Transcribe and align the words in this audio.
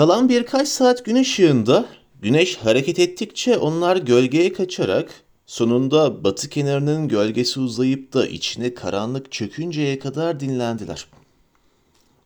Kalan 0.00 0.28
birkaç 0.28 0.68
saat 0.68 1.04
gün 1.04 1.16
ışığında 1.16 1.86
güneş 2.22 2.56
hareket 2.56 2.98
ettikçe 2.98 3.58
onlar 3.58 3.96
gölgeye 3.96 4.52
kaçarak 4.52 5.10
sonunda 5.46 6.24
batı 6.24 6.48
kenarının 6.48 7.08
gölgesi 7.08 7.60
uzayıp 7.60 8.12
da 8.12 8.26
içine 8.26 8.74
karanlık 8.74 9.32
çökünceye 9.32 9.98
kadar 9.98 10.40
dinlendiler. 10.40 11.06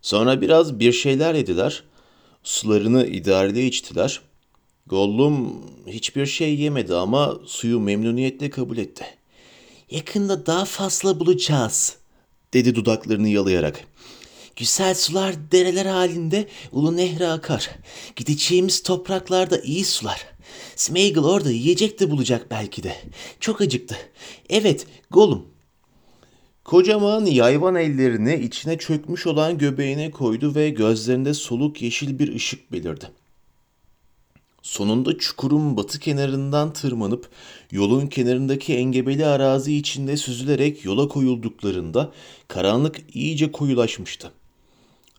Sonra 0.02 0.40
biraz 0.40 0.80
bir 0.80 0.92
şeyler 0.92 1.34
yediler, 1.34 1.82
sularını 2.42 3.06
idareli 3.06 3.67
içtiler. 3.67 4.21
Gollum 4.87 5.63
hiçbir 5.87 6.27
şey 6.27 6.61
yemedi 6.61 6.95
ama 6.95 7.38
suyu 7.47 7.81
memnuniyetle 7.81 8.51
kabul 8.51 8.77
etti. 8.77 9.04
Yakında 9.91 10.47
daha 10.47 10.65
fazla 10.65 11.21
bulacağız, 11.21 11.97
dedi 12.53 12.75
dudaklarını 12.75 13.29
yalayarak. 13.29 13.85
Güzel 14.56 14.94
sular 14.94 15.34
dereler 15.52 15.86
halinde 15.86 16.48
ulu 16.73 16.96
nehre 16.96 17.28
akar. 17.28 17.70
Gideceğimiz 18.16 18.82
topraklarda 18.82 19.58
iyi 19.60 19.84
sular. 19.84 20.26
Smeagol 20.76 21.24
orada 21.24 21.50
yiyecek 21.50 22.00
de 22.00 22.10
bulacak 22.10 22.46
belki 22.50 22.82
de. 22.82 22.96
Çok 23.40 23.60
acıktı. 23.60 23.96
Evet, 24.50 24.86
Gollum. 25.10 25.46
Kocaman 26.64 27.26
yayvan 27.26 27.74
ellerini 27.74 28.34
içine 28.34 28.78
çökmüş 28.78 29.26
olan 29.26 29.59
göbeğine 29.59 30.10
koydu 30.10 30.54
ve 30.54 30.70
gözlerinde 30.70 31.34
soluk 31.34 31.82
yeşil 31.82 32.18
bir 32.18 32.34
ışık 32.34 32.73
belirdi. 32.73 33.10
Sonunda 34.62 35.18
çukurun 35.18 35.76
batı 35.76 35.98
kenarından 35.98 36.73
tırmanıp 36.73 37.28
yolun 37.70 38.06
kenarındaki 38.06 38.74
engebeli 38.74 39.26
arazi 39.26 39.76
içinde 39.76 40.16
süzülerek 40.16 40.84
yola 40.84 41.09
koyulduklarında 41.09 42.12
karanlık 42.48 42.96
iyice 43.14 43.52
koyulaşmıştı. 43.52 44.30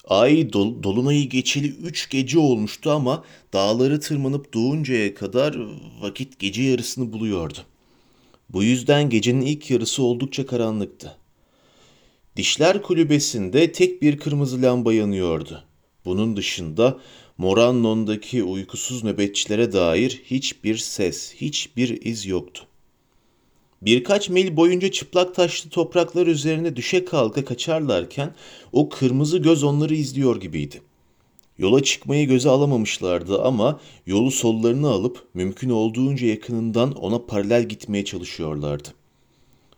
Ay 0.07 0.53
dol, 0.53 0.83
dolunayı 0.83 1.29
geçeli 1.29 1.67
üç 1.67 2.09
gece 2.09 2.39
olmuştu 2.39 2.91
ama 2.91 3.23
dağları 3.53 3.99
tırmanıp 3.99 4.53
doğuncaya 4.53 5.15
kadar 5.15 5.57
vakit 6.01 6.39
gece 6.39 6.63
yarısını 6.63 7.13
buluyordu. 7.13 7.57
Bu 8.49 8.63
yüzden 8.63 9.09
gecenin 9.09 9.41
ilk 9.41 9.71
yarısı 9.71 10.03
oldukça 10.03 10.45
karanlıktı. 10.45 11.17
Dişler 12.35 12.81
kulübesinde 12.81 13.71
tek 13.71 14.01
bir 14.01 14.17
kırmızı 14.17 14.61
lamba 14.61 14.93
yanıyordu. 14.93 15.63
Bunun 16.05 16.37
dışında 16.37 16.99
Morannon'daki 17.37 18.43
uykusuz 18.43 19.03
nöbetçilere 19.03 19.73
dair 19.73 20.21
hiçbir 20.25 20.77
ses, 20.77 21.33
hiçbir 21.35 22.01
iz 22.05 22.25
yoktu. 22.25 22.67
Birkaç 23.81 24.29
mil 24.29 24.57
boyunca 24.57 24.91
çıplak 24.91 25.35
taşlı 25.35 25.69
topraklar 25.69 26.27
üzerine 26.27 26.75
düşe 26.75 27.05
kalka 27.05 27.45
kaçarlarken 27.45 28.35
o 28.71 28.89
kırmızı 28.89 29.37
göz 29.37 29.63
onları 29.63 29.95
izliyor 29.95 30.41
gibiydi. 30.41 30.81
Yola 31.57 31.83
çıkmayı 31.83 32.27
göze 32.27 32.49
alamamışlardı 32.49 33.41
ama 33.41 33.79
yolu 34.05 34.31
sollarına 34.31 34.89
alıp 34.89 35.27
mümkün 35.33 35.69
olduğunca 35.69 36.27
yakınından 36.27 36.91
ona 36.91 37.25
paralel 37.25 37.63
gitmeye 37.63 38.05
çalışıyorlardı. 38.05 38.89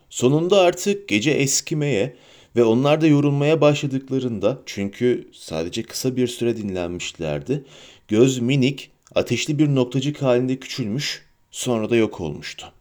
Sonunda 0.09 0.59
artık 0.59 1.07
gece 1.07 1.31
eskimeye 1.31 2.15
ve 2.55 2.63
onlar 2.63 3.01
da 3.01 3.07
yorulmaya 3.07 3.61
başladıklarında 3.61 4.61
çünkü 4.65 5.29
sadece 5.33 5.83
kısa 5.83 6.15
bir 6.15 6.27
süre 6.27 6.57
dinlenmişlerdi, 6.57 7.63
göz 8.07 8.39
minik, 8.39 8.91
ateşli 9.15 9.59
bir 9.59 9.67
noktacık 9.67 10.21
halinde 10.21 10.59
küçülmüş, 10.59 11.25
sonra 11.51 11.89
da 11.89 11.95
yok 11.95 12.21
olmuştu. 12.21 12.73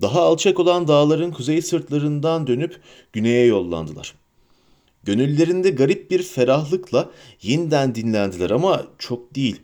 Daha 0.00 0.22
alçak 0.22 0.60
olan 0.60 0.88
dağların 0.88 1.30
kuzey 1.30 1.62
sırtlarından 1.62 2.46
dönüp 2.46 2.80
güneye 3.12 3.46
yollandılar. 3.46 4.14
Gönüllerinde 5.04 5.70
garip 5.70 6.10
bir 6.10 6.22
ferahlıkla 6.22 7.10
yeniden 7.42 7.94
dinlendiler 7.94 8.50
ama 8.50 8.86
çok 8.98 9.34
değil. 9.34 9.60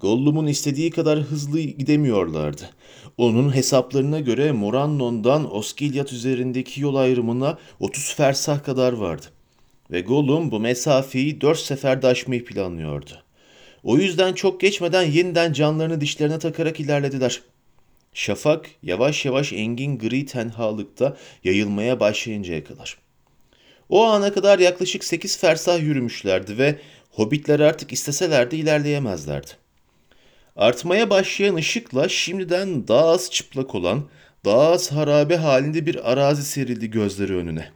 Gollum'un 0.00 0.46
istediği 0.46 0.90
kadar 0.90 1.18
hızlı 1.20 1.60
gidemiyorlardı. 1.60 2.70
Onun 3.18 3.54
hesaplarına 3.54 4.20
göre 4.20 4.52
Morannon'dan 4.52 5.56
Osgiliath 5.56 6.12
üzerindeki 6.12 6.80
yol 6.80 6.94
ayrımına 6.94 7.58
30 7.80 8.14
fersah 8.14 8.64
kadar 8.64 8.92
vardı. 8.92 9.26
Ve 9.90 10.00
Gollum 10.00 10.50
bu 10.50 10.60
mesafeyi 10.60 11.40
dört 11.40 11.58
seferde 11.58 12.06
aşmayı 12.06 12.44
planlıyordu. 12.44 13.10
O 13.82 13.96
yüzden 13.96 14.32
çok 14.32 14.60
geçmeden 14.60 15.02
yeniden 15.02 15.52
canlarını 15.52 16.00
dişlerine 16.00 16.38
takarak 16.38 16.80
ilerlediler. 16.80 17.42
Şafak 18.14 18.66
yavaş 18.82 19.24
yavaş 19.24 19.52
engin 19.52 19.98
gri 19.98 20.26
tenhalıkta 20.26 21.16
yayılmaya 21.44 22.00
başlayıncaya 22.00 22.64
kadar. 22.64 22.98
O 23.88 24.04
ana 24.04 24.32
kadar 24.32 24.58
yaklaşık 24.58 25.04
sekiz 25.04 25.38
fersah 25.38 25.80
yürümüşlerdi 25.80 26.58
ve 26.58 26.78
hobbitler 27.10 27.60
artık 27.60 27.92
isteselerdi 27.92 28.56
ilerleyemezlerdi. 28.56 29.50
Artmaya 30.56 31.10
başlayan 31.10 31.54
ışıkla 31.54 32.08
şimdiden 32.08 32.88
daha 32.88 33.08
az 33.08 33.30
çıplak 33.30 33.74
olan, 33.74 34.08
daha 34.44 34.70
az 34.70 34.92
harabe 34.92 35.36
halinde 35.36 35.86
bir 35.86 36.12
arazi 36.12 36.44
serildi 36.44 36.90
gözleri 36.90 37.36
önüne. 37.36 37.70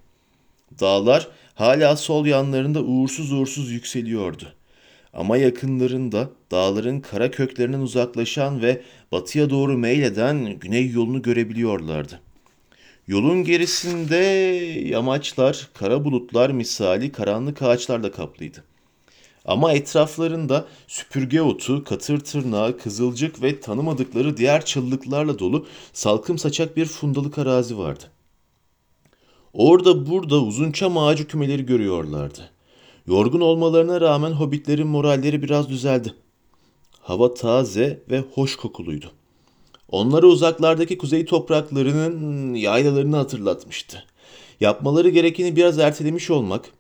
Dağlar 0.81 1.28
hala 1.55 1.97
sol 1.97 2.27
yanlarında 2.27 2.83
uğursuz 2.83 3.33
uğursuz 3.33 3.71
yükseliyordu. 3.71 4.55
Ama 5.14 5.36
yakınlarında 5.36 6.30
dağların 6.50 7.00
kara 7.00 7.30
köklerinden 7.30 7.80
uzaklaşan 7.80 8.62
ve 8.62 8.82
batıya 9.12 9.50
doğru 9.50 9.78
meyleden 9.78 10.58
güney 10.58 10.91
yolunu 10.91 11.22
görebiliyorlardı. 11.22 12.20
Yolun 13.06 13.44
gerisinde 13.44 14.16
yamaçlar, 14.88 15.69
kara 15.74 16.04
bulutlar 16.04 16.50
misali 16.50 17.12
karanlık 17.12 17.62
ağaçlarla 17.62 18.12
kaplıydı. 18.12 18.64
Ama 19.44 19.72
etraflarında 19.72 20.66
süpürge 20.86 21.42
otu, 21.42 21.84
katır 21.84 22.20
tırnağı, 22.20 22.78
kızılcık 22.78 23.42
ve 23.42 23.60
tanımadıkları 23.60 24.36
diğer 24.36 24.64
çıllıklarla 24.64 25.38
dolu 25.38 25.66
salkım 25.92 26.38
saçak 26.38 26.76
bir 26.76 26.86
fundalık 26.86 27.38
arazi 27.38 27.78
vardı. 27.78 28.04
Orada 29.53 30.10
burada 30.10 30.42
uzun 30.42 30.72
çam 30.72 30.98
ağacı 30.98 31.26
kümeleri 31.26 31.66
görüyorlardı. 31.66 32.53
Yorgun 33.06 33.41
olmalarına 33.41 34.00
rağmen 34.00 34.31
hobbitlerin 34.31 34.87
moralleri 34.87 35.42
biraz 35.42 35.69
düzeldi. 35.69 36.15
Hava 37.00 37.34
taze 37.34 38.03
ve 38.10 38.25
hoş 38.34 38.56
kokuluydu. 38.56 39.10
Onları 39.88 40.26
uzaklardaki 40.26 40.98
kuzey 40.98 41.25
topraklarının 41.25 42.54
yaylalarını 42.54 43.16
hatırlatmıştı. 43.16 44.04
Yapmaları 44.60 45.09
gerekeni 45.09 45.56
biraz 45.56 45.78
ertelemiş 45.78 46.31
olmak, 46.31 46.70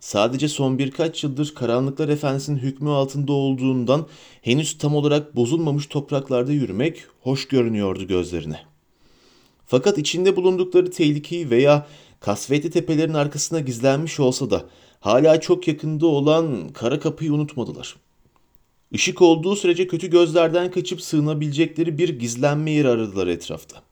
sadece 0.00 0.48
son 0.48 0.78
birkaç 0.78 1.24
yıldır 1.24 1.54
Karanlıklar 1.54 2.08
Efendisi'nin 2.08 2.58
hükmü 2.58 2.90
altında 2.90 3.32
olduğundan 3.32 4.06
henüz 4.42 4.78
tam 4.78 4.94
olarak 4.94 5.36
bozulmamış 5.36 5.86
topraklarda 5.86 6.52
yürümek 6.52 7.04
hoş 7.20 7.48
görünüyordu 7.48 8.06
gözlerine. 8.06 8.60
Fakat 9.66 9.98
içinde 9.98 10.36
bulundukları 10.36 10.90
tehlikeyi 10.90 11.50
veya 11.50 11.86
kasvetli 12.20 12.70
tepelerin 12.70 13.14
arkasına 13.14 13.60
gizlenmiş 13.60 14.20
olsa 14.20 14.50
da 14.50 14.64
hala 15.00 15.40
çok 15.40 15.68
yakında 15.68 16.06
olan 16.06 16.68
kara 16.68 17.00
kapıyı 17.00 17.32
unutmadılar. 17.32 17.96
Işık 18.90 19.22
olduğu 19.22 19.56
sürece 19.56 19.86
kötü 19.86 20.10
gözlerden 20.10 20.70
kaçıp 20.70 21.02
sığınabilecekleri 21.02 21.98
bir 21.98 22.08
gizlenme 22.08 22.70
yeri 22.70 22.88
aradılar 22.88 23.26
etrafta. 23.26 23.82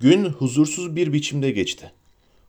Gün 0.00 0.24
huzursuz 0.24 0.96
bir 0.96 1.12
biçimde 1.12 1.50
geçti. 1.50 1.92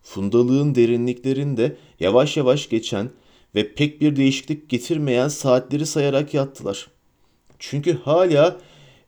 Fundalığın 0.04 0.76
derinliklerinde 0.76 1.76
yavaş 2.00 2.38
yavaş 2.38 2.70
geçen 2.70 3.10
ve 3.56 3.74
pek 3.74 4.02
bir 4.02 4.16
değişiklik 4.16 4.70
getirmeyen 4.70 5.28
saatleri 5.28 5.86
sayarak 5.86 6.34
yattılar. 6.34 6.88
Çünkü 7.60 7.98
hala 7.98 8.58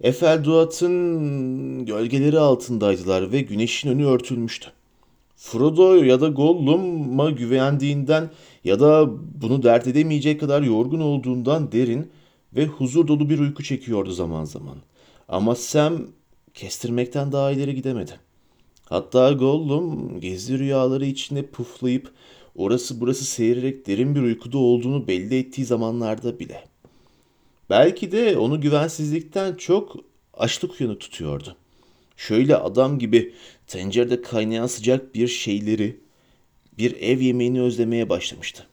Efelduat'ın 0.01 1.85
gölgeleri 1.85 2.39
altındaydılar 2.39 3.31
ve 3.31 3.41
güneşin 3.41 3.89
önü 3.89 4.05
örtülmüştü. 4.05 4.71
Frodo 5.35 6.03
ya 6.03 6.21
da 6.21 6.27
Gollum'a 6.27 7.29
güvendiğinden 7.29 8.29
ya 8.63 8.79
da 8.79 9.09
bunu 9.41 9.63
dert 9.63 9.87
edemeyecek 9.87 10.39
kadar 10.39 10.61
yorgun 10.61 10.99
olduğundan 10.99 11.71
derin 11.71 12.11
ve 12.55 12.65
huzur 12.65 13.07
dolu 13.07 13.29
bir 13.29 13.39
uyku 13.39 13.63
çekiyordu 13.63 14.11
zaman 14.11 14.43
zaman. 14.45 14.77
Ama 15.27 15.55
Sam 15.55 16.01
kestirmekten 16.53 17.31
daha 17.31 17.51
ileri 17.51 17.75
gidemedi. 17.75 18.19
Hatta 18.85 19.31
Gollum 19.31 20.19
gizli 20.19 20.59
rüyaları 20.59 21.05
içinde 21.05 21.45
puflayıp 21.45 22.11
orası 22.55 23.01
burası 23.01 23.25
seyirerek 23.25 23.87
derin 23.87 24.15
bir 24.15 24.21
uykuda 24.21 24.57
olduğunu 24.57 25.07
belli 25.07 25.39
ettiği 25.39 25.65
zamanlarda 25.65 26.39
bile. 26.39 26.63
Belki 27.69 28.11
de 28.11 28.37
onu 28.37 28.61
güvensizlikten 28.61 29.55
çok 29.55 29.95
açlık 30.33 30.81
uyanık 30.81 30.99
tutuyordu. 31.01 31.55
Şöyle 32.17 32.55
adam 32.55 32.99
gibi 32.99 33.33
tencerede 33.67 34.21
kaynayan 34.21 34.67
sıcak 34.67 35.15
bir 35.15 35.27
şeyleri, 35.27 35.99
bir 36.77 37.01
ev 37.01 37.19
yemeğini 37.21 37.61
özlemeye 37.61 38.09
başlamıştı. 38.09 38.67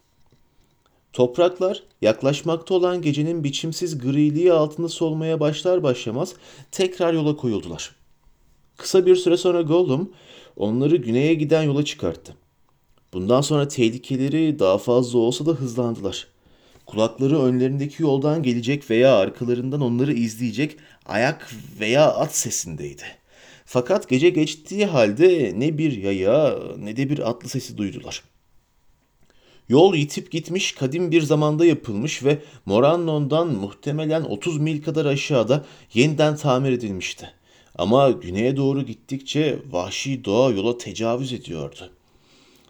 Topraklar 1.12 1.83
yaklaşmakta 2.03 2.75
olan 2.75 3.03
gecenin 3.03 3.44
biçimsiz 3.44 3.99
griliği 3.99 4.53
altında 4.53 4.89
solmaya 4.89 5.41
başlar 5.41 5.83
başlamaz 5.83 6.35
tekrar 6.71 7.15
yola 7.15 7.37
koyuldular. 7.37 7.97
Kısa 8.77 9.06
bir 9.06 9.17
süre 9.17 9.37
sonra 9.37 9.62
Gollum 9.62 10.12
onları 10.56 10.97
güneye 10.97 11.35
giden 11.35 11.62
yola 11.62 11.85
çıkarttı. 11.85 12.37
Bundan 13.12 13.41
sonra 13.41 13.69
tehlikeleri 13.69 14.59
daha 14.59 14.79
fazla 14.79 15.19
olsa 15.19 15.47
da 15.47 15.50
hızlandılar. 15.50 16.27
kulakları 16.87 17.43
önlerindeki 17.43 18.03
yoldan 18.03 18.43
gelecek 18.43 18.91
veya 18.91 19.17
arkalarından 19.17 19.81
onları 19.81 20.12
izleyecek 20.12 20.77
ayak 21.06 21.53
veya 21.81 22.12
at 22.12 22.37
sesindeydi. 22.37 23.21
Fakat 23.72 24.08
gece 24.08 24.30
geçtiği 24.30 24.86
halde 24.86 25.52
ne 25.56 25.78
bir 25.78 26.02
yaya 26.02 26.58
ne 26.78 26.96
de 26.96 27.10
bir 27.10 27.30
atlı 27.30 27.48
sesi 27.48 27.78
duydular. 27.78 28.22
Yol 29.69 29.94
yitip 29.94 30.30
gitmiş 30.30 30.72
kadim 30.72 31.10
bir 31.10 31.22
zamanda 31.22 31.64
yapılmış 31.64 32.24
ve 32.24 32.38
Morannon'dan 32.66 33.48
muhtemelen 33.48 34.22
30 34.22 34.58
mil 34.58 34.82
kadar 34.82 35.06
aşağıda 35.06 35.64
yeniden 35.94 36.36
tamir 36.36 36.72
edilmişti. 36.72 37.30
Ama 37.74 38.10
güneye 38.10 38.56
doğru 38.56 38.82
gittikçe 38.82 39.58
vahşi 39.70 40.24
doğa 40.24 40.50
yola 40.50 40.78
tecavüz 40.78 41.32
ediyordu. 41.32 41.90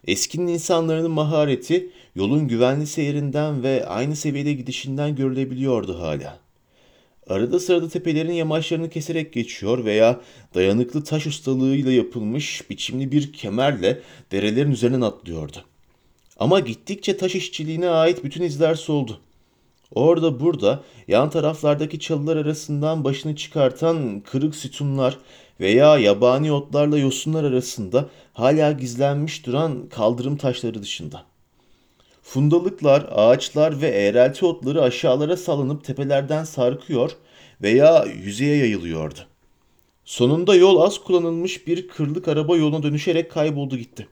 Eskinin 0.06 0.46
insanların 0.46 1.10
mahareti 1.10 1.90
yolun 2.14 2.49
güvenli 2.49 2.87
seyrinden 2.87 3.62
ve 3.62 3.87
aynı 3.87 4.16
seviyede 4.16 4.52
gidişinden 4.52 5.16
görülebiliyordu 5.16 6.00
hala. 6.00 6.43
Arada 7.27 7.61
sırada 7.61 7.89
tepelerin 7.89 8.33
yamaçlarını 8.33 8.91
keserek 8.91 9.33
geçiyor 9.33 9.85
veya 9.85 10.21
dayanıklı 10.55 11.05
taş 11.05 11.27
ustalığıyla 11.27 11.93
yapılmış 11.93 12.71
biçimli 12.71 13.13
bir 13.13 13.33
kemerle 13.33 14.01
derelerin 14.33 14.71
üzerinden 14.71 15.01
atlıyordu. 15.01 15.57
Ama 16.39 16.61
gittikçe 16.61 17.17
taş 17.17 17.35
işçiliğine 17.35 17.89
ait 17.89 18.25
bütün 18.25 18.43
izler 18.43 18.75
soldu. 18.75 19.21
Orada 19.95 20.41
burada 20.41 20.83
yan 21.09 21.31
taraflardaki 21.31 22.01
çalılar 22.01 22.37
arasından 22.37 23.05
başını 23.05 23.37
çıkartan 23.37 24.21
kırık 24.21 24.55
sütunlar 24.55 25.19
veya 25.61 25.99
yabani 25.99 26.53
otlarla 26.53 26.99
yosunlar 26.99 27.45
arasında 27.45 28.09
hala 28.33 28.73
gizlenmiş 28.73 29.47
duran 29.47 29.89
kaldırım 29.89 30.37
taşları 30.37 30.83
dışında. 30.83 31.31
Fundalıklar, 32.23 33.09
ağaçlar 33.11 33.81
ve 33.81 33.89
eğrelti 33.89 34.47
otları 34.47 34.83
aşağılara 34.83 35.37
salınıp 35.37 35.85
tepelerden 35.85 36.45
sarkıyor 36.45 37.11
veya 37.63 38.05
yüzeye 38.05 38.57
yayılıyordu. 38.57 39.19
Sonunda 40.05 40.55
yol 40.55 40.81
az 40.81 40.99
kullanılmış 40.99 41.67
bir 41.67 41.89
kırlık 41.89 42.29
araba 42.29 42.57
yoluna 42.57 42.83
dönüşerek 42.83 43.31
kayboldu 43.31 43.77
gitti. 43.77 44.09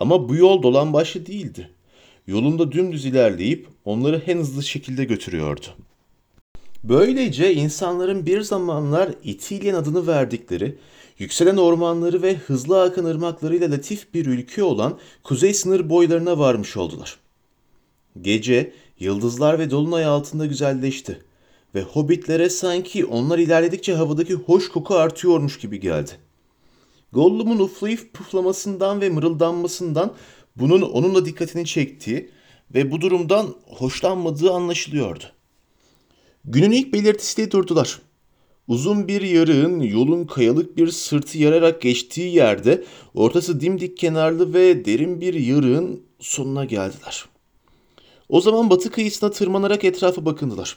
Ama 0.00 0.28
bu 0.28 0.36
yol 0.36 0.62
dolan 0.62 0.92
başlı 0.92 1.26
değildi. 1.26 1.70
Yolunda 2.26 2.72
dümdüz 2.72 3.04
ilerleyip 3.06 3.68
onları 3.84 4.22
en 4.26 4.38
hızlı 4.38 4.62
şekilde 4.62 5.04
götürüyordu. 5.04 5.66
Böylece 6.84 7.54
insanların 7.54 8.26
bir 8.26 8.40
zamanlar 8.40 9.10
İtilyen 9.24 9.74
adını 9.74 10.06
verdikleri, 10.06 10.78
yükselen 11.18 11.56
ormanları 11.56 12.22
ve 12.22 12.36
hızlı 12.36 12.82
akan 12.82 13.04
ırmaklarıyla 13.04 13.70
latif 13.70 14.14
bir 14.14 14.26
ülke 14.26 14.62
olan 14.62 14.98
kuzey 15.22 15.54
sınır 15.54 15.90
boylarına 15.90 16.38
varmış 16.38 16.76
oldular. 16.76 17.18
Gece 18.20 18.72
yıldızlar 19.00 19.58
ve 19.58 19.70
dolunay 19.70 20.04
altında 20.04 20.46
güzelleşti 20.46 21.22
ve 21.74 21.82
hobbitlere 21.82 22.50
sanki 22.50 23.06
onlar 23.06 23.38
ilerledikçe 23.38 23.94
havadaki 23.94 24.34
hoş 24.34 24.68
koku 24.68 24.94
artıyormuş 24.94 25.58
gibi 25.58 25.80
geldi. 25.80 26.10
Gollum'un 27.12 27.58
uflayıp 27.58 28.14
puflamasından 28.14 29.00
ve 29.00 29.08
mırıldanmasından 29.10 30.12
bunun 30.56 30.82
onunla 30.82 31.24
dikkatini 31.24 31.66
çektiği 31.66 32.30
ve 32.74 32.90
bu 32.90 33.00
durumdan 33.00 33.54
hoşlanmadığı 33.66 34.52
anlaşılıyordu. 34.52 35.24
Günün 36.44 36.70
ilk 36.70 36.92
belirtisiyle 36.92 37.50
durdular. 37.50 38.00
Uzun 38.68 39.08
bir 39.08 39.22
yarığın 39.22 39.80
yolun 39.80 40.24
kayalık 40.24 40.76
bir 40.76 40.88
sırtı 40.88 41.38
yararak 41.38 41.82
geçtiği 41.82 42.34
yerde 42.34 42.84
ortası 43.14 43.60
dimdik 43.60 43.96
kenarlı 43.96 44.54
ve 44.54 44.84
derin 44.84 45.20
bir 45.20 45.34
yarığın 45.34 46.02
sonuna 46.20 46.64
geldiler. 46.64 47.24
O 48.28 48.40
zaman 48.40 48.70
batı 48.70 48.90
kıyısına 48.90 49.30
tırmanarak 49.30 49.84
etrafa 49.84 50.24
bakındılar. 50.24 50.76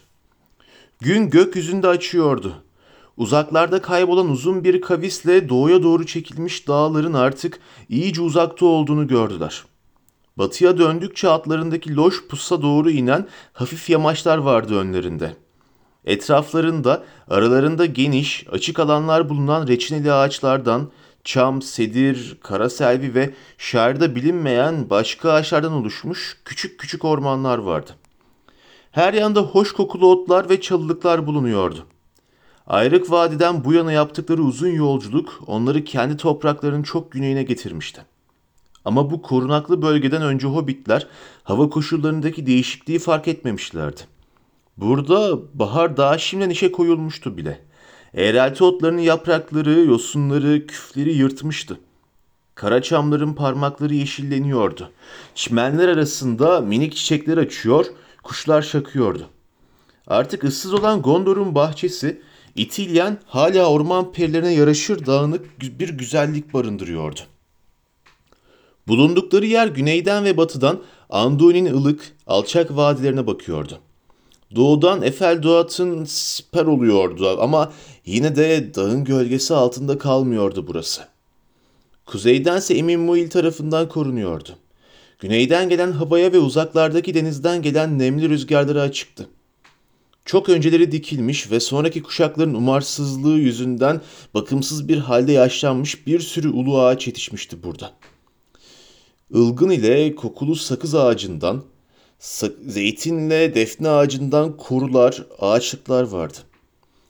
Gün 0.99 1.29
gökyüzünde 1.29 1.87
açıyordu. 1.87 2.53
Uzaklarda 3.17 3.81
kaybolan 3.81 4.29
uzun 4.29 4.63
bir 4.63 4.81
kavisle 4.81 5.49
doğuya 5.49 5.83
doğru 5.83 6.05
çekilmiş 6.05 6.67
dağların 6.67 7.13
artık 7.13 7.59
iyice 7.89 8.21
uzakta 8.21 8.65
olduğunu 8.65 9.07
gördüler. 9.07 9.63
Batıya 10.37 10.77
döndükçe 10.77 11.29
atlarındaki 11.29 11.95
loş 11.95 12.27
pusa 12.27 12.61
doğru 12.61 12.91
inen 12.91 13.27
hafif 13.53 13.89
yamaçlar 13.89 14.37
vardı 14.37 14.75
önlerinde. 14.79 15.35
Etraflarında 16.05 17.03
aralarında 17.29 17.85
geniş, 17.85 18.45
açık 18.51 18.79
alanlar 18.79 19.29
bulunan 19.29 19.67
reçineli 19.67 20.13
ağaçlardan, 20.13 20.91
çam, 21.23 21.61
sedir, 21.61 22.37
kara 22.43 22.69
selvi 22.69 23.15
ve 23.15 23.33
şairde 23.57 24.15
bilinmeyen 24.15 24.89
başka 24.89 25.31
ağaçlardan 25.31 25.71
oluşmuş 25.71 26.37
küçük 26.45 26.79
küçük 26.79 27.05
ormanlar 27.05 27.57
vardı. 27.57 27.91
Her 28.91 29.13
yanda 29.13 29.41
hoş 29.41 29.71
kokulu 29.71 30.11
otlar 30.11 30.49
ve 30.49 30.61
çalılıklar 30.61 31.27
bulunuyordu. 31.27 31.85
Ayrık 32.67 33.11
Vadi'den 33.11 33.63
bu 33.63 33.73
yana 33.73 33.91
yaptıkları 33.91 34.41
uzun 34.41 34.67
yolculuk 34.67 35.39
onları 35.47 35.83
kendi 35.83 36.17
topraklarının 36.17 36.83
çok 36.83 37.11
güneyine 37.11 37.43
getirmişti. 37.43 38.05
Ama 38.85 39.11
bu 39.11 39.21
korunaklı 39.21 39.81
bölgeden 39.81 40.21
önce 40.21 40.47
hobbitler 40.47 41.07
hava 41.43 41.69
koşullarındaki 41.69 42.45
değişikliği 42.45 42.99
fark 42.99 43.27
etmemişlerdi. 43.27 44.01
Burada 44.81 45.39
bahar 45.53 45.97
daha 45.97 46.17
şimdiden 46.17 46.49
işe 46.49 46.71
koyulmuştu 46.71 47.37
bile. 47.37 47.59
Eğrelti 48.13 48.63
otlarının 48.63 49.01
yaprakları, 49.01 49.79
yosunları, 49.79 50.67
küfleri 50.67 51.13
yırtmıştı. 51.13 51.79
Kara 52.55 52.81
çamların 52.81 53.33
parmakları 53.33 53.93
yeşilleniyordu. 53.93 54.91
Çimenler 55.35 55.87
arasında 55.87 56.61
minik 56.61 56.95
çiçekler 56.95 57.37
açıyor, 57.37 57.85
kuşlar 58.23 58.61
şakıyordu. 58.61 59.27
Artık 60.07 60.43
ıssız 60.43 60.73
olan 60.73 61.01
Gondor'un 61.01 61.55
bahçesi 61.55 62.21
İtilyen 62.55 63.19
hala 63.25 63.69
orman 63.69 64.11
perilerine 64.11 64.53
yaraşır 64.53 65.05
dağınık 65.05 65.61
bir 65.61 65.89
güzellik 65.89 66.53
barındırıyordu. 66.53 67.19
Bulundukları 68.87 69.45
yer 69.45 69.67
güneyden 69.67 70.25
ve 70.25 70.37
batıdan 70.37 70.79
Anduin'in 71.09 71.65
ılık, 71.65 72.15
alçak 72.27 72.75
vadilerine 72.75 73.27
bakıyordu. 73.27 73.79
Doğudan 74.55 75.01
Efel 75.01 75.43
Doğat'ın 75.43 76.05
siper 76.05 76.65
oluyordu 76.65 77.37
ama 77.41 77.73
yine 78.05 78.35
de 78.35 78.75
dağın 78.75 79.03
gölgesi 79.03 79.53
altında 79.53 79.97
kalmıyordu 79.97 80.67
burası. 80.67 81.01
Kuzeydense 82.05 82.73
Emin 82.73 82.99
Muil 82.99 83.29
tarafından 83.29 83.89
korunuyordu. 83.89 84.49
Güneyden 85.19 85.69
gelen 85.69 85.91
havaya 85.91 86.33
ve 86.33 86.39
uzaklardaki 86.39 87.13
denizden 87.13 87.61
gelen 87.61 87.99
nemli 87.99 88.29
rüzgarlara 88.29 88.81
açıktı. 88.81 89.27
Çok 90.25 90.49
önceleri 90.49 90.91
dikilmiş 90.91 91.51
ve 91.51 91.59
sonraki 91.59 92.03
kuşakların 92.03 92.53
umarsızlığı 92.53 93.37
yüzünden 93.37 94.01
bakımsız 94.33 94.87
bir 94.87 94.97
halde 94.97 95.31
yaşlanmış 95.31 96.07
bir 96.07 96.19
sürü 96.19 96.49
ulu 96.49 96.81
ağaç 96.81 97.07
yetişmişti 97.07 97.63
burada. 97.63 97.91
Ilgın 99.33 99.69
ile 99.69 100.15
kokulu 100.15 100.55
sakız 100.55 100.95
ağacından, 100.95 101.63
zeytinle 102.19 103.55
defne 103.55 103.89
ağacından 103.89 104.57
kurular, 104.57 105.23
ağaçlıklar 105.39 106.03
vardı. 106.03 106.37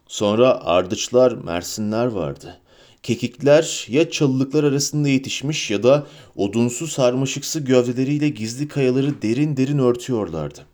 Sonra 0.08 0.66
ardıçlar, 0.66 1.32
mersinler 1.32 2.06
vardı. 2.06 2.60
Kekikler 3.04 3.86
ya 3.90 4.12
çalılıklar 4.12 4.64
arasında 4.64 5.10
yetişmiş 5.10 5.72
ya 5.72 5.84
da 5.84 6.08
odunsu 6.36 6.88
sarmaşıksı 6.88 7.60
gövdeleriyle 7.60 8.30
gizli 8.30 8.68
kayaları 8.68 9.22
derin 9.22 9.58
derin 9.58 9.80
örtüyorlardı. 9.80 10.66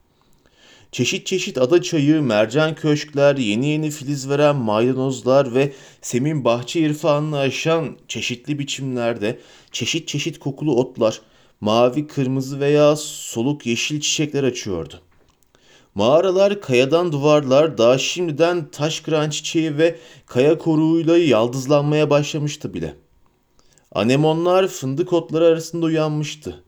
Çeşit 0.91 1.25
çeşit 1.27 1.57
ada 1.57 1.81
çayı, 1.81 2.21
mercan 2.21 2.75
köşkler, 2.75 3.37
yeni 3.37 3.67
yeni 3.67 3.91
filiz 3.91 4.29
veren 4.29 4.55
maydanozlar 4.55 5.55
ve 5.55 5.73
semin 6.01 6.45
bahçe 6.45 6.79
irfanını 6.79 7.37
aşan 7.37 7.97
çeşitli 8.07 8.59
biçimlerde 8.59 9.39
çeşit 9.71 10.07
çeşit 10.07 10.39
kokulu 10.39 10.75
otlar, 10.75 11.21
mavi, 11.61 12.07
kırmızı 12.07 12.59
veya 12.59 12.95
soluk 12.95 13.65
yeşil 13.65 13.99
çiçekler 14.01 14.43
açıyordu. 14.43 15.01
Mağaralar, 15.95 16.61
kayadan 16.61 17.11
duvarlar 17.11 17.77
daha 17.77 17.97
şimdiden 17.97 18.71
taş 18.71 18.99
kıran 18.99 19.29
çiçeği 19.29 19.77
ve 19.77 19.99
kaya 20.25 20.57
koruğuyla 20.57 21.17
yaldızlanmaya 21.17 22.09
başlamıştı 22.09 22.73
bile. 22.73 22.95
Anemonlar 23.91 24.67
fındık 24.67 25.13
otları 25.13 25.45
arasında 25.45 25.85
uyanmıştı. 25.85 26.63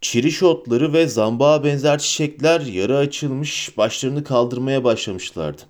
Çiriş 0.00 0.42
otları 0.42 0.92
ve 0.92 1.06
zambağa 1.06 1.64
benzer 1.64 1.98
çiçekler 1.98 2.60
yarı 2.60 2.96
açılmış 2.96 3.76
başlarını 3.76 4.24
kaldırmaya 4.24 4.84
başlamışlardı. 4.84 5.62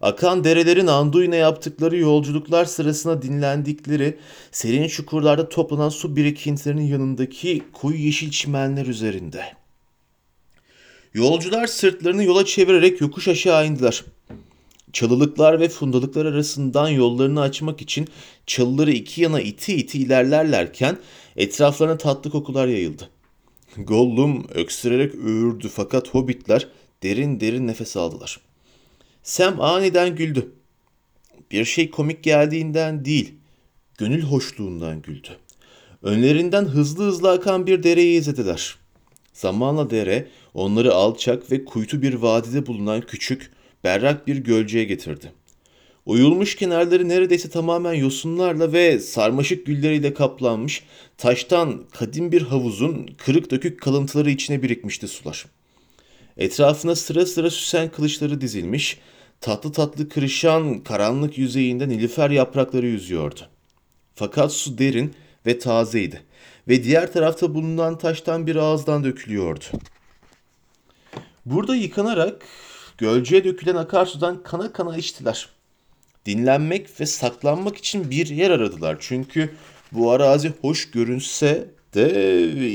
Akan 0.00 0.44
derelerin 0.44 0.86
Anduin'e 0.86 1.36
yaptıkları 1.36 1.96
yolculuklar 1.96 2.64
sırasında 2.64 3.22
dinlendikleri 3.22 4.18
serin 4.52 4.88
çukurlarda 4.88 5.48
toplanan 5.48 5.88
su 5.88 6.16
birikintilerinin 6.16 6.86
yanındaki 6.86 7.62
koyu 7.72 7.96
yeşil 7.96 8.30
çimenler 8.30 8.86
üzerinde. 8.86 9.44
Yolcular 11.14 11.66
sırtlarını 11.66 12.24
yola 12.24 12.44
çevirerek 12.44 13.00
yokuş 13.00 13.28
aşağı 13.28 13.66
indiler. 13.66 14.04
Çalılıklar 14.92 15.60
ve 15.60 15.68
fundalıklar 15.68 16.26
arasından 16.26 16.88
yollarını 16.88 17.40
açmak 17.40 17.82
için 17.82 18.08
çalıları 18.46 18.92
iki 18.92 19.22
yana 19.22 19.40
iti 19.40 19.74
iti 19.74 19.98
ilerlerlerken 19.98 20.98
etraflarına 21.36 21.98
tatlı 21.98 22.30
kokular 22.30 22.66
yayıldı. 22.66 23.10
Gollum 23.76 24.46
öksürerek 24.54 25.14
öğürdü 25.14 25.68
fakat 25.68 26.08
hobbitler 26.08 26.68
derin 27.02 27.40
derin 27.40 27.66
nefes 27.66 27.96
aldılar. 27.96 28.40
Sam 29.28 29.60
aniden 29.60 30.16
güldü. 30.16 30.52
Bir 31.50 31.64
şey 31.64 31.90
komik 31.90 32.22
geldiğinden 32.22 33.04
değil, 33.04 33.34
gönül 33.98 34.22
hoşluğundan 34.22 35.02
güldü. 35.02 35.28
Önlerinden 36.02 36.64
hızlı 36.64 37.04
hızlı 37.04 37.30
akan 37.30 37.66
bir 37.66 37.82
dereyi 37.82 38.18
izlediler. 38.20 38.76
Zamanla 39.32 39.90
dere 39.90 40.26
onları 40.54 40.94
alçak 40.94 41.52
ve 41.52 41.64
kuytu 41.64 42.02
bir 42.02 42.14
vadide 42.14 42.66
bulunan 42.66 43.00
küçük, 43.00 43.50
berrak 43.84 44.26
bir 44.26 44.36
gölceye 44.36 44.84
getirdi. 44.84 45.32
Oyulmuş 46.06 46.56
kenarları 46.56 47.08
neredeyse 47.08 47.50
tamamen 47.50 47.94
yosunlarla 47.94 48.72
ve 48.72 48.98
sarmaşık 48.98 49.66
gülleriyle 49.66 50.14
kaplanmış, 50.14 50.82
taştan 51.18 51.84
kadim 51.92 52.32
bir 52.32 52.42
havuzun 52.42 53.10
kırık 53.18 53.50
dökük 53.50 53.80
kalıntıları 53.80 54.30
içine 54.30 54.62
birikmişti 54.62 55.08
sular. 55.08 55.46
Etrafına 56.36 56.94
sıra 56.94 57.26
sıra 57.26 57.50
süsen 57.50 57.88
kılıçları 57.88 58.40
dizilmiş, 58.40 58.98
tatlı 59.40 59.72
tatlı 59.72 60.08
kırışan 60.08 60.78
karanlık 60.78 61.38
yüzeyinde 61.38 61.88
nilüfer 61.88 62.30
yaprakları 62.30 62.86
yüzüyordu. 62.86 63.40
Fakat 64.14 64.52
su 64.52 64.78
derin 64.78 65.14
ve 65.46 65.58
tazeydi 65.58 66.22
ve 66.68 66.84
diğer 66.84 67.12
tarafta 67.12 67.54
bulunan 67.54 67.98
taştan 67.98 68.46
bir 68.46 68.56
ağızdan 68.56 69.04
dökülüyordu. 69.04 69.64
Burada 71.46 71.76
yıkanarak 71.76 72.42
gölceye 72.98 73.44
dökülen 73.44 73.76
akarsudan 73.76 74.42
kana 74.42 74.72
kana 74.72 74.96
içtiler. 74.96 75.48
Dinlenmek 76.26 77.00
ve 77.00 77.06
saklanmak 77.06 77.76
için 77.76 78.10
bir 78.10 78.26
yer 78.26 78.50
aradılar. 78.50 78.96
Çünkü 79.00 79.54
bu 79.92 80.10
arazi 80.10 80.52
hoş 80.60 80.90
görünse 80.90 81.70
de 81.94 82.02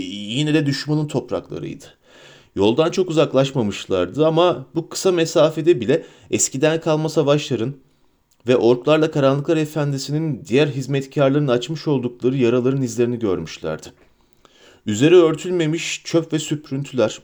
yine 0.10 0.53
de 0.53 0.65
düşmanın 0.65 1.08
topraklarıydı. 1.08 1.86
Yoldan 2.55 2.91
çok 2.91 3.10
uzaklaşmamışlardı 3.10 4.27
ama 4.27 4.65
bu 4.75 4.89
kısa 4.89 5.12
mesafede 5.12 5.81
bile 5.81 6.05
eskiden 6.31 6.81
kalma 6.81 7.10
savaşların 7.10 7.74
ve 8.48 8.57
orklarla 8.57 9.12
Karanlıklar 9.12 9.57
Efendisi'nin 9.57 10.45
diğer 10.45 10.67
hizmetkarların 10.67 11.48
açmış 11.48 11.88
oldukları 11.88 12.38
yaraların 12.38 12.81
izlerini 12.81 13.19
görmüşlerdi. 13.19 13.88
Üzeri 14.86 15.15
örtülmemiş 15.15 16.01
çöp 16.03 16.33
ve 16.33 16.39
süprüntüler, 16.39 17.19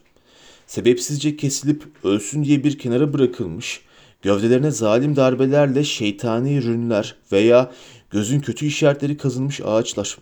sebepsizce 0.67 1.37
kesilip 1.37 1.83
ölsün 2.03 2.43
diye 2.43 2.63
bir 2.63 2.79
kenara 2.79 3.13
bırakılmış, 3.13 3.81
gövdelerine 4.21 4.71
zalim 4.71 5.15
darbelerle 5.15 5.83
şeytani 5.83 6.55
ürünler 6.55 7.15
veya 7.31 7.71
gözün 8.09 8.39
kötü 8.39 8.65
işaretleri 8.65 9.17
kazınmış 9.17 9.61
ağaçlar. 9.65 10.17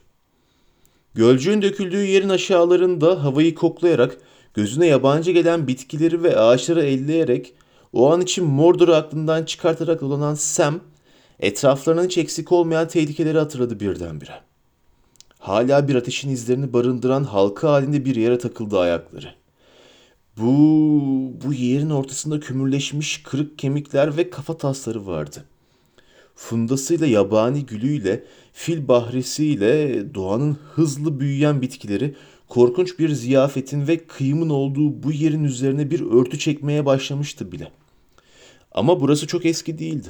Gölcüğün 1.16 1.62
döküldüğü 1.62 2.06
yerin 2.06 2.30
aşağılarında 2.30 3.24
havayı 3.24 3.56
koklayarak 3.56 4.18
gözüne 4.58 4.88
yabancı 4.88 5.32
gelen 5.32 5.68
bitkileri 5.68 6.24
ve 6.24 6.40
ağaçları 6.40 6.84
elleyerek 6.84 7.54
o 7.94 8.12
an 8.12 8.22
için 8.22 8.46
Mordor'u 8.46 8.94
aklından 8.94 9.44
çıkartarak 9.44 10.02
dolanan 10.02 10.36
Sam, 10.36 10.80
etraflarının 11.40 12.06
hiç 12.06 12.18
eksik 12.18 12.52
olmayan 12.52 12.88
tehlikeleri 12.88 13.38
hatırladı 13.38 13.80
birdenbire. 13.80 14.42
Hala 15.40 15.88
bir 15.88 15.96
ateşin 15.96 16.30
izlerini 16.30 16.74
barındıran 16.74 17.24
halka 17.24 17.72
halinde 17.72 18.06
bir 18.06 18.16
yere 18.16 18.38
takıldı 18.38 18.80
ayakları. 18.80 19.34
Bu, 20.38 20.50
bu 21.46 21.54
yerin 21.54 21.90
ortasında 21.90 22.40
kümürleşmiş 22.40 23.24
kırık 23.24 23.60
kemikler 23.60 24.18
ve 24.18 24.30
kafa 24.30 24.58
tasları 24.58 25.08
vardı. 25.08 25.44
Fundasıyla 26.36 27.08
yabani 27.08 27.66
gülüyle, 27.66 28.24
fil 28.54 28.88
bahresiyle 28.88 30.06
doğanın 30.16 30.58
hızlı 30.76 31.20
büyüyen 31.20 31.62
bitkileri 31.62 32.16
korkunç 32.50 33.00
bir 33.00 33.10
ziyafetin 33.10 33.88
ve 33.88 33.98
kıyımın 33.98 34.50
olduğu 34.50 35.04
bu 35.04 35.12
yerin 35.12 35.44
üzerine 35.44 35.92
bir 35.92 36.02
örtü 36.02 36.40
çekmeye 36.40 36.86
başlamıştı 36.86 37.52
bile. 37.52 37.72
Ama 38.72 39.00
burası 39.00 39.28
çok 39.28 39.46
eski 39.46 39.80
değildi. 39.80 40.08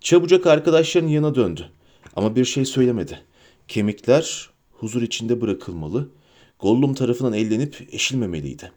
Çabucak 0.00 0.46
arkadaşların 0.46 1.08
yana 1.08 1.34
döndü. 1.34 1.70
Ama 2.16 2.36
bir 2.36 2.44
şey 2.44 2.64
söylemedi. 2.64 3.20
Kemikler 3.68 4.50
huzur 4.72 5.02
içinde 5.02 5.40
bırakılmalı, 5.40 6.08
Gollum 6.60 6.94
tarafından 6.94 7.32
ellenip 7.32 7.88
eşilmemeliydi. 7.92 8.72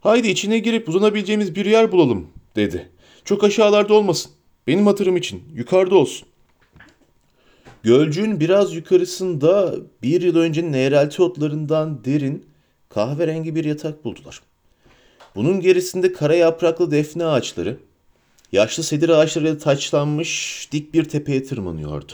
Haydi 0.00 0.28
içine 0.28 0.58
girip 0.58 0.88
uzanabileceğimiz 0.88 1.54
bir 1.54 1.66
yer 1.66 1.92
bulalım 1.92 2.26
dedi. 2.56 2.88
Çok 3.24 3.44
aşağılarda 3.44 3.94
olmasın. 3.94 4.32
Benim 4.66 4.86
hatırım 4.86 5.16
için 5.16 5.42
yukarıda 5.54 5.96
olsun. 5.96 6.28
Gölcüğün 7.82 8.40
biraz 8.40 8.74
yukarısında 8.74 9.74
bir 10.02 10.22
yıl 10.22 10.36
öncenin 10.36 10.72
eğrelti 10.72 11.22
otlarından 11.22 12.04
derin 12.04 12.46
kahverengi 12.88 13.54
bir 13.54 13.64
yatak 13.64 14.04
buldular. 14.04 14.40
Bunun 15.34 15.60
gerisinde 15.60 16.12
kara 16.12 16.34
yapraklı 16.34 16.90
defne 16.90 17.24
ağaçları, 17.24 17.76
yaşlı 18.52 18.82
sedir 18.82 19.08
ağaçlarıyla 19.08 19.58
taçlanmış 19.58 20.68
dik 20.72 20.94
bir 20.94 21.04
tepeye 21.04 21.44
tırmanıyordu. 21.44 22.12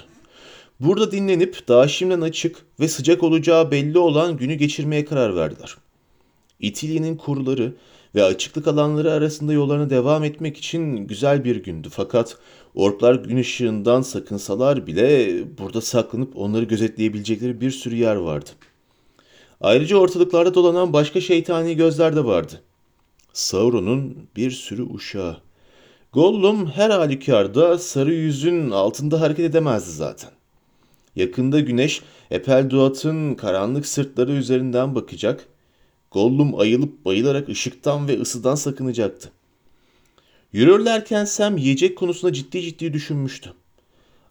Burada 0.80 1.12
dinlenip 1.12 1.68
daha 1.68 1.88
şimdiden 1.88 2.20
açık 2.20 2.56
ve 2.80 2.88
sıcak 2.88 3.22
olacağı 3.22 3.70
belli 3.70 3.98
olan 3.98 4.36
günü 4.36 4.54
geçirmeye 4.54 5.04
karar 5.04 5.36
verdiler. 5.36 5.76
İtilye'nin 6.66 7.16
kurları 7.16 7.72
ve 8.14 8.24
açıklık 8.24 8.66
alanları 8.66 9.12
arasında 9.12 9.52
yollarına 9.52 9.90
devam 9.90 10.24
etmek 10.24 10.56
için 10.56 10.96
güzel 10.96 11.44
bir 11.44 11.56
gündü. 11.56 11.88
Fakat 11.90 12.36
orklar 12.74 13.14
gün 13.14 13.36
ışığından 13.36 14.02
sakınsalar 14.02 14.86
bile 14.86 15.30
burada 15.58 15.80
saklanıp 15.80 16.36
onları 16.36 16.64
gözetleyebilecekleri 16.64 17.60
bir 17.60 17.70
sürü 17.70 17.96
yer 17.96 18.16
vardı. 18.16 18.50
Ayrıca 19.60 19.96
ortalıklarda 19.96 20.54
dolanan 20.54 20.92
başka 20.92 21.20
şeytani 21.20 21.76
gözler 21.76 22.16
de 22.16 22.24
vardı. 22.24 22.60
Sauron'un 23.32 24.28
bir 24.36 24.50
sürü 24.50 24.82
uşağı. 24.82 25.36
Gollum 26.12 26.66
her 26.66 26.90
halükarda 26.90 27.78
sarı 27.78 28.14
yüzün 28.14 28.70
altında 28.70 29.20
hareket 29.20 29.44
edemezdi 29.44 29.90
zaten. 29.90 30.30
Yakında 31.16 31.60
güneş 31.60 32.02
Epelduat'ın 32.30 33.34
karanlık 33.34 33.86
sırtları 33.86 34.32
üzerinden 34.32 34.94
bakacak 34.94 35.48
Gollum 36.14 36.60
ayılıp 36.60 37.04
bayılarak 37.04 37.48
ışıktan 37.48 38.08
ve 38.08 38.20
ısıdan 38.20 38.54
sakınacaktı. 38.54 39.30
Yürürlerken 40.52 41.24
Sam 41.24 41.56
yiyecek 41.56 41.98
konusunda 41.98 42.32
ciddi 42.32 42.62
ciddi 42.62 42.92
düşünmüştü. 42.92 43.52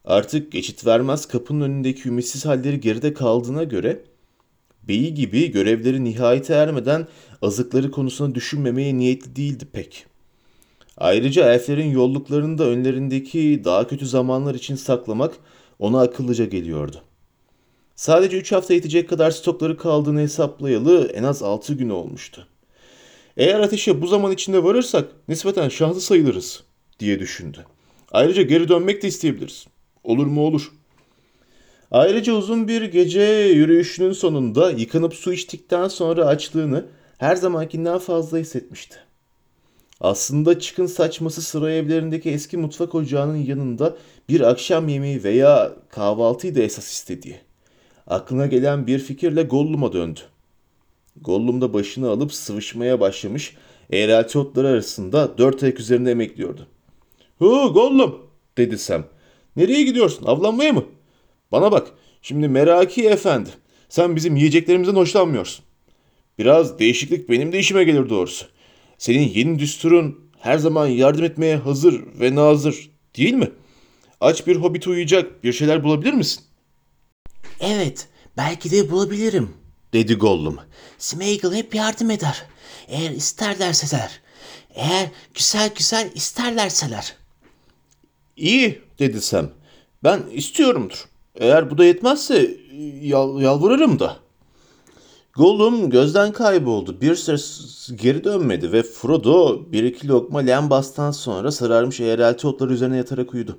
Artık 0.05 0.51
geçit 0.51 0.85
vermez 0.85 1.25
kapının 1.25 1.61
önündeki 1.61 2.09
ümitsiz 2.09 2.45
halleri 2.45 2.79
geride 2.79 3.13
kaldığına 3.13 3.63
göre 3.63 4.01
beyi 4.83 5.13
gibi 5.13 5.51
görevleri 5.51 6.03
nihayete 6.03 6.53
ermeden 6.53 7.07
azıkları 7.41 7.91
konusunda 7.91 8.35
düşünmemeye 8.35 8.97
niyetli 8.97 9.35
değildi 9.35 9.65
pek. 9.73 10.05
Ayrıca 10.97 11.53
elflerin 11.53 11.91
yolluklarını 11.91 12.57
da 12.57 12.63
önlerindeki 12.65 13.61
daha 13.65 13.87
kötü 13.87 14.07
zamanlar 14.07 14.55
için 14.55 14.75
saklamak 14.75 15.33
ona 15.79 16.01
akıllıca 16.01 16.45
geliyordu. 16.45 17.01
Sadece 17.95 18.37
3 18.37 18.51
hafta 18.51 18.73
yetecek 18.73 19.09
kadar 19.09 19.31
stokları 19.31 19.77
kaldığını 19.77 20.19
hesaplayalı 20.19 21.11
en 21.13 21.23
az 21.23 21.43
6 21.43 21.73
gün 21.73 21.89
olmuştu. 21.89 22.47
Eğer 23.37 23.59
ateşe 23.59 24.01
bu 24.01 24.07
zaman 24.07 24.31
içinde 24.31 24.63
varırsak 24.63 25.05
nispeten 25.27 25.69
şanslı 25.69 26.01
sayılırız 26.01 26.63
diye 26.99 27.19
düşündü. 27.19 27.65
Ayrıca 28.11 28.41
geri 28.41 28.69
dönmek 28.69 29.03
de 29.03 29.07
isteyebiliriz. 29.07 29.67
Olur 30.03 30.25
mu 30.25 30.41
olur. 30.41 30.71
Ayrıca 31.91 32.33
uzun 32.33 32.67
bir 32.67 32.81
gece 32.81 33.21
yürüyüşünün 33.55 34.11
sonunda 34.11 34.71
yıkanıp 34.71 35.13
su 35.13 35.33
içtikten 35.33 35.87
sonra 35.87 36.25
açlığını 36.25 36.85
her 37.17 37.35
zamankinden 37.35 37.97
fazla 37.97 38.37
hissetmişti. 38.37 38.95
Aslında 40.01 40.59
çıkın 40.59 40.85
saçması 40.85 41.41
sıra 41.41 41.71
evlerindeki 41.71 42.29
eski 42.29 42.57
mutfak 42.57 42.95
ocağının 42.95 43.37
yanında 43.37 43.97
bir 44.29 44.41
akşam 44.41 44.87
yemeği 44.87 45.23
veya 45.23 45.71
kahvaltıyı 45.89 46.55
da 46.55 46.61
esas 46.61 46.91
istediği. 46.91 47.39
Aklına 48.07 48.45
gelen 48.47 48.87
bir 48.87 48.99
fikirle 48.99 49.43
Gollum'a 49.43 49.93
döndü. 49.93 50.19
Gollum 51.21 51.61
da 51.61 51.73
başını 51.73 52.09
alıp 52.09 52.33
sıvışmaya 52.33 52.99
başlamış, 52.99 53.55
eğrelti 53.91 54.37
otları 54.39 54.67
arasında 54.67 55.37
dört 55.37 55.63
ayak 55.63 55.79
üzerinde 55.79 56.11
emekliyordu. 56.11 56.67
''Hu 57.39 57.73
Gollum!'' 57.73 58.19
dedi 58.57 58.77
Sam. 58.77 59.03
''Nereye 59.55 59.83
gidiyorsun? 59.83 60.25
Avlanmaya 60.25 60.73
mı?'' 60.73 60.85
''Bana 61.51 61.71
bak, 61.71 61.87
şimdi 62.21 62.47
Meraki 62.47 63.07
Efendi, 63.07 63.49
sen 63.89 64.15
bizim 64.15 64.35
yiyeceklerimizden 64.35 64.95
hoşlanmıyorsun. 64.95 65.65
Biraz 66.39 66.79
değişiklik 66.79 67.29
benim 67.29 67.51
de 67.51 67.59
işime 67.59 67.83
gelir 67.83 68.09
doğrusu. 68.09 68.45
Senin 68.97 69.29
yeni 69.29 69.59
düsturun 69.59 70.19
her 70.39 70.57
zaman 70.57 70.87
yardım 70.87 71.23
etmeye 71.23 71.55
hazır 71.55 72.03
ve 72.19 72.35
nazır 72.35 72.89
değil 73.17 73.33
mi? 73.33 73.51
Aç 74.21 74.47
bir 74.47 74.55
hobbit 74.55 74.87
uyuyacak 74.87 75.43
bir 75.43 75.53
şeyler 75.53 75.83
bulabilir 75.83 76.13
misin?'' 76.13 76.52
Evet, 77.59 78.07
belki 78.37 78.71
de 78.71 78.91
bulabilirim, 78.91 79.49
dedi 79.93 80.15
Gollum. 80.15 80.57
Smeagol 80.97 81.53
hep 81.53 81.75
yardım 81.75 82.11
eder. 82.11 82.43
Eğer 82.87 83.11
isterlerseler. 83.11 84.21
Eğer 84.75 85.09
güzel 85.33 85.71
güzel 85.75 86.11
isterlerseler. 86.15 87.15
İyi, 88.37 88.81
dedi 88.99 89.21
Sam. 89.21 89.49
Ben 90.03 90.23
istiyorumdur. 90.31 91.05
Eğer 91.35 91.71
bu 91.71 91.77
da 91.77 91.85
yetmezse 91.85 92.57
yal, 93.01 93.41
yalvarırım 93.41 93.99
da. 93.99 94.17
Gollum 95.33 95.89
gözden 95.89 96.31
kayboldu. 96.31 97.01
Bir 97.01 97.15
süre 97.15 97.37
geri 97.95 98.23
dönmedi 98.23 98.71
ve 98.71 98.83
Frodo 98.83 99.71
bir 99.71 99.83
iki 99.83 100.07
lokma 100.07 100.39
lembastan 100.39 101.11
sonra 101.11 101.51
sararmış 101.51 101.99
eğrelti 101.99 102.47
otları 102.47 102.73
üzerine 102.73 102.97
yatarak 102.97 103.33
uyudu. 103.33 103.57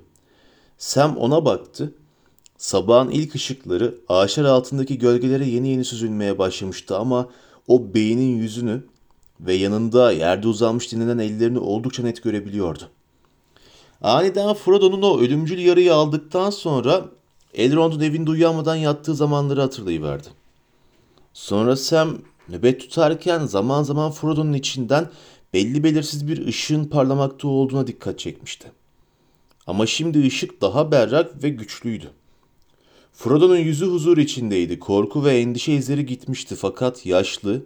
Sam 0.77 1.17
ona 1.17 1.45
baktı. 1.45 1.93
Sabahın 2.57 3.09
ilk 3.09 3.35
ışıkları 3.35 3.95
ağaçlar 4.09 4.45
altındaki 4.45 4.97
gölgelere 4.97 5.45
yeni 5.45 5.69
yeni 5.69 5.85
süzülmeye 5.85 6.37
başlamıştı 6.37 6.97
ama 6.97 7.29
o 7.67 7.93
beynin 7.93 8.37
yüzünü 8.37 8.83
ve 9.39 9.53
yanında 9.53 10.11
yerde 10.11 10.47
uzanmış 10.47 10.91
dinlenen 10.91 11.17
ellerini 11.17 11.59
oldukça 11.59 12.03
net 12.03 12.23
görebiliyordu. 12.23 12.89
Aniden 14.01 14.53
Frodo'nun 14.53 15.01
o 15.01 15.19
ölümcül 15.19 15.57
yarıyı 15.57 15.93
aldıktan 15.93 16.49
sonra 16.49 17.05
Elrond'un 17.53 17.99
evinde 17.99 18.31
uyanmadan 18.31 18.75
yattığı 18.75 19.15
zamanları 19.15 19.61
hatırlayıverdi. 19.61 20.27
Sonra 21.33 21.75
Sam 21.75 22.17
nöbet 22.49 22.81
tutarken 22.81 23.45
zaman 23.45 23.83
zaman 23.83 24.11
Frodo'nun 24.11 24.53
içinden 24.53 25.09
belli 25.53 25.83
belirsiz 25.83 26.27
bir 26.27 26.47
ışığın 26.47 26.85
parlamakta 26.85 27.47
olduğuna 27.47 27.87
dikkat 27.87 28.19
çekmişti. 28.19 28.71
Ama 29.67 29.85
şimdi 29.85 30.27
ışık 30.27 30.61
daha 30.61 30.91
berrak 30.91 31.43
ve 31.43 31.49
güçlüydü. 31.49 32.11
Frodo'nun 33.15 33.57
yüzü 33.57 33.85
huzur 33.85 34.17
içindeydi. 34.17 34.79
Korku 34.79 35.25
ve 35.25 35.37
endişe 35.37 35.73
izleri 35.73 36.05
gitmişti 36.05 36.55
fakat 36.55 37.05
yaşlı, 37.05 37.65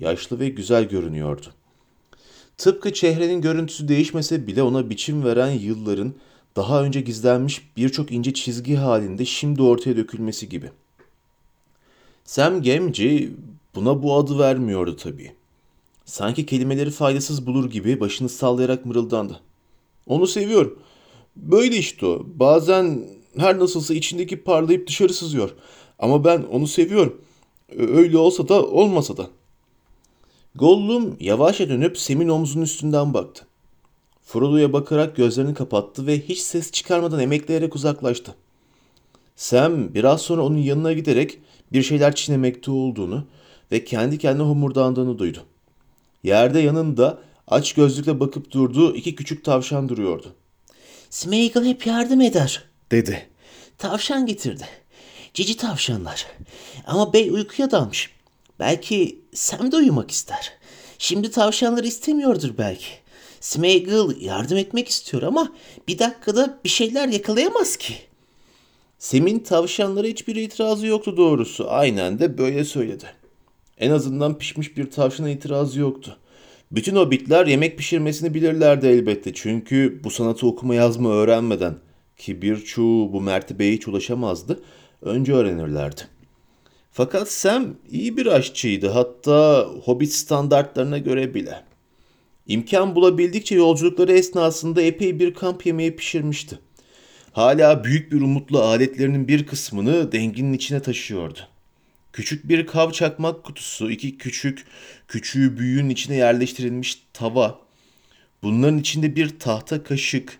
yaşlı 0.00 0.40
ve 0.40 0.48
güzel 0.48 0.88
görünüyordu. 0.88 1.46
Tıpkı 2.58 2.92
çehrenin 2.92 3.40
görüntüsü 3.40 3.88
değişmese 3.88 4.46
bile 4.46 4.62
ona 4.62 4.90
biçim 4.90 5.24
veren 5.24 5.50
yılların 5.50 6.14
daha 6.56 6.82
önce 6.82 7.00
gizlenmiş 7.00 7.62
birçok 7.76 8.12
ince 8.12 8.34
çizgi 8.34 8.76
halinde 8.76 9.24
şimdi 9.24 9.62
ortaya 9.62 9.96
dökülmesi 9.96 10.48
gibi. 10.48 10.70
Sam 12.24 12.62
Gamgee 12.62 13.28
buna 13.74 14.02
bu 14.02 14.16
adı 14.16 14.38
vermiyordu 14.38 14.96
tabii. 14.96 15.32
Sanki 16.04 16.46
kelimeleri 16.46 16.90
faydasız 16.90 17.46
bulur 17.46 17.70
gibi 17.70 18.00
başını 18.00 18.28
sallayarak 18.28 18.86
mırıldandı. 18.86 19.40
Onu 20.06 20.26
seviyorum. 20.26 20.78
Böyle 21.36 21.76
işte 21.76 22.06
o. 22.06 22.26
Bazen 22.34 23.17
her 23.38 23.58
nasılsa 23.58 23.94
içindeki 23.94 24.36
parlayıp 24.36 24.86
dışarı 24.88 25.14
sızıyor. 25.14 25.50
Ama 25.98 26.24
ben 26.24 26.42
onu 26.42 26.66
seviyorum. 26.66 27.20
Öyle 27.78 28.18
olsa 28.18 28.48
da 28.48 28.66
olmasa 28.66 29.16
da. 29.16 29.26
Gollum 30.54 31.16
yavaşça 31.20 31.68
dönüp 31.68 31.98
Sam'in 31.98 32.28
omzunun 32.28 32.64
üstünden 32.64 33.14
baktı. 33.14 33.46
Frodo'ya 34.22 34.72
bakarak 34.72 35.16
gözlerini 35.16 35.54
kapattı 35.54 36.06
ve 36.06 36.20
hiç 36.20 36.38
ses 36.38 36.72
çıkarmadan 36.72 37.20
emekleyerek 37.20 37.76
uzaklaştı. 37.76 38.34
Sam 39.36 39.94
biraz 39.94 40.22
sonra 40.22 40.42
onun 40.42 40.58
yanına 40.58 40.92
giderek 40.92 41.38
bir 41.72 41.82
şeyler 41.82 42.14
çiğnemekte 42.14 42.70
olduğunu 42.70 43.24
ve 43.72 43.84
kendi 43.84 44.18
kendine 44.18 44.46
homurdandığını 44.46 45.18
duydu. 45.18 45.38
Yerde 46.22 46.60
yanında 46.60 47.18
aç 47.48 47.72
gözlükle 47.72 48.20
bakıp 48.20 48.50
durduğu 48.50 48.94
iki 48.96 49.14
küçük 49.14 49.44
tavşan 49.44 49.88
duruyordu. 49.88 50.34
Smeagol 51.10 51.64
hep 51.64 51.86
yardım 51.86 52.20
eder. 52.20 52.67
Dedi. 52.90 53.28
Tavşan 53.78 54.26
getirdi. 54.26 54.64
Cici 55.34 55.56
tavşanlar. 55.56 56.26
Ama 56.86 57.12
bey 57.12 57.30
uykuya 57.30 57.70
dalmış. 57.70 58.10
Belki 58.58 59.20
Sam 59.34 59.72
de 59.72 59.76
uyumak 59.76 60.10
ister. 60.10 60.52
Şimdi 60.98 61.30
tavşanları 61.30 61.86
istemiyordur 61.86 62.50
belki. 62.58 62.86
Smeagol 63.40 64.20
yardım 64.20 64.58
etmek 64.58 64.88
istiyor 64.88 65.22
ama 65.22 65.52
bir 65.88 65.98
dakikada 65.98 66.58
bir 66.64 66.68
şeyler 66.68 67.08
yakalayamaz 67.08 67.76
ki. 67.76 67.94
Sem'in 68.98 69.38
tavşanlara 69.38 70.06
hiçbir 70.06 70.36
itirazı 70.36 70.86
yoktu 70.86 71.16
doğrusu. 71.16 71.70
Aynen 71.70 72.18
de 72.18 72.38
böyle 72.38 72.64
söyledi. 72.64 73.04
En 73.78 73.90
azından 73.90 74.38
pişmiş 74.38 74.76
bir 74.76 74.90
tavşana 74.90 75.30
itirazı 75.30 75.80
yoktu. 75.80 76.16
Bütün 76.72 76.96
hobbitler 76.96 77.46
yemek 77.46 77.78
pişirmesini 77.78 78.34
bilirlerdi 78.34 78.86
elbette. 78.86 79.34
Çünkü 79.34 80.00
bu 80.04 80.10
sanatı 80.10 80.46
okuma 80.46 80.74
yazma 80.74 81.10
öğrenmeden 81.10 81.74
ki 82.18 82.42
birçoğu 82.42 83.12
bu 83.12 83.20
mertebeye 83.20 83.72
hiç 83.72 83.88
ulaşamazdı. 83.88 84.62
Önce 85.02 85.32
öğrenirlerdi. 85.32 86.00
Fakat 86.92 87.30
Sam 87.30 87.76
iyi 87.90 88.16
bir 88.16 88.26
aşçıydı. 88.26 88.88
Hatta 88.88 89.68
hobbit 89.84 90.12
standartlarına 90.12 90.98
göre 90.98 91.34
bile. 91.34 91.64
İmkan 92.46 92.94
bulabildikçe 92.94 93.54
yolculukları 93.54 94.12
esnasında 94.12 94.82
epey 94.82 95.18
bir 95.18 95.34
kamp 95.34 95.66
yemeği 95.66 95.96
pişirmişti. 95.96 96.58
Hala 97.32 97.84
büyük 97.84 98.12
bir 98.12 98.20
umutla 98.20 98.64
aletlerinin 98.64 99.28
bir 99.28 99.46
kısmını 99.46 100.12
denginin 100.12 100.52
içine 100.52 100.82
taşıyordu. 100.82 101.38
Küçük 102.12 102.48
bir 102.48 102.66
kav 102.66 102.90
çakmak 102.90 103.44
kutusu, 103.44 103.90
iki 103.90 104.18
küçük, 104.18 104.64
küçüğü 105.08 105.58
büyüğün 105.58 105.88
içine 105.88 106.16
yerleştirilmiş 106.16 107.02
tava, 107.12 107.58
bunların 108.42 108.78
içinde 108.78 109.16
bir 109.16 109.38
tahta 109.38 109.82
kaşık, 109.82 110.38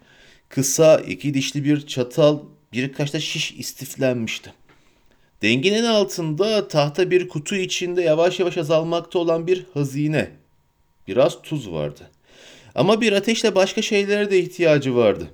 kısa 0.48 0.98
iki 0.98 1.34
dişli 1.34 1.64
bir 1.64 1.86
çatal, 1.86 2.38
birkaç 2.72 3.14
da 3.14 3.20
şiş 3.20 3.52
istiflenmişti. 3.52 4.52
Denginin 5.42 5.84
altında 5.84 6.68
tahta 6.68 7.10
bir 7.10 7.28
kutu 7.28 7.56
içinde 7.56 8.02
yavaş 8.02 8.40
yavaş 8.40 8.58
azalmakta 8.58 9.18
olan 9.18 9.46
bir 9.46 9.66
hazine. 9.74 10.30
Biraz 11.08 11.42
tuz 11.42 11.70
vardı. 11.70 12.10
Ama 12.74 13.00
bir 13.00 13.12
ateşle 13.12 13.54
başka 13.54 13.82
şeylere 13.82 14.30
de 14.30 14.38
ihtiyacı 14.38 14.96
vardı. 14.96 15.30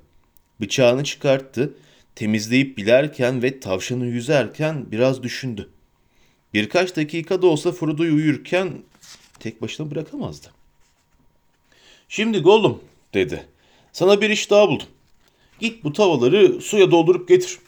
Bıçağını 0.61 1.05
çıkarttı, 1.05 1.74
temizleyip 2.14 2.79
bilerken 2.79 3.42
ve 3.42 3.61
tavşanı 3.61 4.07
yüzerken 4.07 4.92
biraz 4.92 5.22
düşündü. 5.22 5.68
Birkaç 6.55 6.96
dakika 6.96 7.42
da 7.42 7.46
olsa 7.46 7.72
Frodo'yu 7.72 8.14
uyurken 8.14 8.83
tek 9.40 9.62
başına 9.62 9.90
bırakamazdı. 9.90 10.48
Şimdi 12.09 12.38
Gollum 12.38 12.83
dedi. 13.14 13.46
Sana 13.92 14.20
bir 14.20 14.31
iş 14.31 14.50
daha 14.50 14.68
buldum. 14.68 14.87
Git 15.60 15.84
bu 15.84 15.92
tavaları 15.92 16.60
suya 16.60 16.90
doldurup 16.90 17.28
getir. 17.28 17.58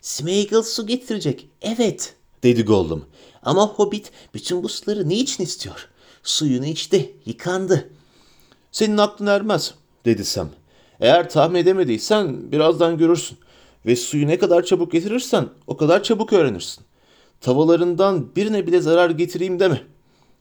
Smeagol 0.00 0.62
su 0.62 0.86
getirecek. 0.86 1.48
Evet. 1.62 2.14
Dedi 2.42 2.64
Gollum. 2.64 3.04
Ama 3.42 3.66
Hobbit 3.66 4.10
bütün 4.34 4.62
bu 4.62 4.68
suları 4.68 5.08
niçin 5.08 5.44
istiyor? 5.44 5.88
Suyunu 6.22 6.66
içti, 6.66 7.14
yıkandı. 7.26 7.90
Senin 8.72 8.98
aklın 8.98 9.26
ermez 9.26 9.74
dedi 10.04 10.24
Sam. 10.24 10.48
Eğer 11.00 11.30
tahmin 11.30 11.58
edemediysen 11.58 12.52
birazdan 12.52 12.98
görürsün. 12.98 13.38
Ve 13.86 13.96
suyu 13.96 14.26
ne 14.26 14.38
kadar 14.38 14.62
çabuk 14.64 14.92
getirirsen 14.92 15.48
o 15.66 15.76
kadar 15.76 16.02
çabuk 16.02 16.32
öğrenirsin. 16.32 16.84
Tavalarından 17.40 18.36
birine 18.36 18.66
bile 18.66 18.80
zarar 18.80 19.10
getireyim 19.10 19.60
deme. 19.60 19.82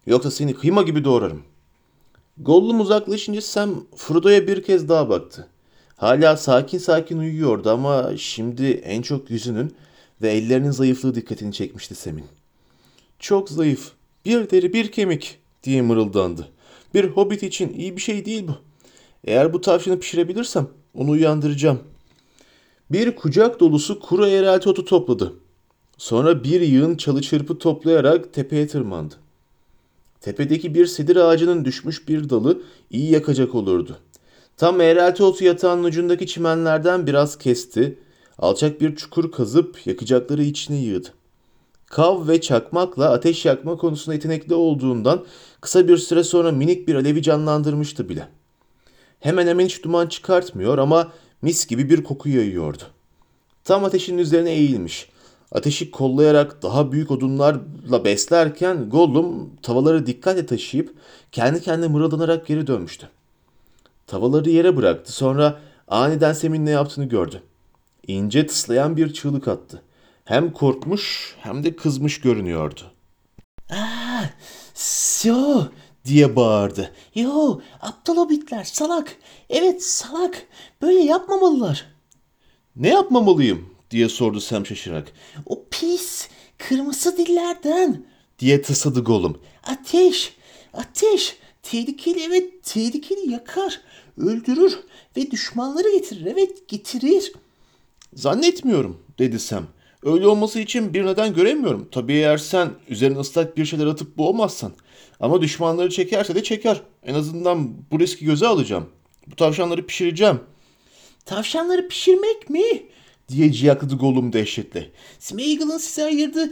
Yoksa 0.05 0.31
seni 0.31 0.53
kıyma 0.53 0.81
gibi 0.81 1.03
doğrarım. 1.03 1.43
Gollum 2.37 2.81
uzaklaşınca 2.81 3.41
Sam 3.41 3.85
Frodo'ya 3.95 4.47
bir 4.47 4.63
kez 4.63 4.89
daha 4.89 5.09
baktı. 5.09 5.47
Hala 5.97 6.37
sakin 6.37 6.77
sakin 6.77 7.17
uyuyordu 7.17 7.69
ama 7.69 8.11
şimdi 8.17 8.65
en 8.65 9.01
çok 9.01 9.29
yüzünün 9.29 9.75
ve 10.21 10.29
ellerinin 10.29 10.71
zayıflığı 10.71 11.15
dikkatini 11.15 11.53
çekmişti 11.53 11.95
Sam'in. 11.95 12.25
Çok 13.19 13.49
zayıf, 13.49 13.91
bir 14.25 14.49
deri 14.49 14.73
bir 14.73 14.91
kemik 14.91 15.39
diye 15.63 15.81
mırıldandı. 15.81 16.47
Bir 16.93 17.05
hobbit 17.05 17.43
için 17.43 17.73
iyi 17.73 17.95
bir 17.95 18.01
şey 18.01 18.25
değil 18.25 18.47
bu. 18.47 18.55
Eğer 19.23 19.53
bu 19.53 19.61
tavşanı 19.61 19.99
pişirebilirsem 19.99 20.67
onu 20.93 21.11
uyandıracağım. 21.11 21.79
Bir 22.91 23.15
kucak 23.15 23.59
dolusu 23.59 23.99
kuru 23.99 24.27
eğrelti 24.27 24.69
otu 24.69 24.85
topladı. 24.85 25.33
Sonra 25.97 26.43
bir 26.43 26.61
yığın 26.61 26.95
çalı 26.95 27.21
çırpı 27.21 27.57
toplayarak 27.57 28.33
tepeye 28.33 28.67
tırmandı. 28.67 29.15
Tepedeki 30.21 30.73
bir 30.75 30.85
sedir 30.85 31.15
ağacının 31.15 31.65
düşmüş 31.65 32.07
bir 32.07 32.29
dalı 32.29 32.61
iyi 32.91 33.11
yakacak 33.11 33.55
olurdu. 33.55 33.97
Tam 34.57 34.81
eğrelti 34.81 35.23
otu 35.23 35.43
yatağının 35.43 35.83
ucundaki 35.83 36.27
çimenlerden 36.27 37.07
biraz 37.07 37.37
kesti. 37.37 37.99
Alçak 38.39 38.81
bir 38.81 38.95
çukur 38.95 39.31
kazıp 39.31 39.87
yakacakları 39.87 40.43
içine 40.43 40.77
yığdı. 40.77 41.07
Kav 41.85 42.27
ve 42.27 42.41
çakmakla 42.41 43.11
ateş 43.11 43.45
yakma 43.45 43.77
konusunda 43.77 44.13
yetenekli 44.13 44.53
olduğundan 44.53 45.25
kısa 45.61 45.87
bir 45.87 45.97
süre 45.97 46.23
sonra 46.23 46.51
minik 46.51 46.87
bir 46.87 46.95
alevi 46.95 47.21
canlandırmıştı 47.21 48.09
bile. 48.09 48.27
Hemen 49.19 49.47
hemen 49.47 49.65
hiç 49.65 49.83
duman 49.83 50.07
çıkartmıyor 50.07 50.77
ama 50.77 51.11
mis 51.41 51.67
gibi 51.67 51.89
bir 51.89 52.03
koku 52.03 52.29
yayıyordu. 52.29 52.83
Tam 53.63 53.85
ateşin 53.85 54.17
üzerine 54.17 54.51
eğilmiş. 54.51 55.09
Ateşi 55.51 55.91
kollayarak 55.91 56.63
daha 56.63 56.91
büyük 56.91 57.11
odunlarla 57.11 58.05
beslerken 58.05 58.89
Gollum 58.89 59.49
tavaları 59.61 60.05
dikkatle 60.05 60.45
taşıyıp 60.45 60.93
kendi 61.31 61.61
kendine 61.61 61.87
mırıldanarak 61.87 62.47
geri 62.47 62.67
dönmüştü. 62.67 63.09
Tavaları 64.07 64.49
yere 64.49 64.77
bıraktı 64.77 65.11
sonra 65.11 65.59
aniden 65.87 66.33
Sem'in 66.33 66.65
ne 66.65 66.71
yaptığını 66.71 67.05
gördü. 67.05 67.43
İnce 68.07 68.47
tıslayan 68.47 68.97
bir 68.97 69.13
çığlık 69.13 69.47
attı. 69.47 69.81
Hem 70.25 70.53
korkmuş 70.53 71.35
hem 71.39 71.63
de 71.63 71.75
kızmış 71.75 72.21
görünüyordu. 72.21 72.81
Aa, 73.69 74.23
yo 75.23 75.63
diye 76.05 76.35
bağırdı. 76.35 76.91
Yo, 77.15 77.59
aptal 77.81 78.17
hobbitler, 78.17 78.63
salak. 78.63 79.15
Evet, 79.49 79.83
salak. 79.83 80.45
Böyle 80.81 80.99
yapmamalılar. 80.99 81.85
Ne 82.75 82.89
yapmamalıyım 82.89 83.69
diye 83.91 84.09
sordu 84.09 84.39
Sam 84.41 84.65
şaşırarak. 84.65 85.11
O 85.45 85.63
pis, 85.71 86.27
kırmızı 86.57 87.17
dillerden. 87.17 88.05
diye 88.39 88.61
tısladı 88.61 89.03
Gollum. 89.03 89.41
Ateş, 89.63 90.35
ateş. 90.73 91.37
Tehlikeli 91.71 92.23
evet, 92.23 92.63
tehlikeli 92.63 93.31
yakar, 93.31 93.81
öldürür 94.17 94.79
ve 95.17 95.31
düşmanları 95.31 95.91
getirir. 95.91 96.25
Evet, 96.25 96.67
getirir. 96.67 97.33
Zannetmiyorum 98.13 99.01
dedi 99.19 99.39
Sam. 99.39 99.67
Öyle 100.03 100.27
olması 100.27 100.59
için 100.59 100.93
bir 100.93 101.05
neden 101.05 101.33
göremiyorum. 101.33 101.89
Tabii 101.91 102.13
eğer 102.13 102.37
sen 102.37 102.69
üzerine 102.89 103.19
ıslak 103.19 103.57
bir 103.57 103.65
şeyler 103.65 103.85
atıp 103.85 104.17
boğmazsan. 104.17 104.71
Ama 105.19 105.41
düşmanları 105.41 105.89
çekerse 105.89 106.35
de 106.35 106.43
çeker. 106.43 106.81
En 107.03 107.13
azından 107.13 107.73
bu 107.91 107.99
riski 107.99 108.25
göze 108.25 108.47
alacağım. 108.47 108.89
Bu 109.27 109.35
tavşanları 109.35 109.85
pişireceğim 109.85 110.39
Tavşanları 111.25 111.87
pişirmek 111.87 112.49
mi? 112.49 112.83
diye 113.29 113.51
ciyakladı 113.51 113.95
Gollum 113.95 114.33
dehşetle. 114.33 114.91
Smeagol'ın 115.19 115.77
size 115.77 116.03
ayırdığı 116.03 116.51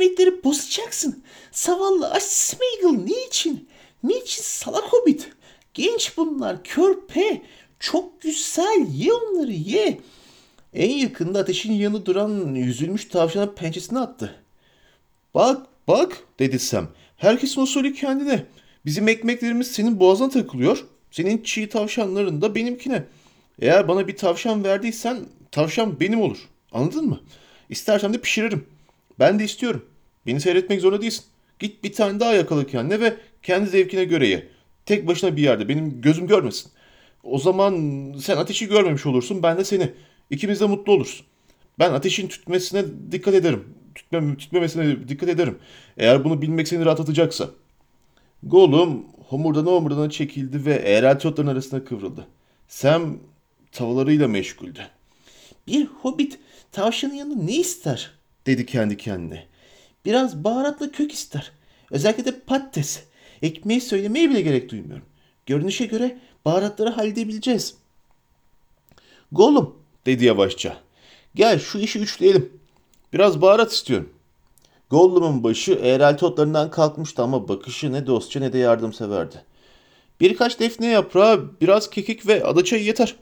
etleri 0.00 0.44
bozacaksın. 0.44 1.22
Zavallı 1.52 2.10
aç 2.10 2.22
Smeagol 2.22 3.04
niçin? 3.04 3.68
Niçin 4.04 4.42
salak 4.42 4.84
hobbit? 4.84 5.30
Genç 5.74 6.16
bunlar, 6.16 6.64
körpe. 6.64 7.42
Çok 7.80 8.20
güzel, 8.20 8.86
ye 8.94 9.12
onları 9.12 9.52
ye. 9.52 10.00
En 10.74 10.90
yakında 10.90 11.38
ateşin 11.38 11.72
yanı 11.72 12.06
duran 12.06 12.54
yüzülmüş 12.54 13.04
tavşana 13.04 13.52
pençesini 13.54 13.98
attı. 13.98 14.34
Bak 15.34 15.66
bak 15.88 16.18
dedi 16.38 16.58
Sam. 16.58 16.88
Herkesin 17.16 17.60
usulü 17.60 17.94
kendine. 17.94 18.46
Bizim 18.86 19.08
ekmeklerimiz 19.08 19.70
senin 19.70 20.00
boğazına 20.00 20.28
takılıyor. 20.30 20.84
Senin 21.10 21.42
çiğ 21.42 21.68
tavşanların 21.68 22.42
da 22.42 22.54
benimkine. 22.54 23.04
Eğer 23.58 23.88
bana 23.88 24.08
bir 24.08 24.16
tavşan 24.16 24.64
verdiysen 24.64 25.16
tavşan 25.50 26.00
benim 26.00 26.20
olur. 26.20 26.48
Anladın 26.72 27.06
mı? 27.06 27.20
İstersen 27.70 28.14
de 28.14 28.20
pişiririm. 28.20 28.66
Ben 29.18 29.38
de 29.38 29.44
istiyorum. 29.44 29.84
Beni 30.26 30.40
seyretmek 30.40 30.80
zorunda 30.80 31.02
değilsin. 31.02 31.24
Git 31.58 31.84
bir 31.84 31.92
tane 31.92 32.20
daha 32.20 32.34
yakala 32.34 32.66
kendine 32.66 33.00
ve 33.00 33.16
kendi 33.44 33.70
zevkine 33.70 34.04
göre 34.04 34.28
ye. 34.28 34.48
Tek 34.86 35.06
başına 35.06 35.36
bir 35.36 35.42
yerde 35.42 35.68
benim 35.68 36.00
gözüm 36.00 36.26
görmesin. 36.26 36.72
O 37.22 37.38
zaman 37.38 37.74
sen 38.20 38.36
ateşi 38.36 38.68
görmemiş 38.68 39.06
olursun 39.06 39.42
ben 39.42 39.58
de 39.58 39.64
seni. 39.64 39.90
İkimiz 40.30 40.60
de 40.60 40.66
mutlu 40.66 40.92
oluruz. 40.92 41.24
Ben 41.78 41.92
ateşin 41.92 42.28
tütmesine 42.28 42.84
dikkat 43.12 43.34
ederim. 43.34 43.64
Tütmem, 43.94 44.36
tütmemesine 44.36 45.08
dikkat 45.08 45.28
ederim. 45.28 45.58
Eğer 45.96 46.24
bunu 46.24 46.42
bilmek 46.42 46.68
seni 46.68 46.84
rahatlatacaksa. 46.84 47.50
Gollum 48.42 49.06
homurdana 49.28 49.70
homurdana 49.70 50.10
çekildi 50.10 50.66
ve 50.66 50.74
eğrelti 50.74 51.28
otların 51.28 51.48
arasına 51.48 51.84
kıvrıldı. 51.84 52.26
Sam 52.68 53.18
tavalarıyla 53.72 54.28
meşguldü. 54.28 54.80
Bir 55.66 55.86
hobbit 55.86 56.38
tavşanın 56.72 57.14
yanında 57.14 57.42
ne 57.42 57.56
ister? 57.56 58.10
Dedi 58.46 58.66
kendi 58.66 58.96
kendine. 58.96 59.46
Biraz 60.04 60.44
baharatlı 60.44 60.92
kök 60.92 61.12
ister. 61.12 61.52
Özellikle 61.90 62.24
de 62.24 62.40
patates. 62.40 63.02
Ekmeği 63.44 63.80
söylemeye 63.80 64.30
bile 64.30 64.40
gerek 64.40 64.70
duymuyorum. 64.70 65.04
Görünüşe 65.46 65.86
göre 65.86 66.18
baharatları 66.44 66.90
halledebileceğiz. 66.90 67.74
Gollum 69.32 69.76
dedi 70.06 70.24
yavaşça. 70.24 70.76
Gel 71.34 71.58
şu 71.58 71.78
işi 71.78 71.98
üçleyelim. 71.98 72.52
Biraz 73.12 73.42
baharat 73.42 73.72
istiyorum. 73.72 74.10
Gollum'un 74.90 75.44
başı 75.44 75.72
eğrelti 75.72 76.24
otlarından 76.24 76.70
kalkmıştı 76.70 77.22
ama 77.22 77.48
bakışı 77.48 77.92
ne 77.92 78.06
dostça 78.06 78.40
ne 78.40 78.52
de 78.52 78.58
yardımseverdi. 78.58 79.44
Birkaç 80.20 80.60
defne 80.60 80.86
yaprağı, 80.86 81.60
biraz 81.60 81.90
kekik 81.90 82.26
ve 82.26 82.44
adaçayı 82.44 82.84
yeter. 82.84 83.16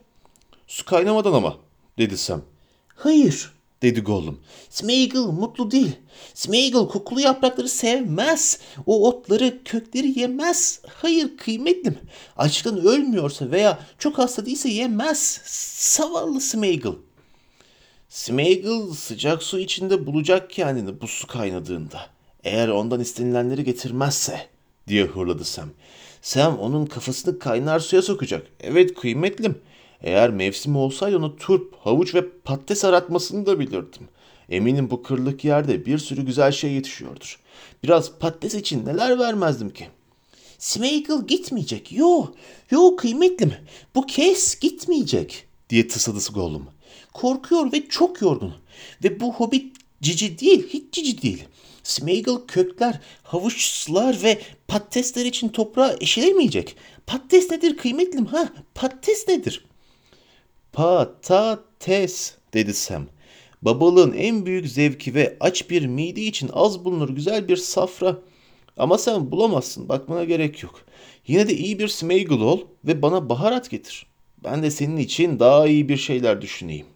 Su 0.66 0.84
kaynamadan 0.84 1.32
ama, 1.32 1.56
dedi 1.98 2.18
Sam. 2.18 2.42
Hayır. 2.94 3.52
Dedi 3.82 4.00
Gollum. 4.00 4.38
Smeagol 4.70 5.32
mutlu 5.32 5.70
değil. 5.70 5.92
Smeagol 6.34 6.88
kokulu 6.88 7.20
yaprakları 7.20 7.68
sevmez. 7.68 8.60
O 8.86 9.08
otları, 9.08 9.64
kökleri 9.64 10.20
yemez. 10.20 10.80
Hayır 10.88 11.36
kıymetlim. 11.36 11.98
Açlıktan 12.36 12.86
ölmüyorsa 12.86 13.50
veya 13.50 13.78
çok 13.98 14.18
hasta 14.18 14.46
değilse 14.46 14.68
yemez. 14.68 15.40
Zavallı 15.96 16.40
Smeagol. 16.40 16.94
Smeagol 18.08 18.92
sıcak 18.94 19.42
su 19.42 19.58
içinde 19.58 20.06
bulacak 20.06 20.50
kendini 20.50 21.00
bu 21.00 21.08
su 21.08 21.26
kaynadığında. 21.26 22.06
Eğer 22.44 22.68
ondan 22.68 23.00
istenilenleri 23.00 23.64
getirmezse, 23.64 24.46
diye 24.88 25.04
hırladı 25.04 25.44
Sam. 25.44 25.68
Sam 26.22 26.58
onun 26.58 26.86
kafasını 26.86 27.38
kaynar 27.38 27.80
suya 27.80 28.02
sokacak. 28.02 28.46
Evet 28.60 28.94
kıymetlim. 28.94 29.58
Eğer 30.02 30.30
mevsimi 30.30 30.78
olsaydı 30.78 31.16
onu 31.16 31.36
turp, 31.36 31.74
havuç 31.80 32.14
ve 32.14 32.28
patates 32.44 32.84
aratmasını 32.84 33.46
da 33.46 33.58
bilirdim. 33.58 34.08
Eminim 34.48 34.90
bu 34.90 35.02
kırlık 35.02 35.44
yerde 35.44 35.86
bir 35.86 35.98
sürü 35.98 36.22
güzel 36.22 36.52
şey 36.52 36.72
yetişiyordur. 36.72 37.40
Biraz 37.82 38.18
patates 38.18 38.54
için 38.54 38.86
neler 38.86 39.18
vermezdim 39.18 39.70
ki. 39.70 39.88
Smeagol 40.58 41.26
gitmeyecek. 41.26 41.92
Yo, 41.92 42.26
yo 42.70 42.96
kıymetlim. 42.96 43.52
Bu 43.94 44.06
kez 44.06 44.60
gitmeyecek. 44.60 45.44
Diye 45.70 45.88
tısladı 45.88 46.18
Gollum. 46.34 46.66
Korkuyor 47.12 47.72
ve 47.72 47.88
çok 47.88 48.22
yorgun. 48.22 48.54
Ve 49.04 49.20
bu 49.20 49.34
hobbit 49.34 49.76
cici 50.02 50.38
değil, 50.38 50.68
hiç 50.68 50.94
cici 50.94 51.22
değil. 51.22 51.44
Smeagol 51.82 52.46
kökler, 52.46 53.00
havuçlar 53.22 54.22
ve 54.22 54.40
patatesler 54.68 55.24
için 55.24 55.48
toprağı 55.48 55.96
eşelemeyecek. 56.00 56.76
Patates 57.06 57.50
nedir 57.50 57.76
kıymetlim 57.76 58.26
ha? 58.26 58.48
Patates 58.74 59.28
nedir? 59.28 59.64
Patates 60.72 62.34
dedi 62.54 62.74
Sam. 62.74 63.06
Babalığın 63.62 64.12
en 64.12 64.46
büyük 64.46 64.68
zevki 64.68 65.14
ve 65.14 65.36
aç 65.40 65.70
bir 65.70 65.86
mide 65.86 66.20
için 66.20 66.50
az 66.52 66.84
bulunur 66.84 67.08
güzel 67.08 67.48
bir 67.48 67.56
safra. 67.56 68.18
Ama 68.76 68.98
sen 68.98 69.30
bulamazsın 69.30 69.88
bakmana 69.88 70.24
gerek 70.24 70.62
yok. 70.62 70.84
Yine 71.26 71.48
de 71.48 71.54
iyi 71.54 71.78
bir 71.78 71.88
Smeagol 71.88 72.40
ol 72.40 72.60
ve 72.84 73.02
bana 73.02 73.28
baharat 73.28 73.70
getir. 73.70 74.06
Ben 74.44 74.62
de 74.62 74.70
senin 74.70 74.96
için 74.96 75.38
daha 75.38 75.66
iyi 75.66 75.88
bir 75.88 75.96
şeyler 75.96 76.42
düşüneyim. 76.42 76.86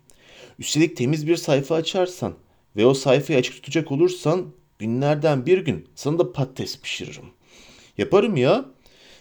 Üstelik 0.59 0.97
temiz 0.97 1.27
bir 1.27 1.37
sayfa 1.37 1.75
açarsan 1.75 2.35
ve 2.77 2.87
o 2.87 2.95
sayfayı 2.95 3.39
açık 3.39 3.55
tutacak 3.55 3.93
olursan 3.93 4.47
günlerden 4.79 5.47
bir 5.47 5.59
gün 5.59 5.89
sana 5.95 6.19
da 6.19 6.33
patates 6.33 6.81
pişiririm. 6.81 7.27
Yaparım 7.99 8.37
ya. 8.37 8.65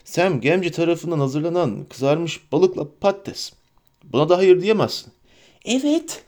Sam 0.03 0.41
Gemci 0.41 0.71
tarafından 0.71 1.19
hazırlanan 1.19 1.85
kızarmış 1.89 2.51
balıkla 2.51 2.87
patates. 2.99 3.53
Buna 4.13 4.29
da 4.29 4.37
hayır 4.37 4.61
diyemezsin. 4.61 5.13
Evet, 5.65 6.23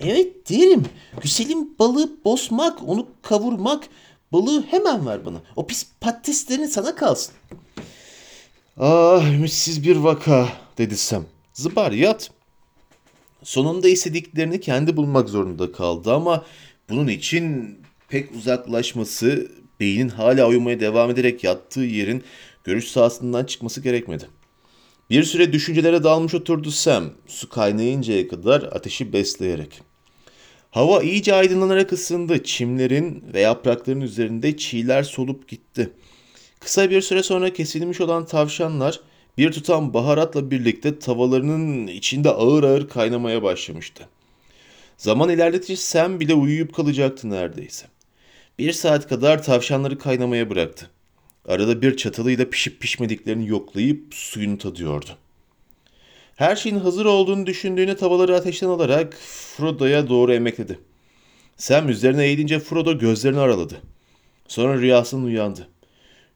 evet 0.00 0.50
derim. 0.50 0.84
Güzelim 1.22 1.78
balığı 1.78 2.24
bosmak, 2.24 2.88
onu 2.88 3.06
kavurmak. 3.22 3.84
Balığı 4.32 4.62
hemen 4.62 5.06
ver 5.06 5.24
bana. 5.24 5.42
O 5.56 5.66
pis 5.66 5.86
patateslerin 6.00 6.66
sana 6.66 6.94
kalsın. 6.94 7.34
Ah 8.76 9.34
ümitsiz 9.34 9.84
bir 9.84 9.96
vaka 9.96 10.48
dedi 10.78 10.96
Sam. 10.96 11.24
Zıbar 11.52 11.92
yat. 11.92 12.30
Sonunda 13.42 13.88
istediklerini 13.88 14.60
kendi 14.60 14.96
bulmak 14.96 15.28
zorunda 15.28 15.72
kaldı 15.72 16.14
ama 16.14 16.44
bunun 16.88 17.08
için 17.08 17.76
pek 18.08 18.32
uzaklaşması, 18.34 19.52
beynin 19.80 20.08
hala 20.08 20.48
uyumaya 20.48 20.80
devam 20.80 21.10
ederek 21.10 21.44
yattığı 21.44 21.80
yerin 21.80 22.24
görüş 22.64 22.88
sahasından 22.88 23.44
çıkması 23.44 23.80
gerekmedi. 23.80 24.24
Bir 25.10 25.24
süre 25.24 25.52
düşüncelere 25.52 26.04
dalmış 26.04 26.34
oturdu 26.34 26.70
Sam, 26.70 27.04
su 27.26 27.48
kaynayıncaya 27.48 28.28
kadar 28.28 28.62
ateşi 28.62 29.12
besleyerek. 29.12 29.80
Hava 30.70 31.02
iyice 31.02 31.34
aydınlanarak 31.34 31.92
ısındı. 31.92 32.44
Çimlerin 32.44 33.24
ve 33.34 33.40
yaprakların 33.40 34.00
üzerinde 34.00 34.56
çiğler 34.56 35.02
solup 35.02 35.48
gitti. 35.48 35.90
Kısa 36.60 36.90
bir 36.90 37.00
süre 37.00 37.22
sonra 37.22 37.52
kesilmiş 37.52 38.00
olan 38.00 38.26
tavşanlar 38.26 39.00
bir 39.38 39.52
tutam 39.52 39.94
baharatla 39.94 40.50
birlikte 40.50 40.98
tavalarının 40.98 41.86
içinde 41.86 42.30
ağır 42.30 42.64
ağır 42.64 42.88
kaynamaya 42.88 43.42
başlamıştı. 43.42 44.08
Zaman 44.96 45.28
ilerledikçe 45.28 45.76
Sam 45.76 46.20
bile 46.20 46.34
uyuyup 46.34 46.74
kalacaktı 46.74 47.30
neredeyse. 47.30 47.86
Bir 48.58 48.72
saat 48.72 49.08
kadar 49.08 49.42
tavşanları 49.42 49.98
kaynamaya 49.98 50.50
bıraktı. 50.50 50.90
Arada 51.48 51.82
bir 51.82 51.96
çatalıyla 51.96 52.50
pişip 52.50 52.80
pişmediklerini 52.80 53.48
yoklayıp 53.48 54.14
suyunu 54.14 54.58
tadıyordu. 54.58 55.10
Her 56.36 56.56
şeyin 56.56 56.76
hazır 56.76 57.04
olduğunu 57.04 57.46
düşündüğüne 57.46 57.96
tavaları 57.96 58.36
ateşten 58.36 58.68
alarak 58.68 59.14
Frodo'ya 59.56 60.08
doğru 60.08 60.32
emekledi. 60.32 60.78
Sam 61.56 61.88
üzerine 61.88 62.24
eğilince 62.24 62.58
Frodo 62.58 62.98
gözlerini 62.98 63.38
araladı. 63.38 63.82
Sonra 64.48 64.78
rüyasından 64.78 65.24
uyandı. 65.24 65.68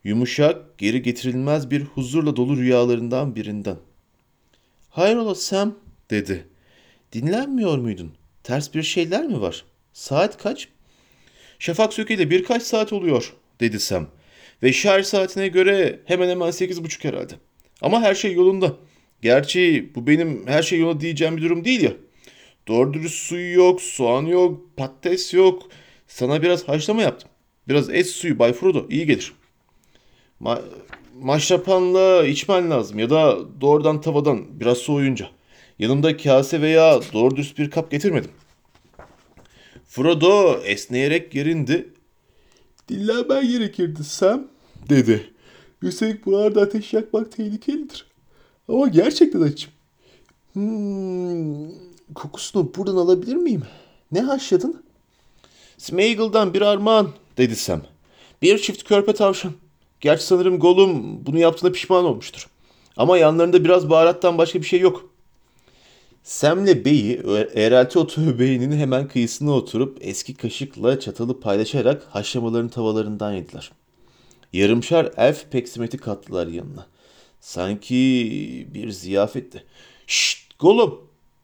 Yumuşak, 0.04 0.78
geri 0.78 1.02
getirilmez 1.02 1.70
bir 1.70 1.82
huzurla 1.82 2.36
dolu 2.36 2.56
rüyalarından 2.56 3.36
birinden. 3.36 3.76
Hayrola 4.90 5.34
Sam, 5.34 5.74
dedi. 6.10 6.46
Dinlenmiyor 7.12 7.78
muydun? 7.78 8.12
Ters 8.42 8.74
bir 8.74 8.82
şeyler 8.82 9.26
mi 9.26 9.40
var? 9.40 9.64
Saat 9.92 10.42
kaç? 10.42 10.68
Şafak 11.58 11.92
sökeli 11.92 12.30
birkaç 12.30 12.62
saat 12.62 12.92
oluyor, 12.92 13.34
dedi 13.60 13.80
Sam. 13.80 14.08
Ve 14.62 14.72
şarj 14.72 15.06
saatine 15.06 15.48
göre 15.48 16.00
hemen 16.04 16.28
hemen 16.28 16.50
sekiz 16.50 16.84
buçuk 16.84 17.04
herhalde. 17.04 17.34
Ama 17.82 18.02
her 18.02 18.14
şey 18.14 18.32
yolunda. 18.32 18.76
Gerçi 19.22 19.92
bu 19.94 20.06
benim 20.06 20.46
her 20.46 20.62
şey 20.62 20.78
yolunda 20.78 21.00
diyeceğim 21.00 21.36
bir 21.36 21.42
durum 21.42 21.64
değil 21.64 21.82
ya. 21.82 21.92
Doğru 22.68 22.94
dürüst 22.94 23.18
suyu 23.18 23.54
yok, 23.54 23.82
soğan 23.82 24.22
yok, 24.22 24.76
patates 24.76 25.34
yok. 25.34 25.62
Sana 26.06 26.42
biraz 26.42 26.68
haşlama 26.68 27.02
yaptım. 27.02 27.30
Biraz 27.68 27.90
et 27.90 28.06
suyu 28.06 28.38
Bay 28.38 28.52
Frodo 28.52 28.86
iyi 28.90 29.06
gelir. 29.06 29.32
Ma 30.40 30.62
maşrapanla 31.20 32.26
içmen 32.26 32.70
lazım 32.70 32.98
ya 32.98 33.10
da 33.10 33.38
doğrudan 33.60 34.00
tavadan 34.00 34.60
biraz 34.60 34.78
soğuyunca. 34.78 35.28
Yanımda 35.78 36.16
kase 36.16 36.60
veya 36.60 37.00
doğru 37.12 37.36
düz 37.36 37.58
bir 37.58 37.70
kap 37.70 37.90
getirmedim. 37.90 38.30
Frodo 39.86 40.60
esneyerek 40.64 41.34
yerindi. 41.34 41.88
Dinlenmen 42.88 43.48
gerekirdi 43.48 44.04
Sam 44.04 44.51
dedi. 44.88 45.32
Üstelik 45.82 46.26
buralarda 46.26 46.60
ateş 46.62 46.92
yakmak 46.92 47.32
tehlikelidir. 47.32 48.06
Ama 48.68 48.88
gerçekten 48.88 49.40
açım. 49.40 49.70
Hmm, 50.52 51.70
kokusunu 52.14 52.74
buradan 52.76 52.96
alabilir 52.96 53.36
miyim? 53.36 53.62
Ne 54.12 54.20
haşladın? 54.20 54.82
Smeagol'dan 55.78 56.54
bir 56.54 56.62
armağan 56.62 57.08
dedi 57.36 57.56
Sam. 57.56 57.82
Bir 58.42 58.58
çift 58.58 58.84
körpe 58.84 59.12
tavşan. 59.12 59.52
Gerçi 60.00 60.24
sanırım 60.24 60.58
Gollum 60.58 61.26
bunu 61.26 61.38
yaptığına 61.38 61.72
pişman 61.72 62.04
olmuştur. 62.04 62.48
Ama 62.96 63.18
yanlarında 63.18 63.64
biraz 63.64 63.90
baharattan 63.90 64.38
başka 64.38 64.60
bir 64.60 64.66
şey 64.66 64.80
yok. 64.80 65.10
Sam'le 66.22 66.84
Bey'i 66.84 67.22
eğrelti 67.54 67.98
otu 67.98 68.38
beyinin 68.38 68.72
hemen 68.72 69.08
kıyısına 69.08 69.52
oturup 69.52 69.98
eski 70.00 70.34
kaşıkla 70.34 71.00
çatalı 71.00 71.40
paylaşarak 71.40 72.02
haşlamaların 72.10 72.68
tavalarından 72.68 73.32
yediler. 73.32 73.70
Yarımşar 74.52 75.12
elf 75.16 75.50
peksimeti 75.50 75.98
kattılar 75.98 76.46
yanına. 76.46 76.86
Sanki 77.40 77.96
bir 78.74 78.90
ziyafetti. 78.90 79.64
Şşt 80.06 80.58
Gollum 80.58 81.00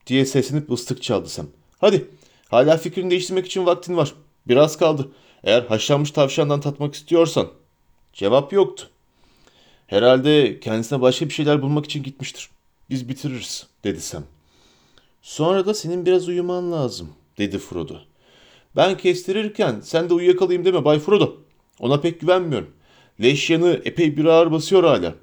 diye 0.07 0.27
seslenip 0.27 0.73
ıslık 0.73 1.03
çaldı 1.03 1.29
Sam. 1.29 1.47
Hadi 1.79 2.11
hala 2.49 2.77
fikrini 2.77 3.11
değiştirmek 3.11 3.47
için 3.47 3.67
vaktin 3.67 3.97
var. 3.97 4.15
Biraz 4.49 4.79
kaldı. 4.79 5.09
Eğer 5.45 5.63
haşlanmış 5.63 6.11
tavşandan 6.11 6.61
tatmak 6.61 6.95
istiyorsan. 6.95 7.49
Cevap 8.13 8.53
yoktu. 8.53 8.89
Herhalde 9.87 10.61
kendisine 10.61 11.01
başka 11.01 11.27
bir 11.29 11.35
şeyler 11.35 11.63
bulmak 11.63 11.85
için 11.85 12.03
gitmiştir. 12.03 12.51
Biz 12.91 13.09
bitiririz 13.09 13.67
dedi 13.85 14.01
Sam. 14.01 14.25
Sonra 15.23 15.67
da 15.67 15.75
senin 15.75 16.07
biraz 16.07 16.29
uyuman 16.29 16.73
lazım 16.73 17.09
dedi 17.39 17.59
Frodo. 17.59 17.95
Ben 18.77 18.97
kestirirken 18.97 19.81
sen 19.81 20.11
de 20.11 20.15
uyuyakalayayım 20.15 20.65
deme 20.65 20.85
Bay 20.85 20.99
Frodo. 20.99 21.37
Ona 21.81 22.01
pek 22.01 22.21
güvenmiyorum. 22.21 22.71
Leş 23.21 23.51
yanı 23.51 23.81
epey 23.85 24.17
bir 24.17 24.25
ağır 24.25 24.53
basıyor 24.53 24.85
hala. 24.85 25.15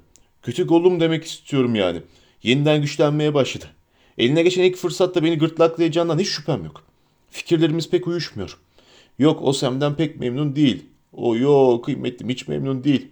Kötü 0.42 0.66
golum 0.66 1.00
demek 1.00 1.24
istiyorum 1.24 1.74
yani. 1.74 2.02
Yeniden 2.42 2.82
güçlenmeye 2.82 3.34
başladı. 3.34 3.64
Eline 4.18 4.42
geçen 4.42 4.62
ilk 4.62 4.76
fırsatta 4.76 5.24
beni 5.24 5.38
gırtlaklayacağından 5.38 6.18
hiç 6.18 6.28
şüphem 6.28 6.64
yok. 6.64 6.82
Fikirlerimiz 7.30 7.90
pek 7.90 8.06
uyuşmuyor. 8.06 8.58
Yok 9.18 9.40
o 9.42 9.52
Sam'den 9.52 9.94
pek 9.94 10.20
memnun 10.20 10.56
değil. 10.56 10.84
O 11.12 11.36
yok 11.36 11.84
kıymetlim 11.84 12.28
hiç 12.28 12.48
memnun 12.48 12.84
değil. 12.84 13.08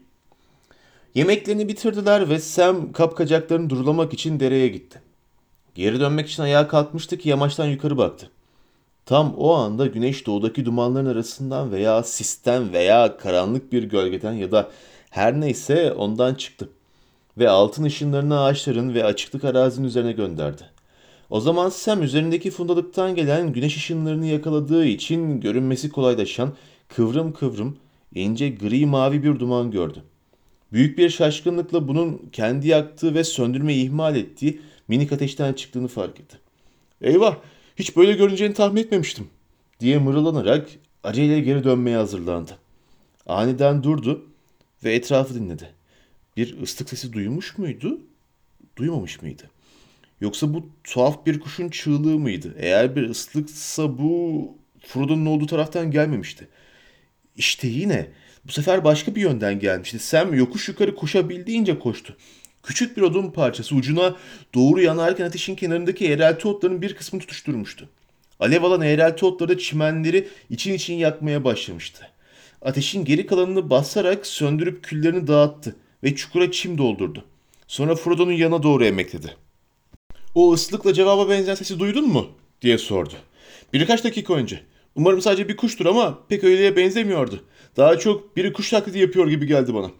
Yemeklerini 1.14 1.68
bitirdiler 1.68 2.31
ve 2.31 2.38
Sam 2.38 2.92
kapkacaklarını 2.92 3.70
durulamak 3.70 4.12
için 4.12 4.40
dereye 4.40 4.68
gitti. 4.68 5.03
Geri 5.75 6.01
dönmek 6.01 6.29
için 6.29 6.42
ayağa 6.42 6.68
kalkmıştı 6.68 7.18
ki 7.18 7.29
yamaçtan 7.29 7.66
yukarı 7.66 7.99
baktı. 7.99 8.31
Tam 9.07 9.35
o 9.35 9.55
anda 9.55 9.87
güneş 9.87 10.27
doğudaki 10.27 10.64
dumanların 10.64 11.07
arasından 11.07 11.73
veya 11.73 12.03
sisten 12.03 12.73
veya 12.73 13.17
karanlık 13.17 13.73
bir 13.73 13.83
gölgeden 13.83 14.33
ya 14.33 14.53
da 14.53 14.71
her 15.11 15.40
neyse 15.40 15.93
ondan 15.93 16.35
çıktı. 16.35 16.69
Ve 17.38 17.49
altın 17.49 17.85
ışınlarını 17.85 18.40
ağaçların 18.40 18.95
ve 18.95 19.05
açıklık 19.05 19.45
arazinin 19.45 19.87
üzerine 19.87 20.12
gönderdi. 20.12 20.62
O 21.31 21.40
zaman 21.40 21.69
Sam 21.69 22.03
üzerindeki 22.03 22.51
fundalıktan 22.51 23.14
gelen 23.14 23.53
güneş 23.53 23.77
ışınlarını 23.77 24.27
yakaladığı 24.27 24.85
için 24.85 25.40
görünmesi 25.40 25.90
kolaylaşan 25.90 26.53
kıvrım 26.88 27.33
kıvrım 27.33 27.77
ince 28.14 28.49
gri 28.49 28.87
mavi 28.87 29.23
bir 29.23 29.40
duman 29.40 29.71
gördü. 29.71 30.03
Büyük 30.73 30.99
bir 30.99 31.11
şaşkınlıkla 31.11 31.88
bunun 31.88 32.23
kendi 32.33 32.69
yaktığı 32.69 33.14
ve 33.14 33.25
söndürmeyi 33.25 33.85
ihmal 33.85 34.17
ettiği 34.17 34.61
minik 34.88 35.12
ateşten 35.12 35.53
çıktığını 35.53 35.88
fark 35.88 36.21
etti. 36.21 36.38
Eyvah 37.01 37.37
hiç 37.77 37.97
böyle 37.97 38.13
görüneceğini 38.13 38.55
tahmin 38.55 38.83
etmemiştim 38.83 39.29
diye 39.81 39.99
mırıllanarak 39.99 40.69
aceleyle 41.05 41.41
geri 41.41 41.65
dönmeye 41.65 41.97
hazırlandı. 41.97 42.59
Aniden 43.27 43.83
durdu 43.83 44.27
ve 44.85 44.95
etrafı 44.95 45.35
dinledi. 45.35 45.71
Bir 46.37 46.63
ıslık 46.63 46.89
sesi 46.89 47.13
duymuş 47.13 47.59
muydu? 47.59 48.01
Duymamış 48.77 49.23
mıydı? 49.23 49.51
Yoksa 50.21 50.55
bu 50.55 50.69
tuhaf 50.85 51.27
bir 51.27 51.41
kuşun 51.41 51.69
çığlığı 51.69 52.19
mıydı? 52.19 52.55
Eğer 52.59 52.97
bir 52.97 53.11
ıslıksa 53.11 53.99
bu 53.99 54.49
Frodo'nun 54.81 55.27
olduğu 55.27 55.47
taraftan 55.47 55.91
gelmemişti. 55.91 56.49
İşte 57.37 57.69
yine 57.69 58.07
bu 58.45 58.53
sefer 58.53 58.85
başka 58.85 59.15
bir 59.15 59.21
yönden 59.21 59.59
gelmişti. 59.59 59.99
Sam 59.99 60.35
yokuş 60.35 60.69
yukarı 60.69 60.95
koşabildiğince 60.95 61.79
koştu. 61.79 62.17
Küçük 62.64 62.96
bir 62.96 63.03
odun 63.03 63.31
parçası 63.31 63.74
ucuna 63.74 64.16
doğru 64.55 64.81
yanarken 64.81 65.24
ateşin 65.24 65.55
kenarındaki 65.55 66.09
eğrelti 66.09 66.48
otların 66.48 66.83
bir 66.83 66.94
kısmını 66.94 67.20
tutuşturmuştu. 67.20 67.88
Alev 68.40 68.62
alan 68.62 68.83
eğrelti 68.83 69.27
otları 69.27 69.48
da 69.48 69.59
çimenleri 69.59 70.29
için 70.50 70.74
için 70.74 70.94
yakmaya 70.94 71.44
başlamıştı. 71.44 72.09
Ateşin 72.62 73.05
geri 73.05 73.27
kalanını 73.27 73.70
basarak 73.70 74.27
söndürüp 74.27 74.85
küllerini 74.85 75.27
dağıttı 75.27 75.77
ve 76.05 76.14
çukura 76.14 76.53
çim 76.53 76.79
doldurdu. 76.79 77.24
Sonra 77.66 77.94
Frodo'nun 77.94 78.33
yanına 78.33 78.62
doğru 78.62 78.85
emekledi. 78.85 79.37
O 80.35 80.53
ıslıkla 80.53 80.92
cevaba 80.92 81.31
benzeyen 81.31 81.55
sesi 81.55 81.79
duydun 81.79 82.09
mu? 82.09 82.27
diye 82.62 82.79
sordu. 82.79 83.14
Birkaç 83.72 84.05
dakika 84.05 84.35
önce. 84.35 84.61
Umarım 84.94 85.20
sadece 85.20 85.48
bir 85.48 85.57
kuştur 85.57 85.87
ama 85.87 86.18
pek 86.29 86.44
öyleye 86.44 86.77
benzemiyordu. 86.77 87.44
Daha 87.77 87.98
çok 87.98 88.37
biri 88.37 88.53
kuş 88.53 88.70
taklidi 88.70 88.98
yapıyor 88.98 89.29
gibi 89.29 89.46
geldi 89.46 89.74
bana. 89.74 89.90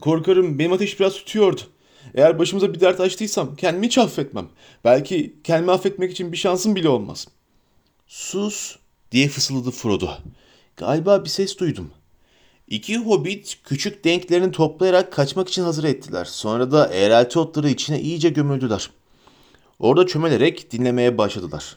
Korkarım 0.00 0.58
benim 0.58 0.72
ateş 0.72 1.00
biraz 1.00 1.14
tutuyordu. 1.14 1.60
Eğer 2.14 2.38
başımıza 2.38 2.74
bir 2.74 2.80
dert 2.80 3.00
açtıysam 3.00 3.56
kendimi 3.56 3.86
hiç 3.86 3.98
affetmem. 3.98 4.48
Belki 4.84 5.36
kendimi 5.44 5.72
affetmek 5.72 6.12
için 6.12 6.32
bir 6.32 6.36
şansım 6.36 6.76
bile 6.76 6.88
olmaz. 6.88 7.28
Sus 8.06 8.76
diye 9.12 9.28
fısıldadı 9.28 9.70
Frodo. 9.70 10.10
Galiba 10.76 11.24
bir 11.24 11.28
ses 11.28 11.58
duydum. 11.58 11.90
İki 12.68 12.98
hobbit 12.98 13.58
küçük 13.64 14.04
denklerini 14.04 14.52
toplayarak 14.52 15.12
kaçmak 15.12 15.48
için 15.48 15.62
hazır 15.62 15.84
ettiler. 15.84 16.24
Sonra 16.24 16.72
da 16.72 16.86
eğrelti 16.86 17.38
otları 17.38 17.70
içine 17.70 18.00
iyice 18.00 18.28
gömüldüler. 18.28 18.90
Orada 19.78 20.06
çömelerek 20.06 20.72
dinlemeye 20.72 21.18
başladılar. 21.18 21.76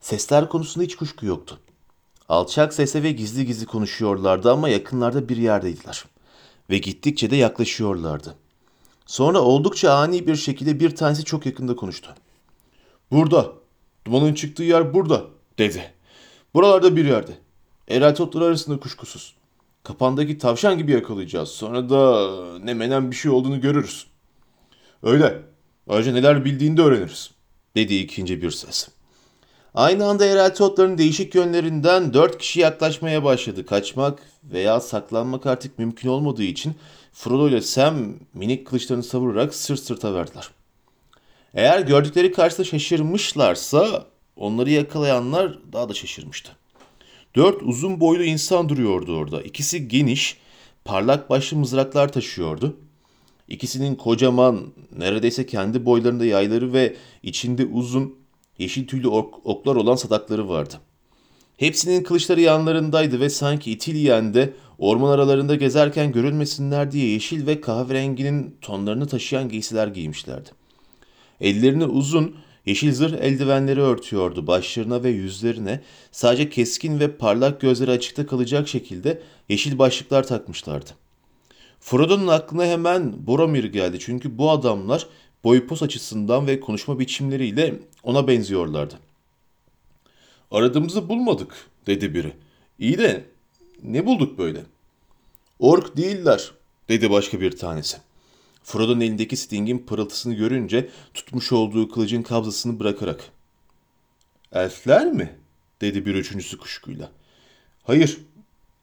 Sesler 0.00 0.48
konusunda 0.48 0.84
hiç 0.84 0.96
kuşku 0.96 1.26
yoktu. 1.26 1.58
Alçak 2.28 2.74
sesle 2.74 3.02
ve 3.02 3.12
gizli 3.12 3.46
gizli 3.46 3.66
konuşuyorlardı 3.66 4.52
ama 4.52 4.68
yakınlarda 4.68 5.28
bir 5.28 5.36
yerdeydiler. 5.36 6.04
Ve 6.70 6.78
gittikçe 6.78 7.30
de 7.30 7.36
yaklaşıyorlardı. 7.36 8.34
Sonra 9.08 9.40
oldukça 9.40 9.92
ani 9.92 10.26
bir 10.26 10.36
şekilde 10.36 10.80
bir 10.80 10.96
tanesi 10.96 11.24
çok 11.24 11.46
yakında 11.46 11.76
konuştu. 11.76 12.14
Burada. 13.10 13.52
Dumanın 14.06 14.34
çıktığı 14.34 14.62
yer 14.62 14.94
burada 14.94 15.24
dedi. 15.58 15.94
Buralarda 16.54 16.96
bir 16.96 17.04
yerde. 17.04 17.32
Eğrelti 17.88 18.22
otları 18.22 18.44
arasında 18.44 18.80
kuşkusuz. 18.80 19.34
Kapandaki 19.82 20.38
tavşan 20.38 20.78
gibi 20.78 20.92
yakalayacağız. 20.92 21.48
Sonra 21.48 21.90
da 21.90 22.28
ne 22.58 22.74
menen 22.74 23.10
bir 23.10 23.16
şey 23.16 23.30
olduğunu 23.30 23.60
görürüz. 23.60 24.06
Öyle. 25.02 25.42
Ayrıca 25.88 26.12
neler 26.12 26.44
bildiğini 26.44 26.76
de 26.76 26.82
öğreniriz. 26.82 27.30
Dedi 27.76 27.94
ikinci 27.94 28.42
bir 28.42 28.50
ses. 28.50 28.88
Aynı 29.74 30.06
anda 30.06 30.24
eğrelti 30.24 30.62
otların 30.62 30.98
değişik 30.98 31.34
yönlerinden 31.34 32.14
dört 32.14 32.38
kişi 32.38 32.60
yaklaşmaya 32.60 33.24
başladı. 33.24 33.66
Kaçmak 33.66 34.18
veya 34.44 34.80
saklanmak 34.80 35.46
artık 35.46 35.78
mümkün 35.78 36.08
olmadığı 36.08 36.42
için 36.42 36.74
Frodo 37.18 37.48
ile 37.48 37.60
Sam 37.60 38.14
minik 38.34 38.66
kılıçlarını 38.66 39.02
savurarak 39.02 39.54
sırt 39.54 39.80
sırta 39.80 40.14
verdiler. 40.14 40.50
Eğer 41.54 41.80
gördükleri 41.80 42.32
karşısında 42.32 42.66
şaşırmışlarsa 42.66 44.06
onları 44.36 44.70
yakalayanlar 44.70 45.58
daha 45.72 45.88
da 45.88 45.94
şaşırmıştı. 45.94 46.52
Dört 47.36 47.62
uzun 47.62 48.00
boylu 48.00 48.24
insan 48.24 48.68
duruyordu 48.68 49.16
orada. 49.16 49.42
İkisi 49.42 49.88
geniş, 49.88 50.36
parlak 50.84 51.30
başlı 51.30 51.56
mızraklar 51.56 52.12
taşıyordu. 52.12 52.76
İkisinin 53.48 53.94
kocaman, 53.94 54.72
neredeyse 54.98 55.46
kendi 55.46 55.84
boylarında 55.84 56.24
yayları 56.24 56.72
ve 56.72 56.96
içinde 57.22 57.64
uzun, 57.64 58.14
yeşil 58.58 58.86
tüylü 58.86 59.08
ok- 59.08 59.46
oklar 59.46 59.76
olan 59.76 59.96
sadakları 59.96 60.48
vardı. 60.48 60.74
Hepsinin 61.56 62.02
kılıçları 62.02 62.40
yanlarındaydı 62.40 63.20
ve 63.20 63.30
sanki 63.30 63.72
itilyen 63.72 64.34
de 64.34 64.54
orman 64.78 65.10
aralarında 65.10 65.54
gezerken 65.54 66.12
görülmesinler 66.12 66.92
diye 66.92 67.08
yeşil 67.08 67.46
ve 67.46 67.60
kahverenginin 67.60 68.56
tonlarını 68.60 69.06
taşıyan 69.06 69.48
giysiler 69.48 69.86
giymişlerdi. 69.86 70.50
Ellerini 71.40 71.84
uzun, 71.84 72.36
yeşil 72.66 72.92
zırh 72.92 73.18
eldivenleri 73.20 73.80
örtüyordu. 73.80 74.46
Başlarına 74.46 75.02
ve 75.02 75.10
yüzlerine 75.10 75.80
sadece 76.12 76.50
keskin 76.50 77.00
ve 77.00 77.16
parlak 77.16 77.60
gözleri 77.60 77.90
açıkta 77.90 78.26
kalacak 78.26 78.68
şekilde 78.68 79.22
yeşil 79.48 79.78
başlıklar 79.78 80.26
takmışlardı. 80.26 80.90
Frodo'nun 81.80 82.26
aklına 82.26 82.64
hemen 82.64 83.26
Boromir 83.26 83.64
geldi 83.64 83.98
çünkü 84.00 84.38
bu 84.38 84.50
adamlar 84.50 85.06
boy 85.44 85.66
pos 85.66 85.82
açısından 85.82 86.46
ve 86.46 86.60
konuşma 86.60 86.98
biçimleriyle 86.98 87.74
ona 88.02 88.28
benziyorlardı. 88.28 88.94
Aradığımızı 90.50 91.08
bulmadık 91.08 91.54
dedi 91.86 92.14
biri. 92.14 92.32
İyi 92.78 92.98
de 92.98 93.24
ne 93.82 94.06
bulduk 94.06 94.38
böyle? 94.38 94.62
Ork 95.58 95.96
değiller, 95.96 96.52
dedi 96.88 97.10
başka 97.10 97.40
bir 97.40 97.56
tanesi. 97.56 97.96
Frodo'nun 98.62 99.00
elindeki 99.00 99.36
Sting'in 99.36 99.78
pırıltısını 99.78 100.34
görünce 100.34 100.88
tutmuş 101.14 101.52
olduğu 101.52 101.88
kılıcın 101.88 102.22
kabzasını 102.22 102.80
bırakarak. 102.80 103.24
Elfler 104.52 105.12
mi? 105.12 105.38
dedi 105.80 106.06
bir 106.06 106.14
üçüncüsü 106.14 106.58
kuşkuyla. 106.58 107.10
Hayır, 107.82 108.18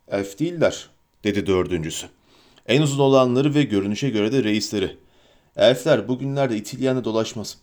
elf 0.07 0.39
değiller, 0.39 0.89
dedi 1.23 1.47
dördüncüsü. 1.47 2.07
En 2.67 2.81
uzun 2.81 2.99
olanları 2.99 3.55
ve 3.55 3.63
görünüşe 3.63 4.09
göre 4.09 4.31
de 4.31 4.43
reisleri. 4.43 4.97
Elfler 5.55 6.07
bugünlerde 6.07 6.57
İtilyan'da 6.57 7.03
dolaşmaz. 7.03 7.57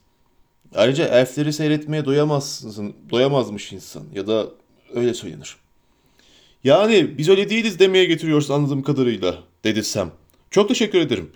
Ayrıca 0.75 1.05
elfleri 1.05 1.53
seyretmeye 1.53 2.05
doyamazsın, 2.05 2.95
doyamazmış 3.11 3.73
insan 3.73 4.05
ya 4.15 4.27
da 4.27 4.47
öyle 4.95 5.15
söylenir. 5.15 5.57
Yani 6.65 7.19
biz 7.19 7.29
öyle 7.29 7.51
değiliz 7.51 7.79
demeye 7.79 8.05
getiriyorsun 8.05 8.55
anladığım 8.55 8.83
kadarıyla, 8.83 9.39
dedi 9.65 9.85
Sam. 9.85 10.11
Çok 10.51 10.69
teşekkür 10.69 10.99
ederim. 10.99 11.31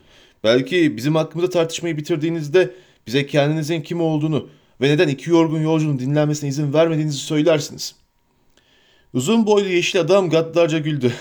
Belki 0.44 0.96
bizim 0.96 1.14
hakkımızda 1.14 1.50
tartışmayı 1.50 1.96
bitirdiğinizde 1.96 2.74
bize 3.06 3.26
kendinizin 3.26 3.80
kim 3.82 4.00
olduğunu 4.00 4.48
ve 4.80 4.88
neden 4.88 5.08
iki 5.08 5.30
yorgun 5.30 5.60
yolcunun 5.60 5.98
dinlenmesine 5.98 6.48
izin 6.48 6.72
vermediğinizi 6.72 7.18
söylersiniz. 7.18 7.94
Uzun 9.14 9.46
boylu 9.46 9.68
yeşil 9.68 10.00
adam 10.00 10.30
gaddarca 10.30 10.78
güldü. 10.78 11.12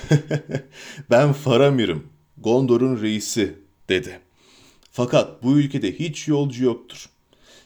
ben 1.10 1.34
Faramir'im, 1.34 2.04
Gondor'un 2.38 3.02
reisi, 3.02 3.54
dedi. 3.89 4.20
Fakat 4.91 5.44
bu 5.44 5.58
ülkede 5.60 6.00
hiç 6.00 6.28
yolcu 6.28 6.63
yoktur. 6.63 7.10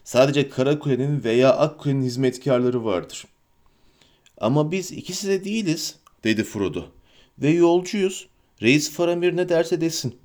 Sadece 0.04 0.50
Karakule'nin 0.50 1.24
veya 1.24 1.54
Akkule'nin 1.54 2.04
hizmetkarları 2.04 2.86
vardır. 2.86 3.26
Ama 4.38 4.72
biz 4.72 4.92
ikisi 4.92 5.28
de 5.28 5.44
değiliz, 5.44 5.96
dedi 6.24 6.44
Frodo. 6.44 6.86
Ve 7.40 7.50
yolcuyuz. 7.50 8.28
Reis 8.62 8.92
Faramir 8.92 9.38
ne 9.38 9.50
derse 9.50 9.82
desin. 9.82 10.16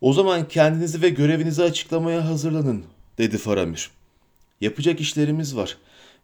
O 0.00 0.12
zaman 0.12 0.48
kendinizi 0.48 1.02
ve 1.02 1.08
görevinizi 1.08 1.62
açıklamaya 1.62 2.28
hazırlanın, 2.28 2.84
dedi 3.18 3.38
Faramir. 3.38 3.90
Yapacak 4.60 5.00
işlerimiz 5.00 5.56
var 5.56 5.76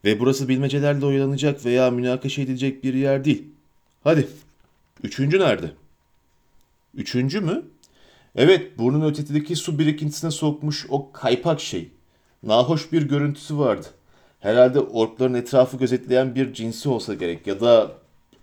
ve 0.05 0.21
burası 0.21 0.49
bilmecelerle 0.49 1.07
oyalanacak 1.07 1.65
veya 1.65 1.91
münakaşa 1.91 2.43
edilecek 2.43 2.85
bir 2.85 2.95
yer 2.95 3.25
değil. 3.25 3.45
Hadi, 4.05 4.29
üçüncü 5.03 5.41
nerede? 5.41 5.71
Üçüncü 6.95 7.41
mü? 7.41 7.63
Evet, 8.37 8.79
burnun 8.79 9.11
ötesindeki 9.11 9.57
su 9.57 9.79
birikintisine 9.79 10.31
sokmuş 10.31 10.87
o 10.89 11.13
kaypak 11.13 11.61
şey. 11.61 11.91
Nahoş 12.43 12.93
bir 12.93 13.03
görüntüsü 13.03 13.59
vardı. 13.59 13.87
Herhalde 14.41 14.81
orkların 14.81 15.35
etrafı 15.35 15.77
gözetleyen 15.77 16.35
bir 16.35 16.55
cinsi 16.55 16.89
olsa 16.89 17.15
gerek 17.15 17.47
ya 17.47 17.61
da 17.61 17.93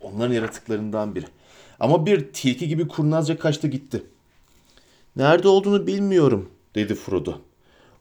onların 0.03 0.33
yaratıklarından 0.33 1.15
biri. 1.15 1.25
Ama 1.79 2.05
bir 2.05 2.33
tilki 2.33 2.67
gibi 2.67 2.87
kurnazca 2.87 3.39
kaçtı 3.39 3.67
gitti. 3.67 4.03
Nerede 5.15 5.47
olduğunu 5.47 5.87
bilmiyorum, 5.87 6.49
dedi 6.75 6.95
Frodo. 6.95 7.33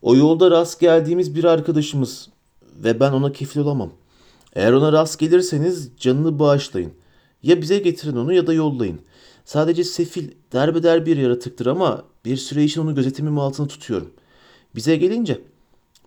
O 0.02 0.16
yolda 0.16 0.50
rast 0.50 0.80
geldiğimiz 0.80 1.34
bir 1.34 1.44
arkadaşımız 1.44 2.28
ve 2.84 3.00
ben 3.00 3.12
ona 3.12 3.32
kefil 3.32 3.60
olamam. 3.60 3.90
Eğer 4.54 4.72
ona 4.72 4.92
rast 4.92 5.18
gelirseniz 5.18 5.90
canını 5.98 6.38
bağışlayın. 6.38 6.92
Ya 7.42 7.60
bize 7.60 7.78
getirin 7.78 8.16
onu 8.16 8.32
ya 8.32 8.46
da 8.46 8.52
yollayın. 8.52 9.00
Sadece 9.44 9.84
sefil, 9.84 10.30
derbeder 10.52 11.06
bir 11.06 11.16
yaratıktır 11.16 11.66
ama 11.66 12.04
bir 12.24 12.36
süre 12.36 12.64
için 12.64 12.80
onu 12.80 12.94
gözetimim 12.94 13.38
altında 13.38 13.68
tutuyorum. 13.68 14.10
Bize 14.74 14.96
gelince 14.96 15.40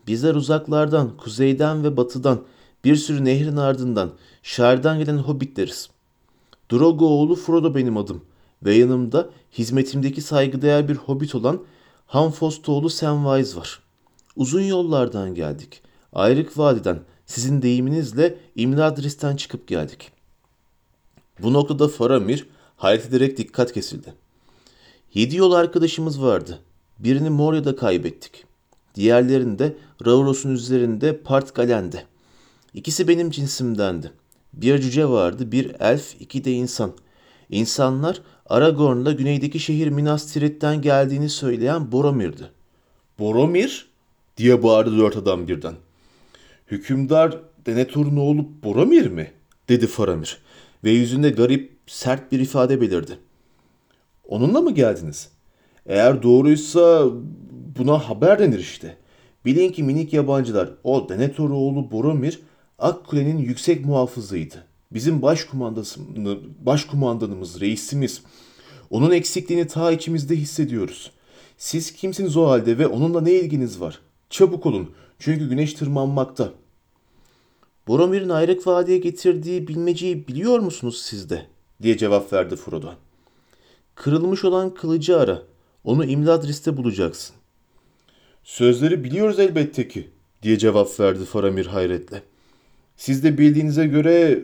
bizler 0.07 0.35
uzaklardan, 0.35 1.17
kuzeyden 1.17 1.83
ve 1.83 1.97
batıdan, 1.97 2.41
bir 2.83 2.95
sürü 2.95 3.25
nehrin 3.25 3.57
ardından, 3.57 4.11
şairden 4.45 4.99
gelen 4.99 5.17
hobbitleriz. 5.17 5.89
Drogo 6.71 7.05
oğlu 7.05 7.35
Frodo 7.35 7.75
benim 7.75 7.97
adım 7.97 8.23
ve 8.63 8.75
yanımda 8.75 9.29
hizmetimdeki 9.57 10.21
saygıdeğer 10.21 10.87
bir 10.87 10.95
hobbit 10.95 11.35
olan 11.35 11.63
Hanfostoğlu 12.07 12.89
Samwise 12.89 13.57
var. 13.57 13.79
Uzun 14.35 14.61
yollardan 14.61 15.35
geldik. 15.35 15.81
Ayrık 16.13 16.57
Vadi'den, 16.57 16.99
sizin 17.25 17.61
deyiminizle 17.61 18.37
İmladris'ten 18.55 19.35
çıkıp 19.35 19.67
geldik. 19.67 20.11
Bu 21.39 21.53
noktada 21.53 21.87
Faramir 21.87 22.47
hayret 22.77 23.05
ederek 23.05 23.37
dikkat 23.37 23.73
kesildi. 23.73 24.13
Yedi 25.13 25.35
yol 25.35 25.51
arkadaşımız 25.51 26.21
vardı. 26.21 26.59
Birini 26.99 27.29
Moria'da 27.29 27.75
kaybettik. 27.75 28.45
Diğerlerini 28.95 29.59
de 29.59 29.77
Rauros'un 30.05 30.51
üzerinde 30.51 31.17
Part 31.17 31.55
Galen'de. 31.55 32.03
İkisi 32.73 33.07
benim 33.07 33.31
cinsimdendi. 33.31 34.11
Bir 34.55 34.79
cüce 34.79 35.09
vardı, 35.09 35.51
bir 35.51 35.75
elf, 35.79 36.21
iki 36.21 36.43
de 36.43 36.51
insan. 36.51 36.91
İnsanlar 37.49 38.21
Aragorn'la 38.45 39.11
güneydeki 39.11 39.59
şehir 39.59 39.87
Minas 39.87 40.33
Tirith'ten 40.33 40.81
geldiğini 40.81 41.29
söyleyen 41.29 41.91
Boromir'di. 41.91 42.43
Boromir? 43.19 43.87
diye 44.37 44.63
bağırdı 44.63 44.97
dört 44.97 45.17
adam 45.17 45.47
birden. 45.47 45.73
Hükümdar 46.67 47.37
Denethor'un 47.65 48.17
oğlu 48.17 48.47
Boromir 48.63 49.07
mi? 49.07 49.31
dedi 49.69 49.87
Faramir 49.87 50.37
ve 50.83 50.91
yüzünde 50.91 51.29
garip, 51.29 51.71
sert 51.87 52.31
bir 52.31 52.39
ifade 52.39 52.81
belirdi. 52.81 53.17
Onunla 54.27 54.61
mı 54.61 54.71
geldiniz? 54.73 55.29
Eğer 55.85 56.23
doğruysa 56.23 57.05
buna 57.77 58.09
haber 58.09 58.39
denir 58.39 58.59
işte. 58.59 58.97
Bilin 59.45 59.71
ki 59.71 59.83
minik 59.83 60.13
yabancılar 60.13 60.69
o 60.83 61.09
Denethor 61.09 61.49
oğlu 61.49 61.91
Boromir 61.91 62.39
Akkule'nin 62.79 63.37
yüksek 63.37 63.85
muhafızıydı. 63.85 64.65
Bizim 64.91 65.21
başkumandanımız, 66.65 67.61
reisimiz. 67.61 68.21
Onun 68.89 69.11
eksikliğini 69.11 69.67
ta 69.67 69.91
içimizde 69.91 70.35
hissediyoruz. 70.35 71.11
Siz 71.57 71.93
kimsiniz 71.93 72.37
o 72.37 72.47
halde 72.47 72.77
ve 72.77 72.87
onunla 72.87 73.21
ne 73.21 73.33
ilginiz 73.33 73.81
var? 73.81 73.99
Çabuk 74.29 74.65
olun 74.65 74.91
çünkü 75.19 75.49
güneş 75.49 75.73
tırmanmakta. 75.73 76.53
Boromir'in 77.87 78.29
ayrık 78.29 78.67
vadiye 78.67 78.97
getirdiği 78.97 79.67
bilmeceyi 79.67 80.27
biliyor 80.27 80.59
musunuz 80.59 81.01
siz 81.01 81.29
de? 81.29 81.45
diye 81.81 81.97
cevap 81.97 82.33
verdi 82.33 82.55
Frodo. 82.55 82.91
Kırılmış 83.95 84.45
olan 84.45 84.73
kılıcı 84.73 85.19
ara. 85.19 85.41
Onu 85.83 86.05
İmladris'te 86.05 86.77
bulacaksın. 86.77 87.35
Sözleri 88.43 89.03
biliyoruz 89.03 89.39
elbette 89.39 89.87
ki 89.87 90.09
diye 90.43 90.57
cevap 90.57 90.99
verdi 90.99 91.25
Faramir 91.25 91.65
hayretle. 91.65 92.23
Siz 92.97 93.23
de 93.23 93.37
bildiğinize 93.37 93.87
göre 93.87 94.43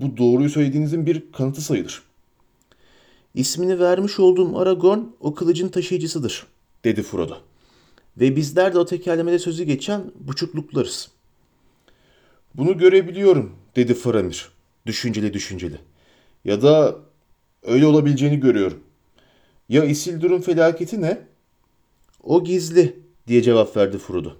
bu 0.00 0.16
doğruyu 0.16 0.50
söylediğinizin 0.50 1.06
bir 1.06 1.32
kanıtı 1.32 1.60
sayılır. 1.60 2.02
İsmini 3.34 3.80
vermiş 3.80 4.20
olduğum 4.20 4.58
Aragorn 4.58 5.00
o 5.20 5.34
kılıcın 5.34 5.68
taşıyıcısıdır, 5.68 6.46
dedi 6.84 7.02
Frodo. 7.02 7.36
Ve 8.16 8.36
bizler 8.36 8.74
de 8.74 8.78
o 8.78 8.86
tekerlemede 8.86 9.38
sözü 9.38 9.64
geçen 9.64 10.02
buçukluklarız. 10.20 11.10
Bunu 12.54 12.78
görebiliyorum, 12.78 13.56
dedi 13.76 13.94
Faramir, 13.94 14.48
düşünceli 14.86 15.32
düşünceli. 15.32 15.78
Ya 16.44 16.62
da 16.62 16.96
öyle 17.62 17.86
olabileceğini 17.86 18.40
görüyorum. 18.40 18.80
Ya 19.68 19.84
Isildur'un 19.84 20.40
felaketi 20.40 21.02
ne? 21.02 21.18
O 22.22 22.44
gizli, 22.44 22.96
diye 23.26 23.42
cevap 23.42 23.76
verdi 23.76 23.98
Frodo. 23.98 24.32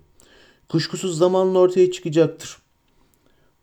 Kuşkusuz 0.68 1.18
zamanla 1.18 1.58
ortaya 1.58 1.92
çıkacaktır. 1.92 2.56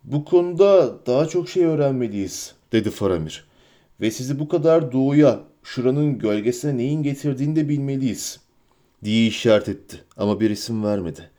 Bu 0.06 0.24
konuda 0.24 0.94
daha 1.06 1.28
çok 1.28 1.48
şey 1.48 1.64
öğrenmeliyiz, 1.64 2.54
dedi 2.72 2.90
Faramir. 2.90 3.44
Ve 4.00 4.10
sizi 4.10 4.38
bu 4.38 4.48
kadar 4.48 4.92
doğuya, 4.92 5.40
şuranın 5.62 6.18
gölgesine 6.18 6.76
neyin 6.76 7.02
getirdiğini 7.02 7.56
de 7.56 7.68
bilmeliyiz. 7.68 8.40
Diye 9.04 9.26
işaret 9.26 9.68
etti 9.68 10.04
ama 10.16 10.40
bir 10.40 10.50
isim 10.50 10.84
vermedi. 10.84 11.30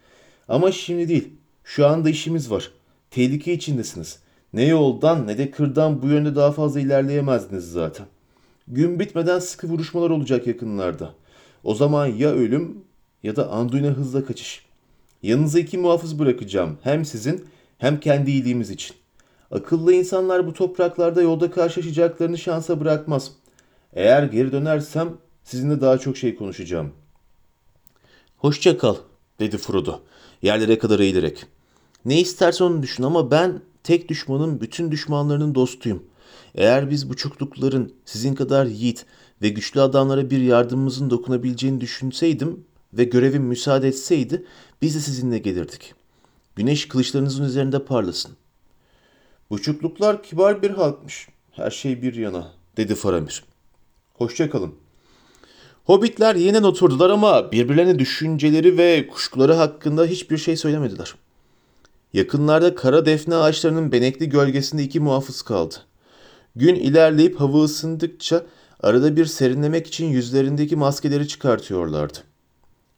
Ama 0.47 0.71
şimdi 0.71 1.09
değil, 1.09 1.29
şu 1.63 1.87
anda 1.87 2.09
işimiz 2.09 2.51
var. 2.51 2.71
Tehlike 3.11 3.53
içindesiniz. 3.53 4.19
Ne 4.53 4.65
yoldan 4.65 5.27
ne 5.27 5.37
de 5.37 5.51
kırdan 5.51 6.01
bu 6.01 6.07
yönde 6.07 6.35
daha 6.35 6.51
fazla 6.51 6.79
ilerleyemezdiniz 6.79 7.71
zaten. 7.71 8.05
Gün 8.67 8.99
bitmeden 8.99 9.39
sıkı 9.39 9.67
vuruşmalar 9.67 10.09
olacak 10.09 10.47
yakınlarda. 10.47 11.13
O 11.63 11.75
zaman 11.75 12.05
ya 12.07 12.29
ölüm 12.29 12.77
ya 13.23 13.35
da 13.35 13.49
Anduin'e 13.49 13.89
hızla 13.89 14.25
kaçış. 14.25 14.65
Yanınıza 15.23 15.59
iki 15.59 15.77
muhafız 15.77 16.19
bırakacağım. 16.19 16.77
Hem 16.83 17.05
sizin 17.05 17.45
hem 17.77 17.99
kendi 17.99 18.31
iyiliğimiz 18.31 18.69
için. 18.69 18.95
Akıllı 19.51 19.93
insanlar 19.93 20.47
bu 20.47 20.53
topraklarda 20.53 21.21
yolda 21.21 21.51
karşılaşacaklarını 21.51 22.37
şansa 22.37 22.79
bırakmaz. 22.79 23.31
Eğer 23.93 24.23
geri 24.23 24.51
dönersem 24.51 25.13
sizinle 25.43 25.81
daha 25.81 25.97
çok 25.97 26.17
şey 26.17 26.35
konuşacağım. 26.35 26.91
Hoşça 28.37 28.77
kal, 28.77 28.95
dedi 29.39 29.57
Frodo, 29.57 29.99
yerlere 30.41 30.77
kadar 30.77 30.99
eğilerek. 30.99 31.45
Ne 32.05 32.21
istersen 32.21 32.65
onu 32.65 32.83
düşün 32.83 33.03
ama 33.03 33.31
ben 33.31 33.61
tek 33.83 34.09
düşmanın 34.09 34.61
bütün 34.61 34.91
düşmanlarının 34.91 35.55
dostuyum. 35.55 36.03
Eğer 36.55 36.89
biz 36.89 37.09
buçuklukların 37.09 37.93
sizin 38.05 38.35
kadar 38.35 38.65
yiğit 38.65 39.05
ve 39.41 39.49
güçlü 39.49 39.81
adamlara 39.81 40.29
bir 40.29 40.41
yardımımızın 40.41 41.09
dokunabileceğini 41.09 41.81
düşünseydim 41.81 42.65
ve 42.93 43.03
görevim 43.03 43.43
müsaade 43.43 43.87
etseydi 43.87 44.45
biz 44.81 44.95
de 44.95 44.99
sizinle 44.99 45.37
gelirdik. 45.37 45.93
Güneş 46.57 46.87
kılıçlarınızın 46.87 47.43
üzerinde 47.43 47.85
parlasın. 47.85 48.31
Buçukluklar 49.49 50.23
kibar 50.23 50.61
bir 50.61 50.71
halkmış. 50.71 51.27
Her 51.51 51.71
şey 51.71 52.01
bir 52.01 52.13
yana, 52.13 52.51
dedi 52.77 52.95
Faramir. 52.95 53.43
Hoşçakalın. 54.13 54.75
Hobbitler 55.83 56.35
yeniden 56.35 56.63
oturdular 56.63 57.09
ama 57.09 57.51
birbirlerine 57.51 57.99
düşünceleri 57.99 58.77
ve 58.77 59.07
kuşkuları 59.07 59.53
hakkında 59.53 60.05
hiçbir 60.05 60.37
şey 60.37 60.57
söylemediler. 60.57 61.15
Yakınlarda 62.13 62.75
kara 62.75 63.05
defne 63.05 63.35
ağaçlarının 63.35 63.91
benekli 63.91 64.29
gölgesinde 64.29 64.83
iki 64.83 64.99
muhafız 64.99 65.41
kaldı. 65.41 65.75
Gün 66.55 66.75
ilerleyip 66.75 67.39
hava 67.39 67.63
ısındıkça 67.63 68.45
arada 68.79 69.15
bir 69.15 69.25
serinlemek 69.25 69.87
için 69.87 70.05
yüzlerindeki 70.05 70.75
maskeleri 70.75 71.27
çıkartıyorlardı. 71.27 72.17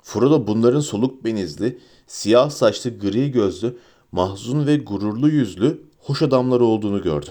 Frodo 0.03 0.47
bunların 0.47 0.79
soluk 0.79 1.25
benizli, 1.25 1.79
siyah 2.09 2.49
saçlı, 2.49 2.99
gri 2.99 3.31
gözlü, 3.31 3.77
mahzun 4.11 4.67
ve 4.67 4.77
gururlu 4.77 5.29
yüzlü, 5.29 5.81
hoş 5.99 6.21
adamlar 6.21 6.59
olduğunu 6.59 7.01
gördü. 7.01 7.29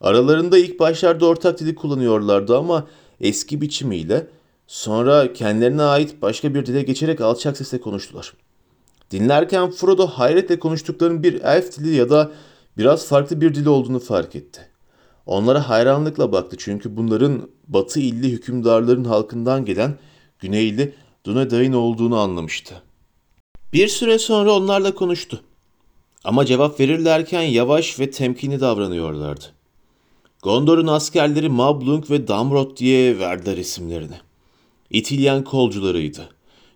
Aralarında 0.00 0.58
ilk 0.58 0.80
başlarda 0.80 1.26
ortak 1.26 1.60
dili 1.60 1.74
kullanıyorlardı 1.74 2.58
ama 2.58 2.86
eski 3.20 3.60
biçimiyle 3.60 4.26
sonra 4.66 5.32
kendilerine 5.32 5.82
ait 5.82 6.22
başka 6.22 6.54
bir 6.54 6.66
dile 6.66 6.82
geçerek 6.82 7.20
alçak 7.20 7.56
sesle 7.56 7.80
konuştular. 7.80 8.32
Dinlerken 9.10 9.70
Frodo 9.70 10.06
hayretle 10.06 10.58
konuştuklarının 10.58 11.22
bir 11.22 11.40
elf 11.40 11.78
dili 11.78 11.94
ya 11.94 12.10
da 12.10 12.30
biraz 12.76 13.06
farklı 13.06 13.40
bir 13.40 13.54
dil 13.54 13.66
olduğunu 13.66 13.98
fark 13.98 14.36
etti. 14.36 14.60
Onlara 15.26 15.68
hayranlıkla 15.68 16.32
baktı 16.32 16.56
çünkü 16.58 16.96
bunların 16.96 17.48
batı 17.68 18.00
illi 18.00 18.28
hükümdarların 18.30 19.04
halkından 19.04 19.64
gelen 19.64 19.98
güneyli 20.38 20.94
Dunedain 21.24 21.72
olduğunu 21.72 22.18
anlamıştı. 22.18 22.82
Bir 23.72 23.88
süre 23.88 24.18
sonra 24.18 24.52
onlarla 24.52 24.94
konuştu. 24.94 25.40
Ama 26.24 26.46
cevap 26.46 26.80
verirlerken 26.80 27.42
yavaş 27.42 28.00
ve 28.00 28.10
temkinli 28.10 28.60
davranıyorlardı. 28.60 29.44
Gondor'un 30.42 30.86
askerleri 30.86 31.48
Mablung 31.48 32.10
ve 32.10 32.28
Damrod 32.28 32.76
diye 32.76 33.18
verdiler 33.18 33.56
isimlerini. 33.56 34.14
İtilyen 34.90 35.44
kolcularıydı. 35.44 36.28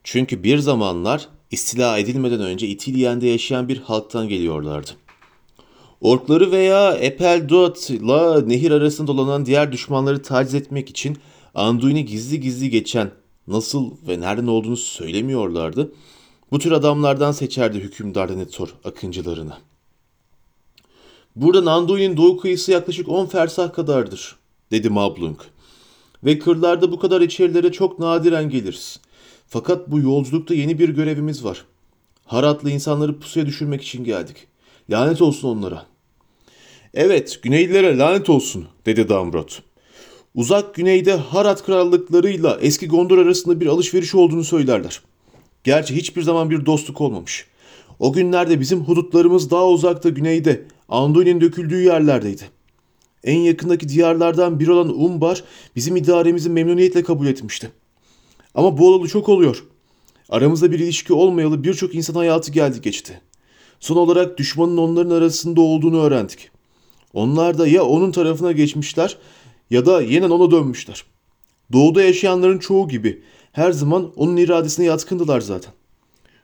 Çünkü 0.05 0.43
bir 0.43 0.59
zamanlar 0.59 1.29
istila 1.51 1.99
edilmeden 1.99 2.41
önce 2.41 2.67
İtilyen'de 2.67 3.27
yaşayan 3.27 3.69
bir 3.69 3.79
halktan 3.79 4.29
geliyorlardı. 4.29 4.91
Orkları 6.01 6.51
veya 6.51 6.95
Epeldot'la 6.95 8.41
nehir 8.41 8.71
arasında 8.71 9.09
dolanan 9.09 9.47
diğer 9.47 9.73
düşmanları 9.73 10.23
taciz 10.23 10.55
etmek 10.55 10.91
için 10.91 11.19
Anduin'i 11.55 12.05
gizli 12.05 12.41
gizli 12.41 12.71
geçen, 12.71 13.11
nasıl 13.47 13.91
ve 14.09 14.21
nereden 14.21 14.47
olduğunu 14.47 14.77
söylemiyorlardı. 14.77 15.93
Bu 16.53 16.59
tür 16.59 16.73
adamlardan 16.73 17.33
seçerdi 17.33 17.79
hükümdar 17.79 18.29
Denethor 18.29 18.75
akıncılarını. 18.85 19.53
Buradan 21.37 21.67
Anduin'in 21.67 22.17
doğu 22.17 22.37
kıyısı 22.37 22.73
yaklaşık 22.73 23.09
10 23.09 23.27
fersah 23.27 23.73
kadardır, 23.73 24.37
dedi 24.71 24.91
Mablung. 24.91 25.41
Ve 26.25 26.39
kırlarda 26.39 26.93
bu 26.93 26.99
kadar 26.99 27.21
içerilere 27.21 27.73
çok 27.73 27.99
nadiren 27.99 28.51
geliriz. 28.51 29.01
Fakat 29.49 29.91
bu 29.91 30.01
yolculukta 30.01 30.55
yeni 30.55 30.79
bir 30.79 30.89
görevimiz 30.89 31.45
var. 31.45 31.65
Haratlı 32.27 32.71
insanları 32.71 33.19
pusuya 33.19 33.47
düşürmek 33.47 33.83
için 33.83 34.05
geldik. 34.05 34.37
Lanet 34.91 35.23
olsun 35.23 35.49
onlara. 35.49 35.87
Evet, 36.95 37.39
Güneylilere 37.43 37.99
lanet 37.99 38.31
olsun, 38.31 38.67
dedi 38.87 39.09
Damrod. 39.09 39.51
Uzak 40.35 40.75
güneyde 40.75 41.13
Harat 41.13 41.67
krallıklarıyla 41.67 42.59
eski 42.61 42.89
Gondor 42.89 43.19
arasında 43.19 43.61
bir 43.61 43.67
alışveriş 43.67 44.15
olduğunu 44.15 44.45
söylerler. 44.45 45.01
Gerçi 45.65 45.97
hiçbir 45.97 46.23
zaman 46.23 46.51
bir 46.51 46.67
dostluk 46.67 47.01
olmamış. 47.01 47.47
O 47.99 48.13
günlerde 48.13 48.61
bizim 48.61 48.81
hudutlarımız 48.81 49.51
daha 49.51 49.69
uzakta 49.69 50.09
güneyde, 50.09 50.67
Anduin'in 50.89 51.41
döküldüğü 51.41 51.83
yerlerdeydi. 51.83 52.43
En 53.25 53.39
yakındaki 53.39 53.89
diyarlardan 53.89 54.61
biri 54.61 54.73
olan 54.73 55.01
Umbar 55.01 55.45
bizim 55.77 55.97
idaremizi 55.97 56.51
memnuniyetle 56.51 57.03
kabul 57.03 57.27
etmişti. 57.27 57.71
Ama 58.55 58.79
bu 58.79 58.89
olalı 58.89 59.09
çok 59.09 59.29
oluyor. 59.29 59.65
Aramızda 60.29 60.73
bir 60.73 60.79
ilişki 60.79 61.13
olmayalı 61.13 61.65
birçok 61.65 61.95
insan 61.95 62.15
hayatı 62.15 62.53
geldi 62.53 62.81
geçti. 62.81 63.21
Son 63.81 63.97
olarak 63.97 64.39
düşmanın 64.39 64.77
onların 64.77 65.11
arasında 65.11 65.61
olduğunu 65.61 66.03
öğrendik. 66.03 66.51
Onlar 67.15 67.59
da 67.59 67.67
ya 67.67 67.85
onun 67.85 68.13
tarafına 68.13 68.53
geçmişler 68.53 69.19
ya 69.71 69.87
da 69.87 70.03
yeniden 70.03 70.31
ona 70.31 70.51
dönmüşler. 70.51 71.05
Doğuda 71.73 72.03
yaşayanların 72.03 72.59
çoğu 72.59 72.89
gibi 72.89 73.23
her 73.53 73.73
zaman 73.73 74.13
onun 74.17 74.37
iradesine 74.37 74.87
yatkındılar 74.87 75.41
zaten. 75.41 75.73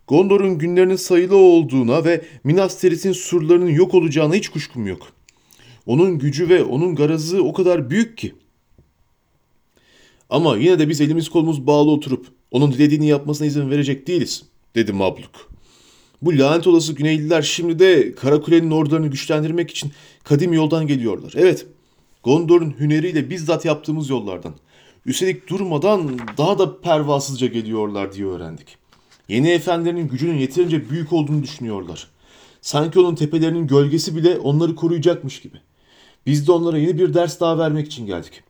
Gondor'un 0.09 0.59
günlerinin 0.59 0.97
sayılı 0.97 1.37
olduğuna 1.37 2.05
ve 2.05 2.25
Minas 2.45 2.81
Tirith'in 2.81 3.13
surlarının 3.13 3.71
yok 3.71 3.95
olacağına 3.95 4.35
hiç 4.35 4.49
kuşkum 4.49 4.87
yok. 4.87 5.13
Onun 5.87 6.19
gücü 6.19 6.49
ve 6.49 6.65
onun 6.65 6.95
garazı 6.95 7.45
o 7.45 7.53
kadar 7.53 7.91
büyük 7.91 8.19
ki. 8.19 8.35
Ama 10.31 10.57
yine 10.57 10.79
de 10.79 10.89
biz 10.89 11.01
elimiz 11.01 11.29
kolumuz 11.29 11.67
bağlı 11.67 11.91
oturup 11.91 12.27
onun 12.51 12.73
dilediğini 12.73 13.07
yapmasına 13.07 13.47
izin 13.47 13.71
verecek 13.71 14.07
değiliz, 14.07 14.45
dedi 14.75 14.93
Mabluk. 14.93 15.51
Bu 16.23 16.39
lanet 16.39 16.67
olası 16.67 16.93
Güneyliler 16.93 17.43
şimdi 17.43 17.79
de 17.79 18.15
Karakule'nin 18.15 18.71
ordularını 18.71 19.09
güçlendirmek 19.09 19.71
için 19.71 19.93
kadim 20.25 20.53
yoldan 20.53 20.87
geliyorlar. 20.87 21.33
Evet, 21.37 21.67
Gondor'un 22.23 22.75
hüneriyle 22.81 23.31
bizzat 23.31 23.65
yaptığımız 23.65 24.11
yollardan. 24.11 24.55
Üstelik 25.09 25.49
durmadan 25.49 26.19
daha 26.39 26.59
da 26.59 26.81
pervasızca 26.81 27.47
geliyorlar 27.47 28.13
diye 28.13 28.27
öğrendik. 28.27 28.77
Yeni 29.29 29.51
efendilerin 29.51 30.09
gücünün 30.09 30.39
yeterince 30.39 30.91
büyük 30.91 31.13
olduğunu 31.13 31.43
düşünüyorlar. 31.43 32.09
Sanki 32.61 33.01
onun 33.01 33.15
tepelerinin 33.15 33.67
gölgesi 33.67 34.17
bile 34.17 34.39
onları 34.39 34.75
koruyacakmış 34.75 35.41
gibi. 35.41 35.57
Biz 36.27 36.47
de 36.47 36.53
onlara 36.53 36.79
yeni 36.79 36.99
bir 36.99 37.15
ders 37.15 37.41
daha 37.41 37.59
vermek 37.59 37.87
için 37.87 38.07
geldik. 38.07 38.43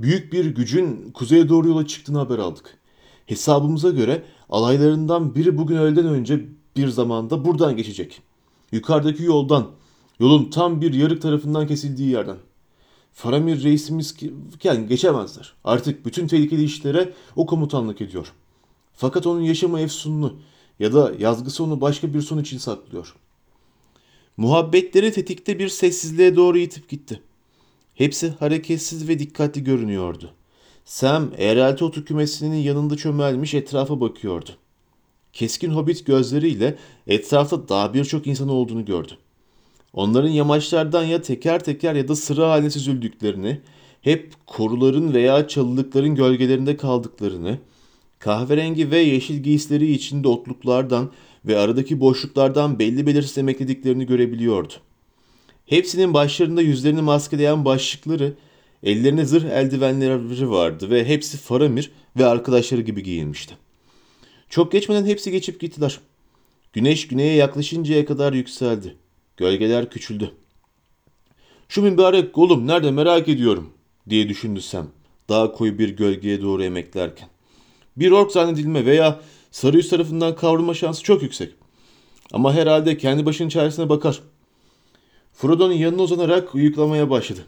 Büyük 0.00 0.32
bir 0.32 0.44
gücün 0.44 1.10
kuzeye 1.14 1.48
doğru 1.48 1.68
yola 1.68 1.86
çıktığını 1.86 2.18
haber 2.18 2.38
aldık. 2.38 2.78
Hesabımıza 3.26 3.90
göre 3.90 4.22
alaylarından 4.48 5.34
biri 5.34 5.58
bugün 5.58 5.76
öğleden 5.76 6.06
önce 6.06 6.46
bir 6.76 6.88
zamanda 6.88 7.44
buradan 7.44 7.76
geçecek. 7.76 8.20
Yukarıdaki 8.72 9.22
yoldan, 9.22 9.66
yolun 10.20 10.50
tam 10.50 10.80
bir 10.80 10.94
yarık 10.94 11.22
tarafından 11.22 11.66
kesildiği 11.66 12.10
yerden. 12.10 12.36
Faramir 13.12 13.62
reisimiz 13.64 14.16
yani 14.64 14.88
geçemezler. 14.88 15.52
Artık 15.64 16.06
bütün 16.06 16.26
tehlikeli 16.26 16.64
işlere 16.64 17.12
o 17.36 17.46
komutanlık 17.46 18.00
ediyor. 18.00 18.32
Fakat 18.94 19.26
onun 19.26 19.40
yaşama 19.40 19.80
efsununu 19.80 20.36
ya 20.78 20.92
da 20.92 21.12
yazgısı 21.18 21.64
onu 21.64 21.80
başka 21.80 22.14
bir 22.14 22.20
son 22.20 22.38
için 22.38 22.58
saklıyor. 22.58 23.14
Muhabbetleri 24.36 25.12
tetikte 25.12 25.58
bir 25.58 25.68
sessizliğe 25.68 26.36
doğru 26.36 26.58
itip 26.58 26.88
gitti. 26.88 27.22
Hepsi 27.94 28.28
hareketsiz 28.38 29.08
ve 29.08 29.18
dikkatli 29.18 29.64
görünüyordu. 29.64 30.30
Sam, 30.84 31.30
eğrelti 31.38 31.84
otu 31.84 32.04
kümesinin 32.04 32.56
yanında 32.56 32.96
çömelmiş 32.96 33.54
etrafa 33.54 34.00
bakıyordu. 34.00 34.50
Keskin 35.32 35.70
hobbit 35.70 36.06
gözleriyle 36.06 36.78
etrafta 37.06 37.68
daha 37.68 37.94
birçok 37.94 38.26
insan 38.26 38.48
olduğunu 38.48 38.84
gördü. 38.84 39.12
Onların 39.92 40.28
yamaçlardan 40.28 41.04
ya 41.04 41.22
teker 41.22 41.64
teker 41.64 41.94
ya 41.94 42.08
da 42.08 42.16
sıra 42.16 42.50
halinde 42.50 42.70
süzüldüklerini, 42.70 43.60
hep 44.02 44.32
koruların 44.46 45.14
veya 45.14 45.48
çalılıkların 45.48 46.14
gölgelerinde 46.14 46.76
kaldıklarını, 46.76 47.58
kahverengi 48.18 48.90
ve 48.90 48.98
yeşil 48.98 49.36
giysileri 49.36 49.92
içinde 49.92 50.28
otluklardan 50.28 51.10
ve 51.44 51.58
aradaki 51.58 52.00
boşluklardan 52.00 52.78
belli 52.78 53.06
belirsiz 53.06 53.38
emeklediklerini 53.38 54.06
görebiliyordu. 54.06 54.72
Hepsinin 55.66 56.14
başlarında 56.14 56.62
yüzlerini 56.62 57.02
maskeleyen 57.02 57.64
başlıkları, 57.64 58.34
ellerine 58.82 59.24
zırh 59.24 59.44
eldivenleri 59.44 60.50
vardı 60.50 60.90
ve 60.90 61.04
hepsi 61.04 61.36
Faramir 61.36 61.90
ve 62.16 62.26
arkadaşları 62.26 62.80
gibi 62.80 63.02
giyinmişti. 63.02 63.56
Çok 64.48 64.72
geçmeden 64.72 65.06
hepsi 65.06 65.30
geçip 65.30 65.60
gittiler. 65.60 66.00
Güneş 66.72 67.08
güneye 67.08 67.34
yaklaşıncaya 67.34 68.04
kadar 68.04 68.32
yükseldi. 68.32 68.96
Gölgeler 69.40 69.90
küçüldü. 69.90 70.30
Şu 71.68 71.82
mübarek 71.82 72.32
kolum 72.32 72.66
nerede 72.66 72.90
merak 72.90 73.28
ediyorum 73.28 73.70
diye 74.08 74.28
düşündü 74.28 74.60
Sam. 74.60 74.86
Daha 75.28 75.52
koyu 75.52 75.78
bir 75.78 75.88
gölgeye 75.88 76.42
doğru 76.42 76.64
emeklerken. 76.64 77.28
Bir 77.96 78.10
ork 78.10 78.32
zannedilme 78.32 78.86
veya 78.86 79.20
sarı 79.50 79.76
yüz 79.76 79.88
tarafından 79.90 80.36
kavrulma 80.36 80.74
şansı 80.74 81.02
çok 81.02 81.22
yüksek. 81.22 81.54
Ama 82.32 82.54
herhalde 82.54 82.98
kendi 82.98 83.26
başının 83.26 83.48
çaresine 83.48 83.88
bakar. 83.88 84.20
Frodo'nun 85.32 85.72
yanına 85.72 86.02
uzanarak 86.02 86.54
uyuklamaya 86.54 87.10
başladı. 87.10 87.40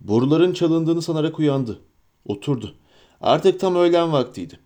Boruların 0.00 0.52
çalındığını 0.52 1.02
sanarak 1.02 1.38
uyandı. 1.38 1.80
Oturdu. 2.26 2.74
Artık 3.20 3.60
tam 3.60 3.76
öğlen 3.76 4.12
vaktiydi. 4.12 4.58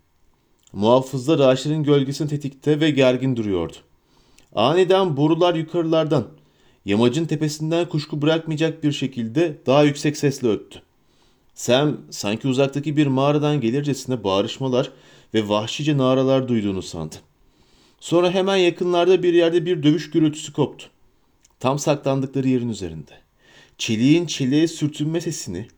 Muhafızlar 0.73 1.39
ağaçların 1.39 1.83
gölgesini 1.83 2.29
tetikte 2.29 2.81
ve 2.81 2.91
gergin 2.91 3.37
duruyordu. 3.37 3.77
Aniden 4.57 5.17
borular 5.17 5.55
yukarılardan, 5.55 6.27
yamacın 6.85 7.27
tepesinden 7.27 7.89
kuşku 7.89 8.23
bırakmayacak 8.23 8.85
bir 8.85 8.93
şekilde 8.93 9.59
daha 9.67 9.83
yüksek 9.83 10.17
sesle 10.17 10.49
öttü. 10.49 10.83
Sam 11.55 11.97
sanki 12.11 12.49
uzaktaki 12.49 12.97
bir 12.97 13.07
mağaradan 13.07 13.61
gelircesine 13.61 14.25
bağırışmalar 14.25 14.93
ve 15.35 15.49
vahşice 15.49 15.97
naralar 15.99 16.49
duyduğunu 16.49 16.83
sandı. 16.83 17.17
Sonra 18.01 18.31
hemen 18.31 18.57
yakınlarda 18.57 19.23
bir 19.23 19.35
yerde 19.35 19.67
bir 19.67 19.83
dövüş 19.83 20.11
gürültüsü 20.11 20.53
koptu. 20.53 20.87
Tam 21.61 21.79
saklandıkları 21.79 22.49
yerin 22.49 22.69
üzerinde. 22.69 23.13
Çeliğin 23.79 24.27
çeliğe 24.27 24.69
sürtünme 24.69 25.21
sesini, 25.21 25.69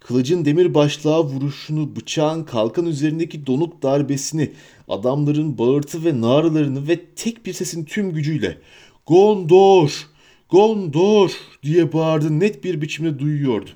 kılıcın 0.00 0.44
demir 0.44 0.74
başlığa 0.74 1.24
vuruşunu, 1.24 1.96
bıçağın 1.96 2.44
kalkan 2.44 2.86
üzerindeki 2.86 3.46
donuk 3.46 3.82
darbesini, 3.82 4.52
adamların 4.88 5.58
bağırtı 5.58 6.04
ve 6.04 6.20
naralarını 6.20 6.88
ve 6.88 7.04
tek 7.04 7.46
bir 7.46 7.52
sesin 7.52 7.84
tüm 7.84 8.12
gücüyle 8.12 8.58
Gondor, 9.06 10.08
Gondor 10.50 11.32
diye 11.62 11.92
bağırdı 11.92 12.40
net 12.40 12.64
bir 12.64 12.80
biçimde 12.80 13.18
duyuyordu. 13.18 13.70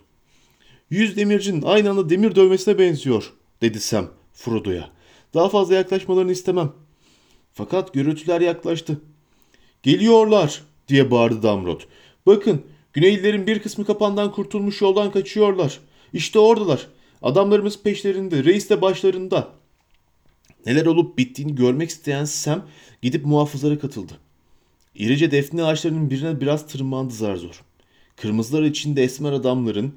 Yüz 0.90 1.16
demircinin 1.16 1.62
aynı 1.62 1.90
anda 1.90 2.10
demir 2.10 2.34
dövmesine 2.34 2.78
benziyor, 2.78 3.32
dedi 3.62 3.80
Sam 3.80 4.08
Frodo'ya. 4.32 4.90
Daha 5.34 5.48
fazla 5.48 5.74
yaklaşmalarını 5.74 6.32
istemem. 6.32 6.72
Fakat 7.52 7.94
gürültüler 7.94 8.40
yaklaştı. 8.40 9.00
Geliyorlar 9.82 10.62
diye 10.88 11.10
bağırdı 11.10 11.42
Damrot. 11.42 11.86
Bakın 12.26 12.62
Güneylilerin 12.92 13.46
bir 13.46 13.58
kısmı 13.58 13.84
kapandan 13.84 14.32
kurtulmuş 14.32 14.82
yoldan 14.82 15.10
kaçıyorlar. 15.10 15.80
İşte 16.12 16.38
oradalar. 16.38 16.86
Adamlarımız 17.22 17.82
peşlerinde, 17.82 18.44
reis 18.44 18.70
de 18.70 18.82
başlarında. 18.82 19.48
Neler 20.66 20.86
olup 20.86 21.18
bittiğini 21.18 21.54
görmek 21.54 21.90
isteyen 21.90 22.24
Sam 22.24 22.66
gidip 23.02 23.26
muhafızlara 23.26 23.78
katıldı. 23.78 24.12
İrice 24.94 25.30
defne 25.30 25.64
ağaçlarının 25.64 26.10
birine 26.10 26.40
biraz 26.40 26.66
tırmandı 26.66 27.14
zar 27.14 27.36
zor. 27.36 27.62
Kırmızılar 28.16 28.62
içinde 28.62 29.02
esmer 29.02 29.32
adamların 29.32 29.94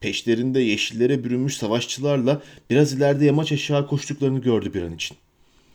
peşlerinde 0.00 0.60
yeşillere 0.60 1.24
bürünmüş 1.24 1.56
savaşçılarla 1.56 2.42
biraz 2.70 2.92
ileride 2.92 3.24
yamaç 3.24 3.52
aşağı 3.52 3.86
koştuklarını 3.86 4.38
gördü 4.38 4.74
bir 4.74 4.82
an 4.82 4.94
için. 4.94 5.16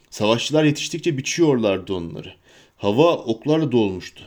Savaşçılar 0.09 0.63
yetiştikçe 0.63 1.17
biçiyorlardı 1.17 1.93
onları. 1.93 2.33
Hava 2.77 3.15
oklarla 3.15 3.71
dolmuştu. 3.71 4.23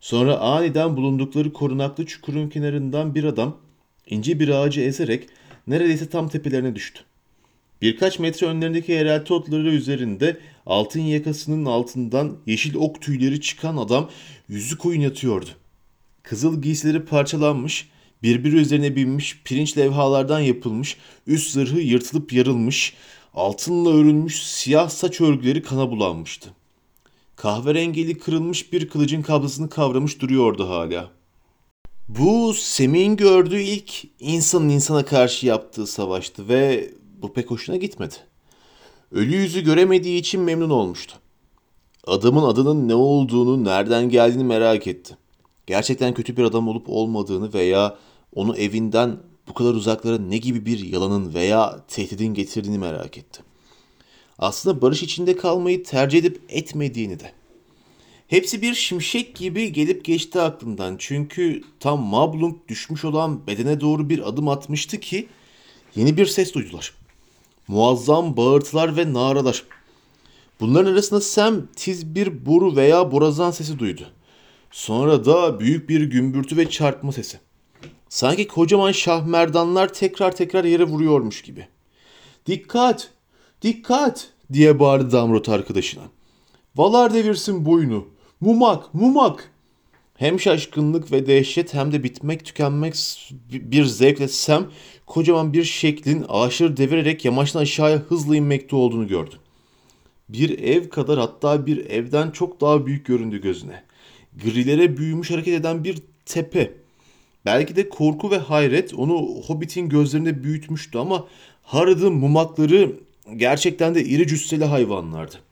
Sonra 0.00 0.38
aniden 0.38 0.96
bulundukları 0.96 1.52
korunaklı 1.52 2.06
çukurun 2.06 2.48
kenarından 2.48 3.14
bir 3.14 3.24
adam 3.24 3.56
ince 4.06 4.40
bir 4.40 4.48
ağacı 4.48 4.80
ezerek 4.80 5.28
neredeyse 5.66 6.08
tam 6.08 6.28
tepelerine 6.28 6.74
düştü. 6.74 7.00
Birkaç 7.82 8.18
metre 8.18 8.46
önlerindeki 8.46 8.92
yerelti 8.92 9.34
otları 9.34 9.68
üzerinde 9.68 10.40
altın 10.66 11.00
yakasının 11.00 11.64
altından 11.64 12.36
yeşil 12.46 12.74
ok 12.74 13.02
tüyleri 13.02 13.40
çıkan 13.40 13.76
adam 13.76 14.10
yüzü 14.48 14.78
koyun 14.78 15.00
yatıyordu. 15.00 15.50
Kızıl 16.22 16.62
giysileri 16.62 17.04
parçalanmış, 17.04 17.88
birbiri 18.22 18.56
üzerine 18.56 18.96
binmiş, 18.96 19.42
pirinç 19.44 19.78
levhalardan 19.78 20.40
yapılmış, 20.40 20.96
üst 21.26 21.50
zırhı 21.50 21.80
yırtılıp 21.80 22.32
yarılmış, 22.32 22.94
altınla 23.34 23.90
örülmüş 23.90 24.42
siyah 24.42 24.88
saç 24.88 25.20
örgüleri 25.20 25.62
kana 25.62 25.90
bulanmıştı. 25.90 26.50
Kahverengili 27.36 28.18
kırılmış 28.18 28.72
bir 28.72 28.88
kılıcın 28.88 29.22
kabzasını 29.22 29.68
kavramış 29.68 30.20
duruyordu 30.20 30.68
hala. 30.68 31.10
Bu 32.08 32.54
Semih'in 32.54 33.16
gördüğü 33.16 33.60
ilk 33.60 34.04
insanın 34.20 34.68
insana 34.68 35.04
karşı 35.04 35.46
yaptığı 35.46 35.86
savaştı 35.86 36.48
ve 36.48 36.90
bu 37.22 37.32
pek 37.32 37.50
hoşuna 37.50 37.76
gitmedi. 37.76 38.14
Ölü 39.12 39.36
yüzü 39.36 39.60
göremediği 39.60 40.20
için 40.20 40.40
memnun 40.40 40.70
olmuştu. 40.70 41.14
Adamın 42.06 42.42
adının 42.42 42.88
ne 42.88 42.94
olduğunu, 42.94 43.64
nereden 43.64 44.08
geldiğini 44.08 44.44
merak 44.44 44.86
etti. 44.86 45.16
Gerçekten 45.66 46.14
kötü 46.14 46.36
bir 46.36 46.44
adam 46.44 46.68
olup 46.68 46.88
olmadığını 46.88 47.52
veya 47.54 47.98
onu 48.34 48.56
evinden 48.56 49.16
bu 49.48 49.54
kadar 49.54 49.74
uzaklara 49.74 50.18
ne 50.18 50.38
gibi 50.38 50.66
bir 50.66 50.78
yalanın 50.78 51.34
veya 51.34 51.80
tehdidin 51.88 52.34
getirdiğini 52.34 52.78
merak 52.78 53.18
etti. 53.18 53.42
Aslında 54.38 54.82
barış 54.82 55.02
içinde 55.02 55.36
kalmayı 55.36 55.84
tercih 55.84 56.18
edip 56.18 56.40
etmediğini 56.48 57.20
de. 57.20 57.32
Hepsi 58.32 58.62
bir 58.62 58.74
şimşek 58.74 59.36
gibi 59.36 59.72
gelip 59.72 60.04
geçti 60.04 60.40
aklından. 60.40 60.96
Çünkü 60.98 61.62
tam 61.80 62.02
Mablung 62.02 62.56
düşmüş 62.68 63.04
olan 63.04 63.46
bedene 63.46 63.80
doğru 63.80 64.08
bir 64.08 64.28
adım 64.28 64.48
atmıştı 64.48 65.00
ki 65.00 65.28
yeni 65.96 66.16
bir 66.16 66.26
ses 66.26 66.54
duydular. 66.54 66.94
Muazzam 67.68 68.36
bağırtılar 68.36 68.96
ve 68.96 69.12
naralar. 69.12 69.64
Bunların 70.60 70.92
arasında 70.92 71.20
Sam 71.20 71.66
tiz 71.76 72.14
bir 72.14 72.46
boru 72.46 72.76
veya 72.76 73.12
borazan 73.12 73.50
sesi 73.50 73.78
duydu. 73.78 74.06
Sonra 74.70 75.24
da 75.24 75.60
büyük 75.60 75.88
bir 75.88 76.00
gümbürtü 76.00 76.56
ve 76.56 76.70
çarpma 76.70 77.12
sesi. 77.12 77.40
Sanki 78.08 78.48
kocaman 78.48 78.92
şahmerdanlar 78.92 79.92
tekrar 79.92 80.36
tekrar 80.36 80.64
yere 80.64 80.84
vuruyormuş 80.84 81.42
gibi. 81.42 81.68
Dikkat! 82.46 83.10
Dikkat! 83.62 84.28
diye 84.52 84.80
bağırdı 84.80 85.12
Damrot 85.12 85.48
arkadaşına. 85.48 86.02
Valar 86.76 87.14
devirsin 87.14 87.64
boyunu. 87.64 88.11
Mumak, 88.42 88.94
mumak. 88.94 89.50
Hem 90.14 90.40
şaşkınlık 90.40 91.12
ve 91.12 91.26
dehşet 91.26 91.74
hem 91.74 91.92
de 91.92 92.02
bitmek 92.02 92.44
tükenmek 92.44 92.94
bir 93.52 93.84
zevkle 93.84 94.28
Sam 94.28 94.70
kocaman 95.06 95.52
bir 95.52 95.64
şeklin 95.64 96.24
ağaçları 96.28 96.76
devirerek 96.76 97.24
yamaçtan 97.24 97.60
aşağıya 97.60 97.96
hızla 97.96 98.36
inmekte 98.36 98.76
olduğunu 98.76 99.08
gördü. 99.08 99.34
Bir 100.28 100.58
ev 100.58 100.88
kadar 100.88 101.18
hatta 101.18 101.66
bir 101.66 101.86
evden 101.86 102.30
çok 102.30 102.60
daha 102.60 102.86
büyük 102.86 103.06
göründü 103.06 103.40
gözüne. 103.40 103.82
Grilere 104.44 104.96
büyümüş 104.96 105.30
hareket 105.30 105.54
eden 105.54 105.84
bir 105.84 105.98
tepe. 106.26 106.72
Belki 107.44 107.76
de 107.76 107.88
korku 107.88 108.30
ve 108.30 108.38
hayret 108.38 108.94
onu 108.94 109.18
Hobbit'in 109.46 109.88
gözlerinde 109.88 110.44
büyütmüştü 110.44 110.98
ama 110.98 111.26
Harad'ın 111.62 112.12
mumakları 112.12 112.92
gerçekten 113.36 113.94
de 113.94 114.04
iri 114.04 114.26
cüsseli 114.26 114.64
hayvanlardı. 114.64 115.51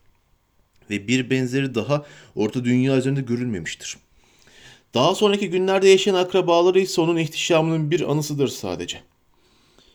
Ve 0.91 1.07
bir 1.07 1.29
benzeri 1.29 1.75
daha 1.75 2.05
Orta 2.35 2.65
Dünya 2.65 2.97
üzerinde 2.97 3.21
görülmemiştir. 3.21 3.97
Daha 4.93 5.15
sonraki 5.15 5.49
günlerde 5.49 5.89
yaşayan 5.89 6.13
akrabaları 6.13 6.79
ise 6.79 7.01
onun 7.01 7.17
ihtişamının 7.17 7.91
bir 7.91 8.11
anısıdır 8.11 8.47
sadece. 8.47 8.97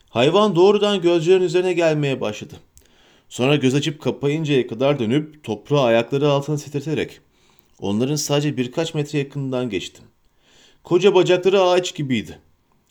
Hayvan 0.09 0.57
doğrudan 0.57 1.03
gözlerin 1.03 1.43
üzerine 1.43 1.73
gelmeye 1.73 2.21
başladı. 2.21 2.55
Sonra 3.29 3.57
göz 3.57 3.75
açıp 3.75 4.01
kapayıncaya 4.01 4.67
kadar 4.67 4.99
dönüp 4.99 5.45
toprağı 5.45 5.83
ayakları 5.83 6.29
altına 6.29 6.57
titreterek 6.57 7.21
onların 7.81 8.17
sadece 8.17 8.57
birkaç 8.57 8.95
metre 8.95 9.19
yakından 9.19 9.71
geçti. 9.71 10.03
Koca 10.85 11.15
bacakları 11.15 11.63
ağaç 11.63 11.95
gibiydi. 11.95 12.39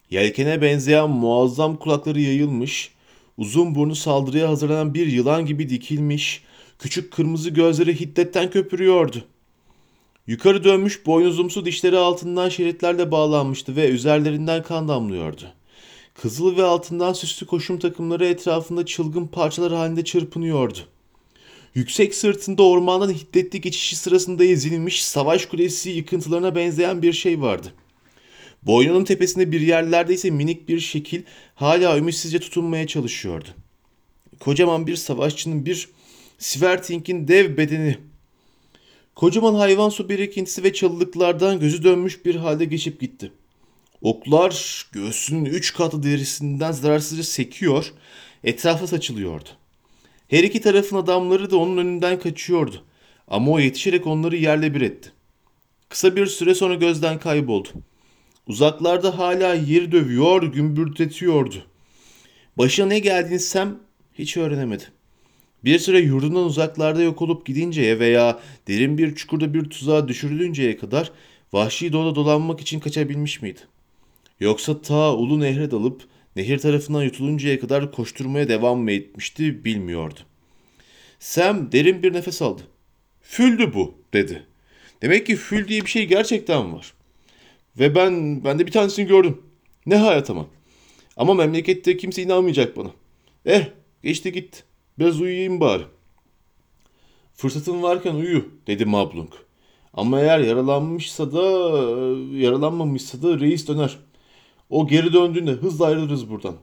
Yelkene 0.10 0.62
benzeyen 0.62 1.10
muazzam 1.10 1.78
kulakları 1.78 2.22
yayılmış, 2.22 2.92
uzun 3.38 3.76
burnu 3.76 3.96
saldırıya 3.96 4.50
hazırlanan 4.50 4.94
bir 4.94 5.08
yılan 5.08 5.46
gibi 5.46 5.70
dikilmiş, 5.70 6.44
küçük 6.80 7.14
kırmızı 7.14 7.50
gözleri 7.50 8.00
hiddetten 8.00 8.50
köpürüyordu. 8.50 9.24
Yukarı 10.28 10.64
dönmüş 10.64 11.06
boynuzumsu 11.06 11.66
dişleri 11.66 11.98
altından 11.98 12.50
şeritlerle 12.50 13.12
bağlanmıştı 13.12 13.76
ve 13.76 13.90
üzerlerinden 13.90 14.64
kan 14.64 14.88
damlıyordu. 14.88 15.44
Kızıl 16.22 16.58
ve 16.58 16.64
altından 16.64 17.14
süslü 17.14 17.46
koşum 17.46 17.80
takımları 17.80 18.26
etrafında 18.26 18.86
çılgın 18.86 19.28
parçalar 19.28 19.74
halinde 19.74 20.04
çırpınıyordu. 20.04 20.80
Yüksek 21.76 22.16
sırtında 22.16 22.64
ormandan 22.64 23.14
hiddetli 23.14 23.62
geçişi 23.62 23.96
sırasında 23.96 24.46
ezilmiş 24.46 25.04
savaş 25.04 25.46
kulesi 25.46 25.90
yıkıntılarına 25.90 26.56
benzeyen 26.56 27.02
bir 27.02 27.14
şey 27.14 27.42
vardı. 27.42 27.74
Boynunun 28.64 29.04
tepesinde 29.04 29.52
bir 29.52 29.62
yerlerde 29.62 30.14
ise 30.14 30.30
minik 30.30 30.70
bir 30.70 30.80
şekil 30.80 31.24
hala 31.56 31.98
ümitsizce 31.98 32.40
tutunmaya 32.40 32.88
çalışıyordu. 32.88 33.48
Kocaman 34.40 34.88
bir 34.88 34.96
savaşçının 34.96 35.66
bir 35.66 35.90
Sverting'in 36.38 37.28
dev 37.28 37.58
bedeni. 37.58 37.98
Kocaman 39.16 39.56
hayvan 39.56 39.90
su 39.90 40.10
birikintisi 40.10 40.64
ve 40.64 40.74
çalılıklardan 40.74 41.60
gözü 41.60 41.84
dönmüş 41.84 42.26
bir 42.26 42.36
halde 42.36 42.66
geçip 42.66 43.02
gitti. 43.02 43.32
Oklar 44.02 44.86
göğsünün 44.92 45.46
üç 45.46 45.74
katı 45.74 46.04
derisinden 46.04 46.72
zararsızca 46.72 47.24
sekiyor, 47.24 47.94
etrafa 48.44 48.88
saçılıyordu. 48.88 49.50
Her 50.28 50.44
iki 50.44 50.62
tarafın 50.62 50.98
adamları 50.98 51.52
da 51.52 51.58
onun 51.58 51.78
önünden 51.78 52.20
kaçıyordu. 52.20 52.84
Ama 53.28 53.52
o 53.52 53.60
yetişerek 53.60 54.08
onları 54.08 54.36
yerle 54.36 54.74
bir 54.74 54.82
etti. 54.82 55.12
Kısa 55.90 56.16
bir 56.16 56.26
süre 56.26 56.56
sonra 56.56 56.76
gözden 56.76 57.20
kayboldu. 57.20 57.70
Uzaklarda 58.48 59.18
hala 59.18 59.54
yeri 59.54 59.92
dövüyor, 59.92 60.44
gümbürtetiyordu. 60.44 61.66
Başına 62.58 62.86
ne 62.86 63.00
geldiğini 63.00 63.72
hiç 64.14 64.38
öğrenemedi. 64.38 64.95
Bir 65.66 65.80
süre 65.80 66.00
yurdundan 66.00 66.44
uzaklarda 66.44 67.02
yok 67.02 67.22
olup 67.22 67.46
gidinceye 67.46 68.00
veya 68.00 68.40
derin 68.68 68.98
bir 68.98 69.16
çukurda 69.16 69.54
bir 69.54 69.70
tuzağa 69.70 70.08
düşürülünceye 70.08 70.78
kadar 70.78 71.12
vahşi 71.54 71.94
doğada 71.94 72.16
dolanmak 72.16 72.62
için 72.62 72.80
kaçabilmiş 72.80 73.42
miydi? 73.42 73.60
Yoksa 74.40 74.82
ta 74.82 75.16
ulu 75.16 75.40
nehre 75.40 75.72
dalıp 75.72 76.02
nehir 76.36 76.58
tarafından 76.58 77.04
yutuluncaya 77.04 77.60
kadar 77.60 77.92
koşturmaya 77.92 78.48
devam 78.50 78.80
mı 78.80 78.92
etmişti 78.92 79.66
bilmiyordu. 79.66 80.20
Sam 81.20 81.72
derin 81.72 82.04
bir 82.04 82.14
nefes 82.14 82.42
aldı. 82.42 82.62
Füldü 83.22 83.74
bu 83.74 83.96
dedi. 84.14 84.44
Demek 85.02 85.26
ki 85.28 85.36
fül 85.36 85.68
diye 85.68 85.82
bir 85.82 85.90
şey 85.90 86.06
gerçekten 86.06 86.74
var. 86.74 86.94
Ve 87.80 87.96
ben 87.96 88.44
ben 88.44 88.60
de 88.60 88.68
bir 88.68 88.72
tanesini 88.72 89.08
gördüm. 89.08 89.42
Ne 89.86 89.96
hayat 89.96 90.30
ama. 90.30 90.48
Ama 91.18 91.34
memlekette 91.34 91.98
kimse 91.98 92.22
inanmayacak 92.22 92.78
bana. 92.78 92.92
Eh 93.46 93.68
geçti 94.04 94.32
gitti. 94.32 94.64
Biraz 95.00 95.22
uyuyayım 95.22 95.60
bari. 95.60 95.84
Fırsatın 97.34 97.82
varken 97.82 98.16
uyu 98.16 98.50
dedi 98.68 98.86
Mablung. 98.86 99.34
Ama 99.94 100.20
eğer 100.20 100.40
yaralanmışsa 100.40 101.34
da 101.34 101.42
yaralanmamışsa 102.38 103.22
da 103.22 103.40
reis 103.40 103.68
döner. 103.68 103.98
O 104.70 104.88
geri 104.88 105.14
döndüğünde 105.14 105.52
hızla 105.52 105.86
ayrılırız 105.86 106.30
buradan. 106.30 106.56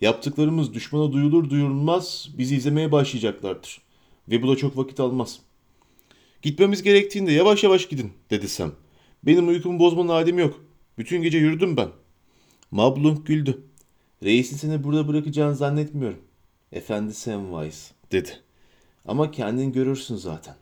Yaptıklarımız 0.00 0.74
düşmana 0.74 1.12
duyulur 1.12 1.50
duyulmaz 1.50 2.28
bizi 2.38 2.56
izlemeye 2.56 2.92
başlayacaklardır. 2.92 3.80
Ve 4.28 4.42
bu 4.42 4.48
da 4.48 4.56
çok 4.56 4.76
vakit 4.76 5.00
almaz. 5.00 5.40
Gitmemiz 6.42 6.82
gerektiğinde 6.82 7.32
yavaş 7.32 7.64
yavaş 7.64 7.88
gidin 7.88 8.12
dedi 8.30 8.48
Sam. 8.48 8.72
Benim 9.22 9.48
uykumu 9.48 9.78
bozmanın 9.78 10.08
halim 10.08 10.38
yok. 10.38 10.64
Bütün 10.98 11.22
gece 11.22 11.38
yürüdüm 11.38 11.76
ben. 11.76 11.88
Mablung 12.70 13.26
güldü. 13.26 13.62
Reisin 14.22 14.56
seni 14.56 14.84
burada 14.84 15.08
bırakacağını 15.08 15.56
zannetmiyorum. 15.56 16.18
Efendi 16.76 17.14
Samwise 17.14 17.94
dedi. 18.12 18.30
Ama 19.08 19.30
kendin 19.30 19.72
görürsün 19.72 20.16
zaten. 20.16 20.54